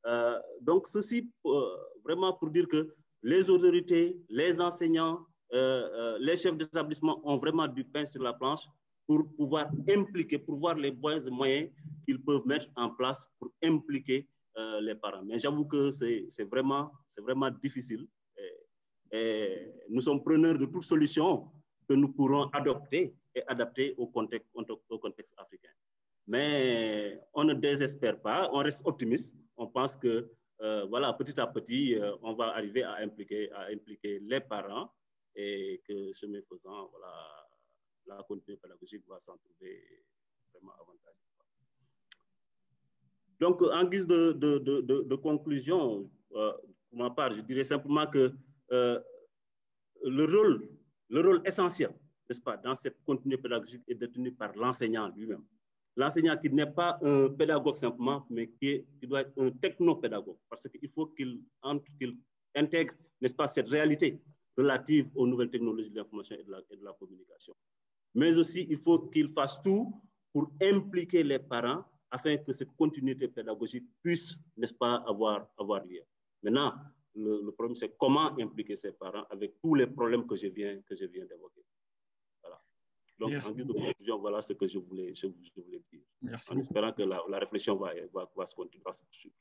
Euh, 0.06 0.38
donc 0.62 0.86
ceci, 0.86 1.30
euh, 1.46 1.76
vraiment 2.04 2.32
pour 2.34 2.50
dire 2.50 2.66
que 2.68 2.88
les 3.22 3.50
autorités, 3.50 4.20
les 4.28 4.60
enseignants, 4.60 5.26
les 5.52 6.36
chefs 6.36 6.56
d'établissement 6.56 7.20
ont 7.24 7.38
vraiment 7.38 7.66
du 7.68 7.84
pain 7.84 8.04
sur 8.04 8.22
la 8.22 8.32
planche 8.32 8.66
pour 9.06 9.26
pouvoir 9.36 9.70
impliquer, 9.88 10.38
pour 10.38 10.56
voir 10.56 10.76
les 10.76 10.92
moyens 10.92 11.70
qu'ils 12.06 12.22
peuvent 12.22 12.46
mettre 12.46 12.66
en 12.76 12.90
place 12.90 13.26
pour 13.38 13.50
impliquer 13.62 14.28
euh, 14.56 14.80
les 14.80 14.94
parents. 14.94 15.24
Mais 15.24 15.38
j'avoue 15.38 15.64
que 15.64 15.90
c'est 15.90 16.44
vraiment, 16.50 16.92
vraiment 17.18 17.50
difficile. 17.50 18.06
Nous 19.88 20.00
sommes 20.00 20.22
preneurs 20.22 20.56
de 20.56 20.66
toutes 20.66 20.84
solutions 20.84 21.48
que 21.88 21.94
nous 21.94 22.12
pourrons 22.12 22.44
adopter 22.52 23.16
et 23.34 23.42
adapter 23.48 23.94
au 23.98 24.06
contexte, 24.06 25.34
africain. 25.36 25.70
Mais 26.26 27.20
on 27.34 27.42
ne 27.42 27.54
désespère 27.54 28.20
pas, 28.20 28.48
on 28.52 28.58
reste 28.58 28.82
optimiste. 28.84 29.34
On 29.56 29.66
pense 29.66 29.96
que, 29.96 30.30
euh, 30.62 30.84
voilà, 30.88 31.12
petit 31.14 31.38
à 31.40 31.48
petit, 31.48 31.96
euh, 31.96 32.14
on 32.22 32.34
va 32.34 32.54
arriver 32.56 32.84
à 32.84 32.98
impliquer 32.98 33.50
les 34.02 34.40
parents 34.40 34.92
et 35.34 35.80
que, 35.86 36.12
chemin 36.12 36.40
faisant, 36.48 36.88
voilà, 36.88 37.12
la 38.06 38.22
continuité 38.24 38.60
pédagogique 38.60 39.04
va 39.08 39.18
s'en 39.18 39.36
trouver 39.38 40.04
vraiment 40.52 40.72
avantageux. 40.80 41.16
Donc, 43.40 43.62
en 43.62 43.84
guise 43.84 44.06
de, 44.06 45.14
conclusion, 45.16 46.10
euh, 46.34 46.52
pour 46.90 46.98
ma 46.98 47.10
part, 47.10 47.32
je 47.32 47.40
dirais 47.40 47.64
simplement 47.64 48.06
que 48.06 48.32
euh, 48.72 49.00
le, 50.04 50.24
rôle, 50.24 50.68
le 51.08 51.20
rôle 51.20 51.42
essentiel, 51.46 51.90
n'est-ce 52.28 52.42
pas, 52.42 52.56
dans 52.58 52.74
cette 52.74 53.02
continuité 53.04 53.42
pédagogique 53.42 53.82
est 53.88 53.94
détenu 53.94 54.32
par 54.32 54.54
l'enseignant 54.56 55.08
lui-même. 55.16 55.44
L'enseignant 55.96 56.36
qui 56.36 56.50
n'est 56.50 56.70
pas 56.70 56.98
un 57.02 57.28
pédagogue 57.30 57.76
simplement, 57.76 58.26
mais 58.30 58.48
qui 58.60 58.84
doit 59.02 59.22
être 59.22 59.32
un 59.38 59.50
technopédagogue, 59.50 60.38
parce 60.48 60.68
qu'il 60.68 60.90
faut 60.90 61.06
qu'il 61.06 61.42
qu'il 61.98 62.16
intègre, 62.54 62.94
n'est-ce 63.20 63.34
pas, 63.34 63.48
cette 63.48 63.68
réalité 63.68 64.20
relative 64.60 65.10
aux 65.14 65.26
nouvelles 65.26 65.50
technologies 65.50 65.90
de 65.90 65.96
l'information 65.96 66.36
et, 66.36 66.40
et 66.70 66.76
de 66.76 66.84
la 66.84 66.92
communication 66.92 67.54
mais 68.14 68.36
aussi 68.38 68.66
il 68.68 68.78
faut 68.78 68.98
qu'il 69.08 69.28
fasse 69.30 69.60
tout 69.62 69.92
pour 70.32 70.50
impliquer 70.62 71.22
les 71.22 71.38
parents 71.38 71.84
afin 72.10 72.36
que 72.38 72.52
cette 72.52 72.74
continuité 72.76 73.28
pédagogique 73.28 73.86
puisse, 74.02 74.36
n'est-ce 74.56 74.74
pas, 74.74 74.96
avoir, 75.06 75.48
avoir 75.58 75.84
lieu. 75.84 76.02
Maintenant, 76.42 76.74
le, 77.14 77.50
problème, 77.50 77.76
c'est 77.76 77.96
comment 77.96 78.36
impliquer 78.38 78.76
ces 78.76 78.92
parents 78.92 79.24
avec 79.30 79.60
tous 79.62 79.74
les 79.74 79.86
problèmes 79.86 80.26
que 80.26 80.34
je 80.34 80.48
viens, 80.48 80.80
que 80.82 80.96
je 80.96 81.04
viens 81.04 81.24
d'évoquer. 81.24 81.64
Voilà. 82.42 82.60
Donc, 83.18 83.30
en 83.30 83.50
guise 83.52 83.66
de 83.66 83.72
conclusion, 83.72 84.18
voilà 84.18 84.40
ce 84.40 84.54
que 84.54 84.66
je 84.66 84.78
voulais, 84.78 85.14
je, 85.14 85.26
voulais 85.26 85.82
dire. 85.92 86.02
Merci 86.22 86.52
en 86.52 86.58
espérant 86.58 86.92
que 86.92 87.02
la, 87.02 87.38
réflexion 87.38 87.76
va, 87.76 87.92
va, 88.12 88.30
va, 88.34 88.46
se 88.46 88.54
continuer, 88.54 88.82
à 88.86 88.92
se 88.92 89.04
poursuivre. 89.04 89.36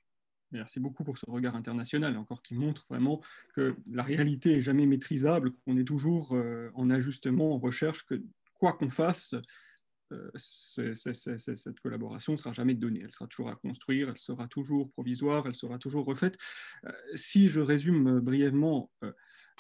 Merci 0.52 0.80
beaucoup 0.80 1.04
pour 1.04 1.18
ce 1.18 1.30
regard 1.30 1.56
international, 1.56 2.18
encore 2.18 2.42
qui 2.42 2.56
montre 2.56 2.86
vraiment 2.90 3.22
que 3.54 3.76
la 3.92 4.04
réalité 4.04 4.58
est 4.58 4.62
jamais 4.62 4.86
maîtrisable, 4.86 5.52
qu'on 5.66 5.78
est 5.78 5.84
toujours 5.84 6.34
euh, 6.34 6.70
en 6.74 6.90
ajustement, 6.90 7.54
en 7.54 7.60
recherche, 7.60 8.06
que 8.06 8.24
quoi 8.56 8.74
qu'on 8.74 8.90
fasse, 8.90 9.36
euh, 10.12 10.32
cette 10.34 11.80
collaboration 11.82 12.34
ne 12.34 12.38
sera 12.38 12.54
jamais 12.54 12.74
donnée. 12.74 13.02
Elle 13.04 13.12
sera 13.12 13.28
toujours 13.28 13.50
à 13.50 13.56
construire, 13.56 14.10
elle 14.10 14.18
sera 14.18 14.48
toujours 14.48 14.90
provisoire, 14.90 15.46
elle 15.46 15.56
sera 15.56 15.78
toujours 15.78 16.06
refaite. 16.06 16.36
Euh, 16.86 16.92
si 17.14 17.48
je 17.48 17.60
résume 17.60 18.20
brièvement, 18.20 18.92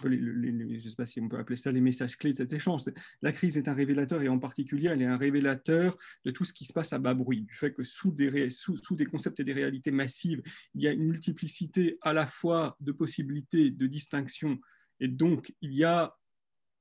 je 0.03 0.07
ne 0.07 0.89
sais 0.89 0.95
pas 0.95 1.05
si 1.05 1.19
on 1.19 1.29
peut 1.29 1.37
appeler 1.37 1.55
ça 1.55 1.71
les 1.71 1.81
messages 1.81 2.17
clés 2.17 2.31
de 2.31 2.35
cet 2.35 2.53
échange, 2.53 2.83
la 3.21 3.31
crise 3.31 3.57
est 3.57 3.67
un 3.67 3.73
révélateur 3.73 4.21
et 4.21 4.29
en 4.29 4.39
particulier 4.39 4.89
elle 4.89 5.01
est 5.01 5.05
un 5.05 5.17
révélateur 5.17 5.97
de 6.25 6.31
tout 6.31 6.45
ce 6.45 6.53
qui 6.53 6.65
se 6.65 6.73
passe 6.73 6.93
à 6.93 6.99
bas 6.99 7.13
bruit, 7.13 7.41
du 7.41 7.55
fait 7.55 7.73
que 7.73 7.83
sous 7.83 8.11
des, 8.11 9.05
concepts 9.09 9.39
et 9.39 9.43
des 9.43 9.53
réalités 9.53 9.91
massives, 9.91 10.41
il 10.75 10.81
y 10.83 10.87
a 10.87 10.91
une 10.91 11.05
multiplicité 11.05 11.97
à 12.01 12.13
la 12.13 12.27
fois 12.27 12.77
de 12.79 12.91
possibilités, 12.91 13.71
de 13.71 13.87
distinctions, 13.87 14.59
et 14.99 15.07
donc 15.07 15.53
il 15.61 15.73
y 15.73 15.83
a 15.83 16.15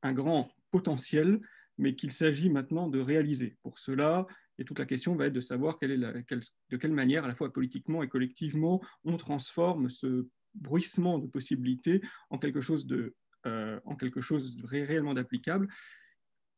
un 0.03 0.13
grand 0.13 0.51
potentiel, 0.71 1.41
mais 1.79 1.95
qu'il 1.95 2.13
s'agit 2.13 2.51
maintenant 2.51 2.89
de 2.89 2.99
réaliser. 2.99 3.57
Pour 3.63 3.79
cela, 3.79 4.27
et 4.59 4.65
toute 4.65 4.79
la 4.79 4.87
question 4.87 5.15
va 5.15 5.27
être 5.27 5.33
de 5.33 5.41
savoir 5.41 5.79
de 5.81 6.77
quelle 6.77 6.93
manière, 6.93 7.25
à 7.25 7.29
la 7.29 7.35
fois 7.35 7.53
politiquement 7.53 8.03
et 8.03 8.09
collectivement, 8.09 8.83
on 9.05 9.17
transforme 9.17 9.89
ce 9.89 10.27
bruissement 10.61 11.19
de 11.19 11.27
possibilités 11.27 12.01
en 12.31 12.39
quelque 12.39 12.61
chose 12.61 12.87
de, 12.87 13.15
euh, 13.47 13.81
en 13.85 13.97
quelque 13.97 14.21
chose 14.21 14.57
de 14.57 14.67
réellement 14.67 15.15
d'applicable, 15.15 15.69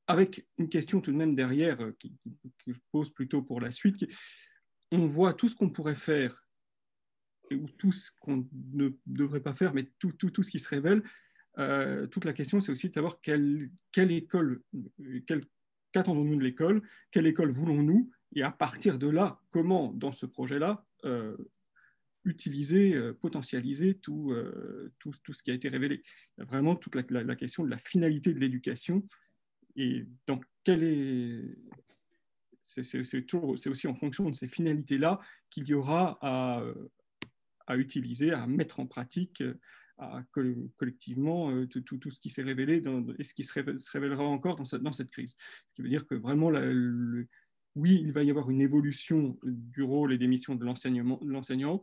avec 0.07 0.47
une 0.59 0.69
question 0.69 1.01
tout 1.01 1.13
de 1.13 1.17
même 1.17 1.35
derrière 1.35 1.81
euh, 1.83 1.97
que 2.01 2.73
je 2.73 2.79
pose 2.91 3.11
plutôt 3.11 3.43
pour 3.43 3.61
la 3.61 3.71
suite. 3.71 4.07
On 4.91 5.05
voit 5.07 5.35
tout 5.35 5.49
ce 5.49 5.55
qu'on 5.55 5.71
pourrait 5.71 5.95
faire 5.95 6.47
ou 7.51 7.69
tout 7.79 7.93
ce 7.93 8.11
qu'on 8.21 8.49
ne 8.73 8.91
devrait 9.07 9.43
pas 9.43 9.55
faire, 9.55 9.75
mais 9.75 9.91
tout, 9.99 10.13
tout, 10.13 10.31
tout 10.31 10.43
ce 10.43 10.51
qui 10.51 10.59
se 10.59 10.69
révèle. 10.69 11.03
Euh, 11.59 12.07
toute 12.07 12.25
la 12.25 12.33
question, 12.33 12.61
c'est 12.61 12.73
aussi 12.73 12.89
de 12.89 12.95
savoir 12.95 13.21
quelle, 13.21 13.71
quelle 13.93 14.11
école, 14.11 14.63
qu'attendons-nous 15.93 16.37
de 16.37 16.45
l'école, 16.45 16.83
quelle 17.11 17.27
école 17.27 17.51
voulons-nous, 17.51 18.11
et 18.35 18.43
à 18.43 18.51
partir 18.51 18.99
de 18.99 19.09
là, 19.09 19.41
comment, 19.51 19.93
dans 19.93 20.13
ce 20.13 20.27
projet-là, 20.27 20.85
utiliser, 22.25 22.95
euh, 22.95 23.13
potentialiser 23.13 23.95
tout, 23.95 24.35
tout, 24.99 25.13
tout, 25.23 25.33
ce 25.33 25.43
qui 25.43 25.51
a 25.51 25.55
été 25.55 25.69
révélé. 25.69 26.03
Il 26.37 26.41
y 26.41 26.43
a 26.43 26.47
vraiment 26.47 26.77
toute 26.77 26.95
la, 26.95 27.37
question 27.37 27.65
de 27.65 27.71
la 27.71 27.79
finalité 27.79 28.35
de 28.35 28.41
l'éducation 28.41 29.07
et 29.77 30.07
dans 30.27 30.41
quelle 30.65 30.85
est. 30.85 31.57
C'est 32.63 33.69
aussi 33.69 33.89
en 33.89 33.95
fonction 33.95 34.29
de 34.29 34.35
ces 34.35 34.47
finalités-là 34.47 35.19
qu'il 35.49 35.67
y 35.67 35.75
aura 35.75 36.19
à, 36.21 36.63
à 37.67 37.77
utiliser, 37.77 38.33
à 38.33 38.47
mettre 38.47 38.79
en 38.81 38.87
pratique 38.87 39.43
à, 40.01 40.23
collectivement 40.77 41.51
euh, 41.51 41.67
tout, 41.67 41.83
tout, 41.83 42.11
ce 42.11 42.19
qui 42.19 42.31
s'est 42.31 42.43
révélé 42.43 42.83
et 43.19 43.25
ce 43.25 43.35
qui 43.35 43.45
se, 43.45 43.53
révélera 43.91 44.25
encore 44.25 44.57
dans 44.57 44.65
cette, 44.65 44.83
dans 44.83 44.93
cette, 44.93 45.11
crise. 45.11 45.37
Ce 45.69 45.75
qui 45.75 45.83
veut 45.83 45.89
dire 45.89 46.07
que 46.07 46.15
vraiment, 46.15 46.51
oui, 47.77 48.01
il 48.03 48.13
va 48.13 48.23
y 48.23 48.31
avoir 48.31 48.51
une 48.51 48.63
évolution 48.63 49.39
du 49.45 49.83
rôle 49.83 50.13
et 50.13 50.19
des 50.19 50.27
missions 50.27 50.55
de 50.55 50.65
l'enseignant. 50.65 51.83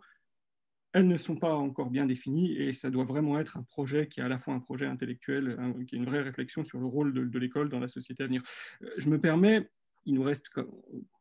Elles 0.94 1.08
ne 1.08 1.18
sont 1.18 1.36
pas 1.36 1.54
encore 1.56 1.90
bien 1.90 2.06
définies 2.06 2.54
et 2.54 2.74
ça 2.74 2.90
doit 2.90 3.04
vraiment 3.04 3.40
être 3.40 3.58
un 3.58 3.64
projet 3.64 4.08
qui 4.08 4.20
est 4.20 4.24
à 4.24 4.28
la 4.28 4.40
fois 4.40 4.54
un 4.54 4.60
projet 4.60 4.86
intellectuel, 4.86 5.58
qui 5.88 5.96
est 5.96 6.00
une 6.00 6.06
vraie 6.06 6.22
réflexion 6.22 6.64
sur 6.64 6.80
le 6.80 6.86
rôle 6.86 7.14
de, 7.14 7.40
l'école 7.40 7.70
dans 7.70 7.80
la 7.80 7.88
société 7.88 8.24
à 8.24 8.28
venir. 8.28 8.42
Euh, 8.82 8.90
je 8.98 9.10
me 9.10 9.20
permets, 9.20 9.70
il 10.06 10.16
nous 10.16 10.24
reste 10.24 10.50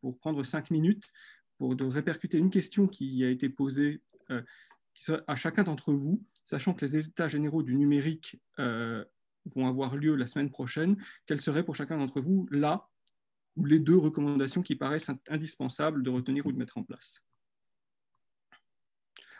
pour 0.01 0.19
prendre 0.19 0.43
cinq 0.45 0.71
minutes 0.71 1.11
pour 1.59 1.75
de 1.75 1.85
répercuter 1.85 2.39
une 2.39 2.51
question 2.51 2.87
qui 2.87 3.25
a 3.25 3.31
été 3.31 3.49
posée 3.49 4.03
euh, 4.31 4.43
à 5.27 5.37
chacun 5.37 5.63
d'entre 5.63 5.93
vous, 5.93 6.25
sachant 6.45 6.75
que 6.75 6.85
les 6.85 6.97
états 6.97 7.29
généraux 7.29 7.63
du 7.63 7.75
numérique 7.75 8.41
euh, 8.59 9.05
vont 9.55 9.67
avoir 9.67 9.97
lieu 9.97 10.15
la 10.15 10.27
semaine 10.27 10.51
prochaine, 10.51 10.97
quelles 11.27 11.41
seraient 11.41 11.65
pour 11.65 11.75
chacun 11.75 11.99
d'entre 11.99 12.21
vous 12.21 12.49
là 12.51 12.89
ou 13.57 13.65
les 13.65 13.79
deux 13.79 13.97
recommandations 13.97 14.63
qui 14.63 14.77
paraissent 14.77 15.11
indispensables 15.29 16.03
de 16.03 16.11
retenir 16.11 16.47
ou 16.47 16.53
de 16.53 16.59
mettre 16.59 16.79
en 16.79 16.83
place? 16.83 17.23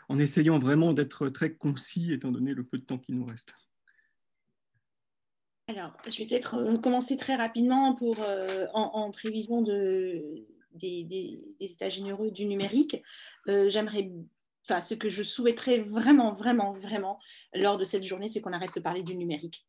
En 0.09 0.19
essayant 0.19 0.59
vraiment 0.59 0.93
d'être 0.93 1.29
très 1.29 1.53
concis 1.53 2.13
étant 2.13 2.31
donné 2.31 2.53
le 2.53 2.63
peu 2.63 2.77
de 2.77 2.83
temps 2.83 2.97
qui 2.97 3.11
nous 3.13 3.25
reste. 3.25 3.53
Alors, 5.67 5.91
je 6.09 6.17
vais 6.19 6.25
peut-être 6.25 6.55
euh, 6.55 6.77
commencer 6.77 7.17
très 7.17 7.35
rapidement 7.35 7.93
pour, 7.93 8.17
en, 8.73 9.11
prévision 9.11 9.61
de, 9.61 10.45
des, 10.73 11.03
des, 11.03 11.53
états 11.59 11.89
généraux 11.89 12.31
du 12.31 12.45
numérique. 12.45 13.03
J'aimerais 13.47 14.09
enfin, 14.69 14.81
ce 14.81 14.93
que 14.93 15.09
je 15.09 15.23
souhaiterais 15.23 15.79
vraiment, 15.79 16.33
vraiment, 16.33 16.73
vraiment 16.73 17.19
lors 17.53 17.77
de 17.77 17.83
cette 17.83 18.03
journée, 18.03 18.27
c'est 18.27 18.41
qu'on 18.41 18.53
arrête 18.53 18.75
de 18.75 18.79
parler 18.79 19.03
du 19.03 19.15
numérique. 19.15 19.65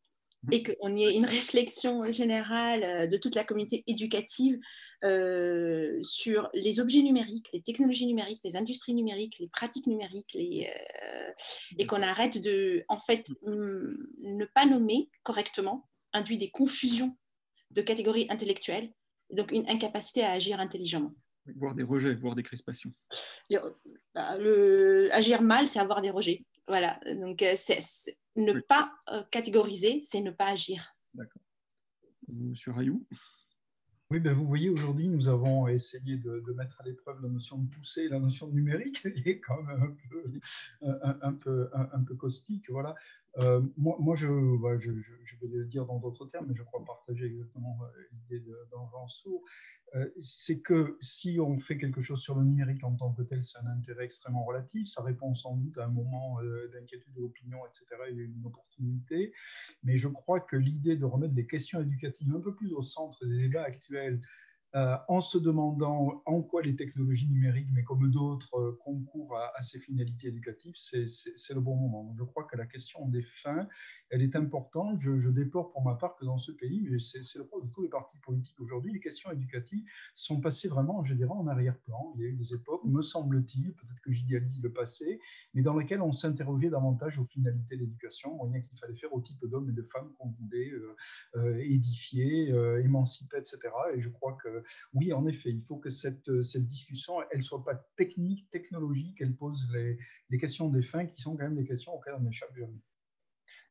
Et 0.51 0.63
qu'on 0.63 0.95
y 0.95 1.03
ait 1.03 1.15
une 1.15 1.25
réflexion 1.25 2.03
générale 2.05 2.83
euh, 2.83 3.07
de 3.07 3.17
toute 3.17 3.35
la 3.35 3.43
communauté 3.43 3.83
éducative 3.87 4.57
euh, 5.03 5.99
sur 6.01 6.49
les 6.53 6.79
objets 6.79 7.01
numériques, 7.01 7.49
les 7.53 7.61
technologies 7.61 8.07
numériques, 8.07 8.39
les 8.43 8.55
industries 8.55 8.93
numériques, 8.93 9.37
les 9.39 9.49
pratiques 9.49 9.87
numériques, 9.87 10.33
les, 10.33 10.69
euh, 11.03 11.31
et 11.77 11.85
qu'on 11.85 12.01
arrête 12.01 12.41
de, 12.41 12.83
en 12.87 12.99
fait, 12.99 13.27
ne 13.43 14.45
pas 14.53 14.65
nommer 14.65 15.09
correctement 15.23 15.89
induit 16.13 16.37
des 16.37 16.49
confusions 16.49 17.17
de 17.71 17.81
catégories 17.81 18.27
intellectuelles, 18.29 18.89
donc 19.31 19.51
une 19.51 19.69
incapacité 19.69 20.23
à 20.23 20.31
agir 20.31 20.59
intelligemment 20.59 21.13
voire 21.55 21.73
des 21.73 21.83
rejets, 21.83 22.13
voire 22.13 22.35
des 22.35 22.43
crispations. 22.43 22.91
Bah, 24.13 24.37
le, 24.37 25.09
agir 25.11 25.41
mal, 25.41 25.67
c'est 25.67 25.79
avoir 25.79 26.01
des 26.01 26.11
rejets. 26.11 26.41
Voilà. 26.67 26.99
Donc, 27.19 27.43
c'est, 27.55 27.79
ne 28.35 28.59
pas 28.59 28.93
euh, 29.11 29.23
catégoriser, 29.31 30.01
c'est 30.03 30.21
ne 30.21 30.31
pas 30.31 30.47
agir. 30.47 30.91
D'accord. 31.13 31.41
Monsieur 32.27 32.71
Rayou? 32.71 33.05
Oui, 34.11 34.19
ben 34.19 34.33
vous 34.33 34.45
voyez, 34.45 34.69
aujourd'hui, 34.69 35.07
nous 35.07 35.29
avons 35.29 35.67
essayé 35.67 36.17
de, 36.17 36.43
mettre 36.55 36.81
à 36.81 36.83
l'épreuve 36.83 37.21
la 37.21 37.29
notion 37.29 37.59
de 37.59 37.69
poussée 37.69 38.03
et 38.03 38.09
la 38.09 38.19
notion 38.19 38.47
de 38.47 38.53
numérique, 38.53 39.03
qui 39.23 39.29
est 39.29 39.39
quand 39.39 39.61
même 39.61 39.83
un 39.83 39.95
peu, 40.09 40.39
un, 41.21 41.33
peu, 41.33 41.69
un, 41.73 42.03
peu 42.03 42.15
caustique. 42.15 42.71
Voilà. 42.71 42.95
Euh, 43.39 43.61
moi, 43.77 43.95
moi 43.99 44.15
je, 44.15 44.27
vais 44.27 45.47
le 45.47 45.65
dire 45.65 45.85
dans 45.85 45.99
d'autres 45.99 46.25
termes, 46.25 46.47
mais 46.47 46.55
je 46.55 46.63
crois 46.63 46.83
partager 46.83 47.25
exactement 47.25 47.79
l'idée 48.11 48.43
d'Engenceau. 48.71 49.43
Euh, 49.95 50.07
c'est 50.19 50.59
que 50.61 50.97
si 51.01 51.39
on 51.39 51.57
fait 51.57 51.77
quelque 51.77 52.01
chose 52.01 52.21
sur 52.21 52.35
le 52.35 52.43
numérique 52.43 52.83
en 52.83 52.95
tant 52.95 53.11
que 53.11 53.23
tel, 53.23 53.41
c'est 53.41 53.57
un 53.57 53.65
intérêt 53.67 54.05
extrêmement 54.05 54.43
relatif. 54.45 54.87
Ça 54.87 55.01
répond 55.01 55.33
sans 55.33 55.55
doute 55.55 55.77
à 55.79 55.85
un 55.85 55.89
moment 55.89 56.39
euh, 56.41 56.69
d'inquiétude 56.71 57.13
de 57.13 57.21
l'opinion, 57.21 57.59
etc. 57.65 57.85
A 58.05 58.09
une 58.09 58.45
opportunité. 58.45 59.33
Mais 59.83 59.97
je 59.97 60.07
crois 60.07 60.41
que 60.41 60.55
l'idée 60.55 60.95
de 60.95 61.05
remettre 61.05 61.33
des 61.33 61.47
questions 61.47 61.81
éducatives 61.81 62.31
un 62.35 62.39
peu 62.39 62.53
plus 62.53 62.71
au 62.73 62.81
centre 62.81 63.25
des 63.25 63.37
débats 63.37 63.63
actuels 63.63 64.21
euh, 64.75 64.95
en 65.07 65.19
se 65.19 65.39
demandant 65.39 66.21
en 66.27 66.43
quoi 66.43 66.61
les 66.61 66.75
technologies 66.75 67.27
numériques, 67.27 67.69
mais 67.73 67.83
comme 67.83 68.11
d'autres, 68.11 68.55
euh, 68.55 68.79
concourent 68.83 69.35
à, 69.35 69.61
ces 69.63 69.79
finalités 69.79 70.27
éducatives, 70.27 70.75
c'est 70.75 71.05
le 71.55 71.59
bon 71.59 71.75
moment. 71.75 72.13
je 72.15 72.23
crois 72.23 72.43
que 72.43 72.55
la 72.55 72.67
question 72.67 73.07
des 73.07 73.23
fins, 73.23 73.67
elle 74.11 74.21
est 74.21 74.35
importante. 74.35 74.99
Je, 74.99 75.29
déplore 75.29 75.71
pour 75.71 75.83
ma 75.83 75.95
part 75.95 76.15
que 76.17 76.25
dans 76.25 76.37
ce 76.37 76.51
pays, 76.51 76.81
mais 76.81 76.99
c'est 76.99 77.37
le 77.37 77.45
rôle 77.51 77.65
de 77.65 77.71
tous 77.71 77.81
les 77.81 77.89
partis 77.89 78.17
politiques 78.19 78.59
aujourd'hui, 78.59 78.93
les 78.93 78.99
questions 78.99 79.31
éducatives 79.31 79.83
sont 80.13 80.39
passées 80.39 80.67
vraiment, 80.67 81.03
je 81.03 81.15
dirais, 81.15 81.31
en 81.31 81.47
arrière-plan. 81.47 82.13
Il 82.15 82.21
y 82.21 82.25
a 82.25 82.27
eu 82.27 82.33
des 82.33 82.53
époques, 82.53 82.83
me 82.83 83.01
semble-t-il, 83.01 83.73
peut-être 83.73 84.01
que 84.01 84.11
j'idéalise 84.11 84.61
le 84.61 84.71
passé, 84.71 85.19
mais 85.55 85.63
dans 85.63 85.75
lesquelles 85.75 86.01
on 86.01 86.11
s'interrogeait 86.11 86.69
davantage 86.69 87.17
aux 87.17 87.25
finalités 87.25 87.75
de 87.75 87.81
l'éducation, 87.81 88.37
lien 88.45 88.61
qu'il 88.61 88.77
fallait 88.77 88.95
faire 88.95 89.13
au 89.13 89.21
type 89.21 89.43
d'hommes 89.45 89.69
et 89.69 89.73
de 89.73 89.83
femmes 89.83 90.11
qu'on 90.19 90.29
voulait 90.29 90.71
euh, 91.35 91.57
édifier, 91.59 92.49
émanciper, 92.83 93.37
etc. 93.37 93.59
Et 93.95 93.99
je 93.99 94.09
crois 94.09 94.33
que 94.33 94.58
oui, 94.93 95.13
en 95.13 95.25
effet, 95.27 95.49
il 95.49 95.61
faut 95.61 95.77
que 95.77 95.89
cette, 95.89 96.41
cette 96.43 96.65
discussion, 96.65 97.21
elle 97.31 97.39
ne 97.39 97.43
soit 97.43 97.63
pas 97.63 97.75
technique, 97.95 98.49
technologique, 98.49 99.17
elle 99.21 99.35
pose 99.35 99.67
les, 99.71 100.37
questions 100.37 100.69
des 100.69 100.81
fins 100.81 101.05
qui 101.05 101.21
sont 101.21 101.35
quand 101.35 101.43
même 101.43 101.55
des 101.55 101.65
questions 101.65 101.93
auxquelles 101.95 102.15
on 102.15 102.21
n'échappe 102.21 102.55
jamais. 102.55 102.79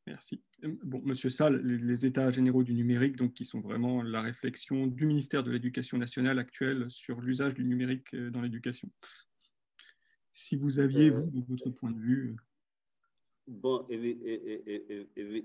Merci. 0.06 0.42
Bon, 0.84 1.02
Monsieur 1.04 1.28
Salle, 1.28 1.60
les, 1.62 2.06
états 2.06 2.30
généraux 2.30 2.62
du 2.62 2.72
numérique, 2.74 3.16
donc, 3.16 3.34
qui 3.34 3.44
sont 3.44 3.60
vraiment 3.60 4.02
la 4.02 4.22
réflexion 4.22 4.86
du 4.86 5.04
ministère 5.04 5.44
de 5.44 5.50
l'Éducation 5.50 5.98
nationale 5.98 6.38
actuelle 6.38 6.90
sur 6.90 7.20
l'usage 7.20 7.54
du 7.54 7.64
numérique 7.64 8.14
euh, 8.14 8.30
dans 8.30 8.40
l'éducation. 8.40 8.88
Si 10.32 10.56
vous 10.56 10.78
aviez, 10.78 11.10
vous, 11.10 11.30
de 11.30 11.44
votre 11.46 11.70
point 11.70 11.90
de 11.90 11.98
vue. 11.98 12.36
Euh, 13.48 13.52
bon, 13.52 13.86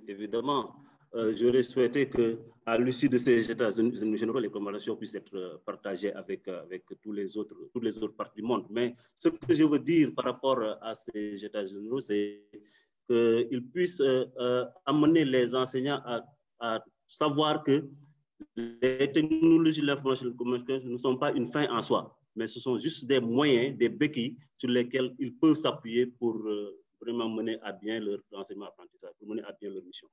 évidemment, 0.08 0.76
euh, 1.16 1.36
j'aurais 1.36 1.62
souhaité 1.62 2.10
qu'à 2.10 2.78
l'issue 2.80 3.08
de 3.08 3.20
ces 3.20 3.52
états 3.52 3.70
généraux, 3.70 4.40
les 4.40 4.48
recommandations 4.48 4.96
puissent 4.96 5.14
être 5.14 5.36
euh, 5.36 5.58
partagées 5.64 6.12
avec, 6.14 6.48
euh, 6.48 6.64
avec 6.64 6.86
tous, 7.04 7.12
les 7.12 7.38
autres, 7.38 7.56
tous 7.72 7.82
les 7.82 8.02
autres 8.02 8.16
parties 8.16 8.42
du 8.42 8.48
monde. 8.48 8.66
Mais 8.72 8.96
ce 9.14 9.30
que 9.30 9.54
je 9.54 9.64
veux 9.64 9.78
dire 9.78 10.12
par 10.16 10.26
rapport 10.26 10.60
à 10.82 10.96
ces 10.96 11.46
états 11.46 11.68
généraux, 11.68 12.02
c'est 12.02 12.42
qu'ils 13.08 13.64
puissent 13.72 14.02
amener 14.86 15.24
les 15.26 15.54
enseignants 15.54 16.02
à, 16.04 16.26
à, 16.60 16.84
savoir 17.06 17.64
que 17.64 17.86
les 18.56 19.12
technologies 19.12 19.82
de 19.82 19.88
l'information 19.88 20.26
et 20.26 20.30
de 20.30 20.34
la 20.34 20.38
communication 20.38 20.90
ne 20.90 20.98
sont 20.98 21.18
pas 21.18 21.32
une 21.34 21.48
fin 21.48 21.70
en 21.70 21.82
soi, 21.84 22.18
mais 22.36 22.48
ce 22.48 22.60
sont 22.60 22.78
juste 22.78 23.06
des 23.06 23.20
moyens, 23.20 23.78
des 23.78 23.90
béquilles 23.90 24.38
sur 24.58 24.70
lesquels 24.70 25.14
ils 25.20 25.36
peuvent 25.36 25.58
s'appuyer 25.58 26.08
pour 26.08 26.42
vraiment 27.00 27.30
mener 27.30 27.60
à 27.62 27.74
bien 27.74 28.00
leur 28.00 28.20
enseignement 28.32 28.68
apprentissage, 28.68 29.12
pour 29.20 29.28
mener 29.28 29.44
à 29.44 29.52
bien 29.52 29.70
leur 29.70 29.84
mission. 29.84 30.08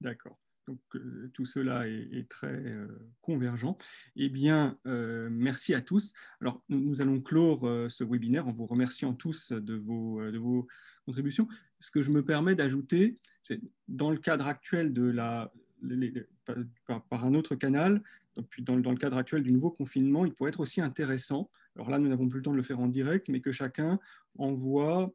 D'accord. 0.00 0.38
Donc 0.68 0.78
euh, 0.94 1.30
tout 1.34 1.44
cela 1.44 1.88
est, 1.88 2.28
très 2.28 2.46
euh, 2.46 2.86
convergent. 3.20 3.76
Eh 4.16 4.28
bien, 4.28 4.78
euh, 4.86 5.28
merci 5.30 5.74
à 5.74 5.80
tous. 5.80 6.12
Alors, 6.40 6.62
nous, 6.68 7.00
allons 7.00 7.20
clore 7.20 7.62
ce 7.90 8.04
webinaire 8.04 8.46
en 8.46 8.52
vous 8.52 8.66
remerciant 8.66 9.12
tous 9.12 9.52
de 9.52 9.74
vos, 9.74 10.22
de 10.30 10.38
vos, 10.38 10.66
contributions. 11.04 11.48
Ce 11.80 11.90
que 11.90 12.02
je 12.02 12.10
me 12.10 12.24
permets 12.24 12.54
d'ajouter, 12.54 13.16
c'est 13.42 13.60
dans 13.88 14.10
le 14.10 14.18
cadre 14.18 14.46
actuel 14.46 14.92
de 14.92 15.02
la, 15.02 15.52
par, 16.86 17.24
un 17.24 17.34
autre 17.34 17.56
canal, 17.56 18.02
donc, 18.36 18.46
dans, 18.60 18.78
dans, 18.78 18.92
le 18.92 18.96
cadre 18.96 19.16
actuel 19.16 19.42
du 19.42 19.50
nouveau 19.50 19.70
confinement, 19.70 20.24
il 20.24 20.32
pourrait 20.32 20.50
être 20.50 20.60
aussi 20.60 20.80
intéressant. 20.80 21.50
Alors 21.74 21.90
là, 21.90 21.98
nous 21.98 22.08
n'avons 22.08 22.28
plus 22.28 22.38
le 22.38 22.44
temps 22.44 22.52
de 22.52 22.56
le 22.56 22.62
faire 22.62 22.78
en 22.78 22.86
direct, 22.86 23.28
mais 23.28 23.40
que 23.40 23.50
chacun 23.50 23.98
envoie 24.38 25.10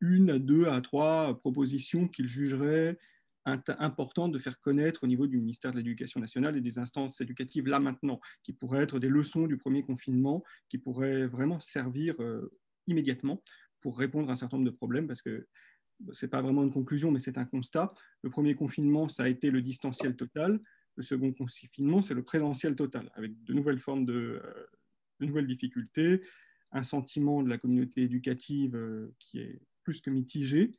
une 0.00 0.30
à 0.30 0.38
deux 0.38 0.66
à 0.66 0.80
trois 0.80 1.38
propositions 1.38 2.08
qu'il 2.08 2.28
jugerait 2.28 2.98
important 3.44 4.28
de 4.28 4.38
faire 4.38 4.58
connaître 4.60 5.04
au 5.04 5.06
niveau 5.06 5.26
du 5.26 5.36
ministère 5.36 5.72
de 5.72 5.78
l'Éducation 5.78 6.20
nationale 6.20 6.56
et 6.56 6.60
des 6.60 6.78
instances 6.78 7.20
éducatives 7.20 7.66
là 7.66 7.80
maintenant, 7.80 8.20
qui 8.42 8.52
pourraient 8.52 8.82
être 8.82 8.98
des 8.98 9.08
leçons 9.08 9.46
du 9.46 9.56
premier 9.56 9.82
confinement, 9.82 10.44
qui 10.68 10.78
pourraient 10.78 11.26
vraiment 11.26 11.58
servir 11.60 12.14
immédiatement 12.86 13.42
pour 13.80 13.98
répondre 13.98 14.30
à 14.30 14.32
un 14.32 14.36
certain 14.36 14.58
nombre 14.58 14.70
de 14.70 14.76
problèmes, 14.76 15.06
parce 15.06 15.22
que 15.22 15.46
ce 16.12 16.24
n'est 16.24 16.30
pas 16.30 16.42
vraiment 16.42 16.62
une 16.62 16.72
conclusion, 16.72 17.10
mais 17.10 17.18
c'est 17.18 17.38
un 17.38 17.44
constat. 17.44 17.88
Le 18.22 18.30
premier 18.30 18.54
confinement, 18.54 19.08
ça 19.08 19.24
a 19.24 19.28
été 19.28 19.50
le 19.50 19.62
distanciel 19.62 20.16
total. 20.16 20.60
Le 20.96 21.02
second 21.02 21.32
confinement, 21.32 22.02
c'est 22.02 22.14
le 22.14 22.22
présentiel 22.22 22.74
total, 22.74 23.10
avec 23.14 23.42
de 23.44 23.54
nouvelles 23.54 23.78
formes 23.78 24.04
de, 24.04 24.40
euh, 24.44 24.66
de, 25.20 25.26
nouvelles 25.26 25.46
difficultés, 25.46 26.22
un 26.72 26.82
sentiment 26.82 27.42
de 27.42 27.48
la 27.48 27.58
communauté 27.58 28.02
éducative 28.02 28.74
euh, 28.76 29.14
qui 29.18 29.40
est 29.40 29.60
plus 29.84 30.00
que 30.00 30.10
mitigé, 30.10 30.70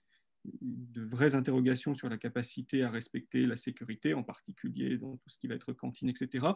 de 0.61 1.01
vraies 1.03 1.35
interrogations 1.35 1.95
sur 1.95 2.09
la 2.09 2.17
capacité 2.17 2.83
à 2.83 2.89
respecter 2.89 3.45
la 3.45 3.55
sécurité, 3.55 4.13
en 4.13 4.23
particulier 4.23 4.97
dans 4.97 5.17
tout 5.17 5.29
ce 5.29 5.37
qui 5.37 5.47
va 5.47 5.55
être 5.55 5.73
cantine, 5.73 6.09
etc. 6.09 6.47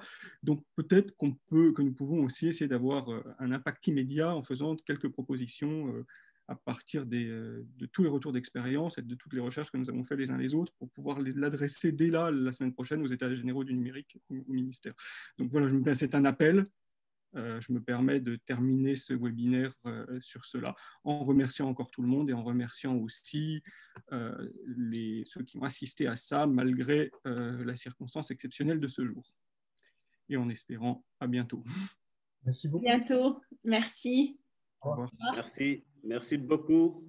Donc 0.44 0.64
peut-être 0.76 1.16
qu'on 1.16 1.34
peut, 1.48 1.72
que 1.72 1.82
nous 1.82 1.94
pouvons 1.94 2.24
aussi 2.24 2.48
essayer 2.48 2.68
d'avoir 2.68 3.10
euh, 3.10 3.24
un 3.40 3.52
impact 3.52 3.88
immédiat 3.88 4.36
en 4.36 4.44
faisant 4.44 4.76
quelques 4.76 5.10
propositions 5.10 6.04
à 6.48 6.56
partir 6.56 7.06
euh, 7.12 7.64
de 7.78 7.86
tous 7.86 8.04
les 8.04 8.10
retours 8.10 8.32
d'expérience 8.32 8.98
et 8.98 9.02
de 9.02 9.16
toutes 9.16 9.34
les 9.34 9.40
recherches 9.40 9.72
que 9.72 9.78
nous 9.78 9.90
avons 9.90 10.04
fait 10.04 10.16
les 10.16 10.32
uns 10.32 10.38
les 10.38 10.56
autres 10.56 10.74
pour 10.80 10.90
pouvoir 10.90 11.20
l'adresser 11.20 11.92
dès 11.92 12.10
là, 12.10 12.32
la 12.32 12.54
semaine 12.54 12.74
prochaine, 12.74 13.02
aux 13.02 13.08
États 13.08 13.34
généraux 13.34 13.64
du 13.64 13.74
numérique 13.74 14.18
au 14.30 14.54
ministère. 14.54 14.94
Donc 15.38 15.52
voilà, 15.52 15.94
c'est 15.94 16.16
un 16.16 16.26
appel. 16.26 16.64
Euh, 17.36 17.60
je 17.62 17.72
me 17.74 17.82
permets 17.82 18.20
de 18.20 18.36
terminer 18.36 18.96
ce 18.96 19.14
webinaire 19.14 19.74
euh, 19.86 20.20
sur 20.22 20.46
cela 20.46 20.76
en 21.04 21.26
remerciant 21.26 21.68
encore 21.68 21.92
tout 21.92 22.02
le 22.02 22.08
monde 22.08 22.30
et 22.30 22.34
en 22.34 22.44
remerciant 22.44 22.96
aussi 22.96 23.62
les, 24.66 25.24
ceux 25.26 25.44
qui 25.44 25.58
ont 25.58 25.64
assisté 25.64 26.08
à 26.08 26.16
ça 26.16 26.48
malgré 26.48 27.12
la 27.26 27.76
circonstance 27.76 28.32
exceptionnelle 28.32 28.80
de 28.80 28.88
ce 28.88 29.06
jour. 29.06 29.24
Et 30.30 30.38
en 30.38 30.50
espérant 30.50 31.06
à 31.20 31.28
bientôt. 31.28 31.64
Merci 32.44 32.68
beaucoup. 32.70 32.86
Bientôt. 32.86 33.42
Merci. 33.64 34.40
Au 34.82 34.92
revoir. 34.92 35.10
Merci. 35.34 35.84
Merci 36.04 36.38
beaucoup. 36.38 37.04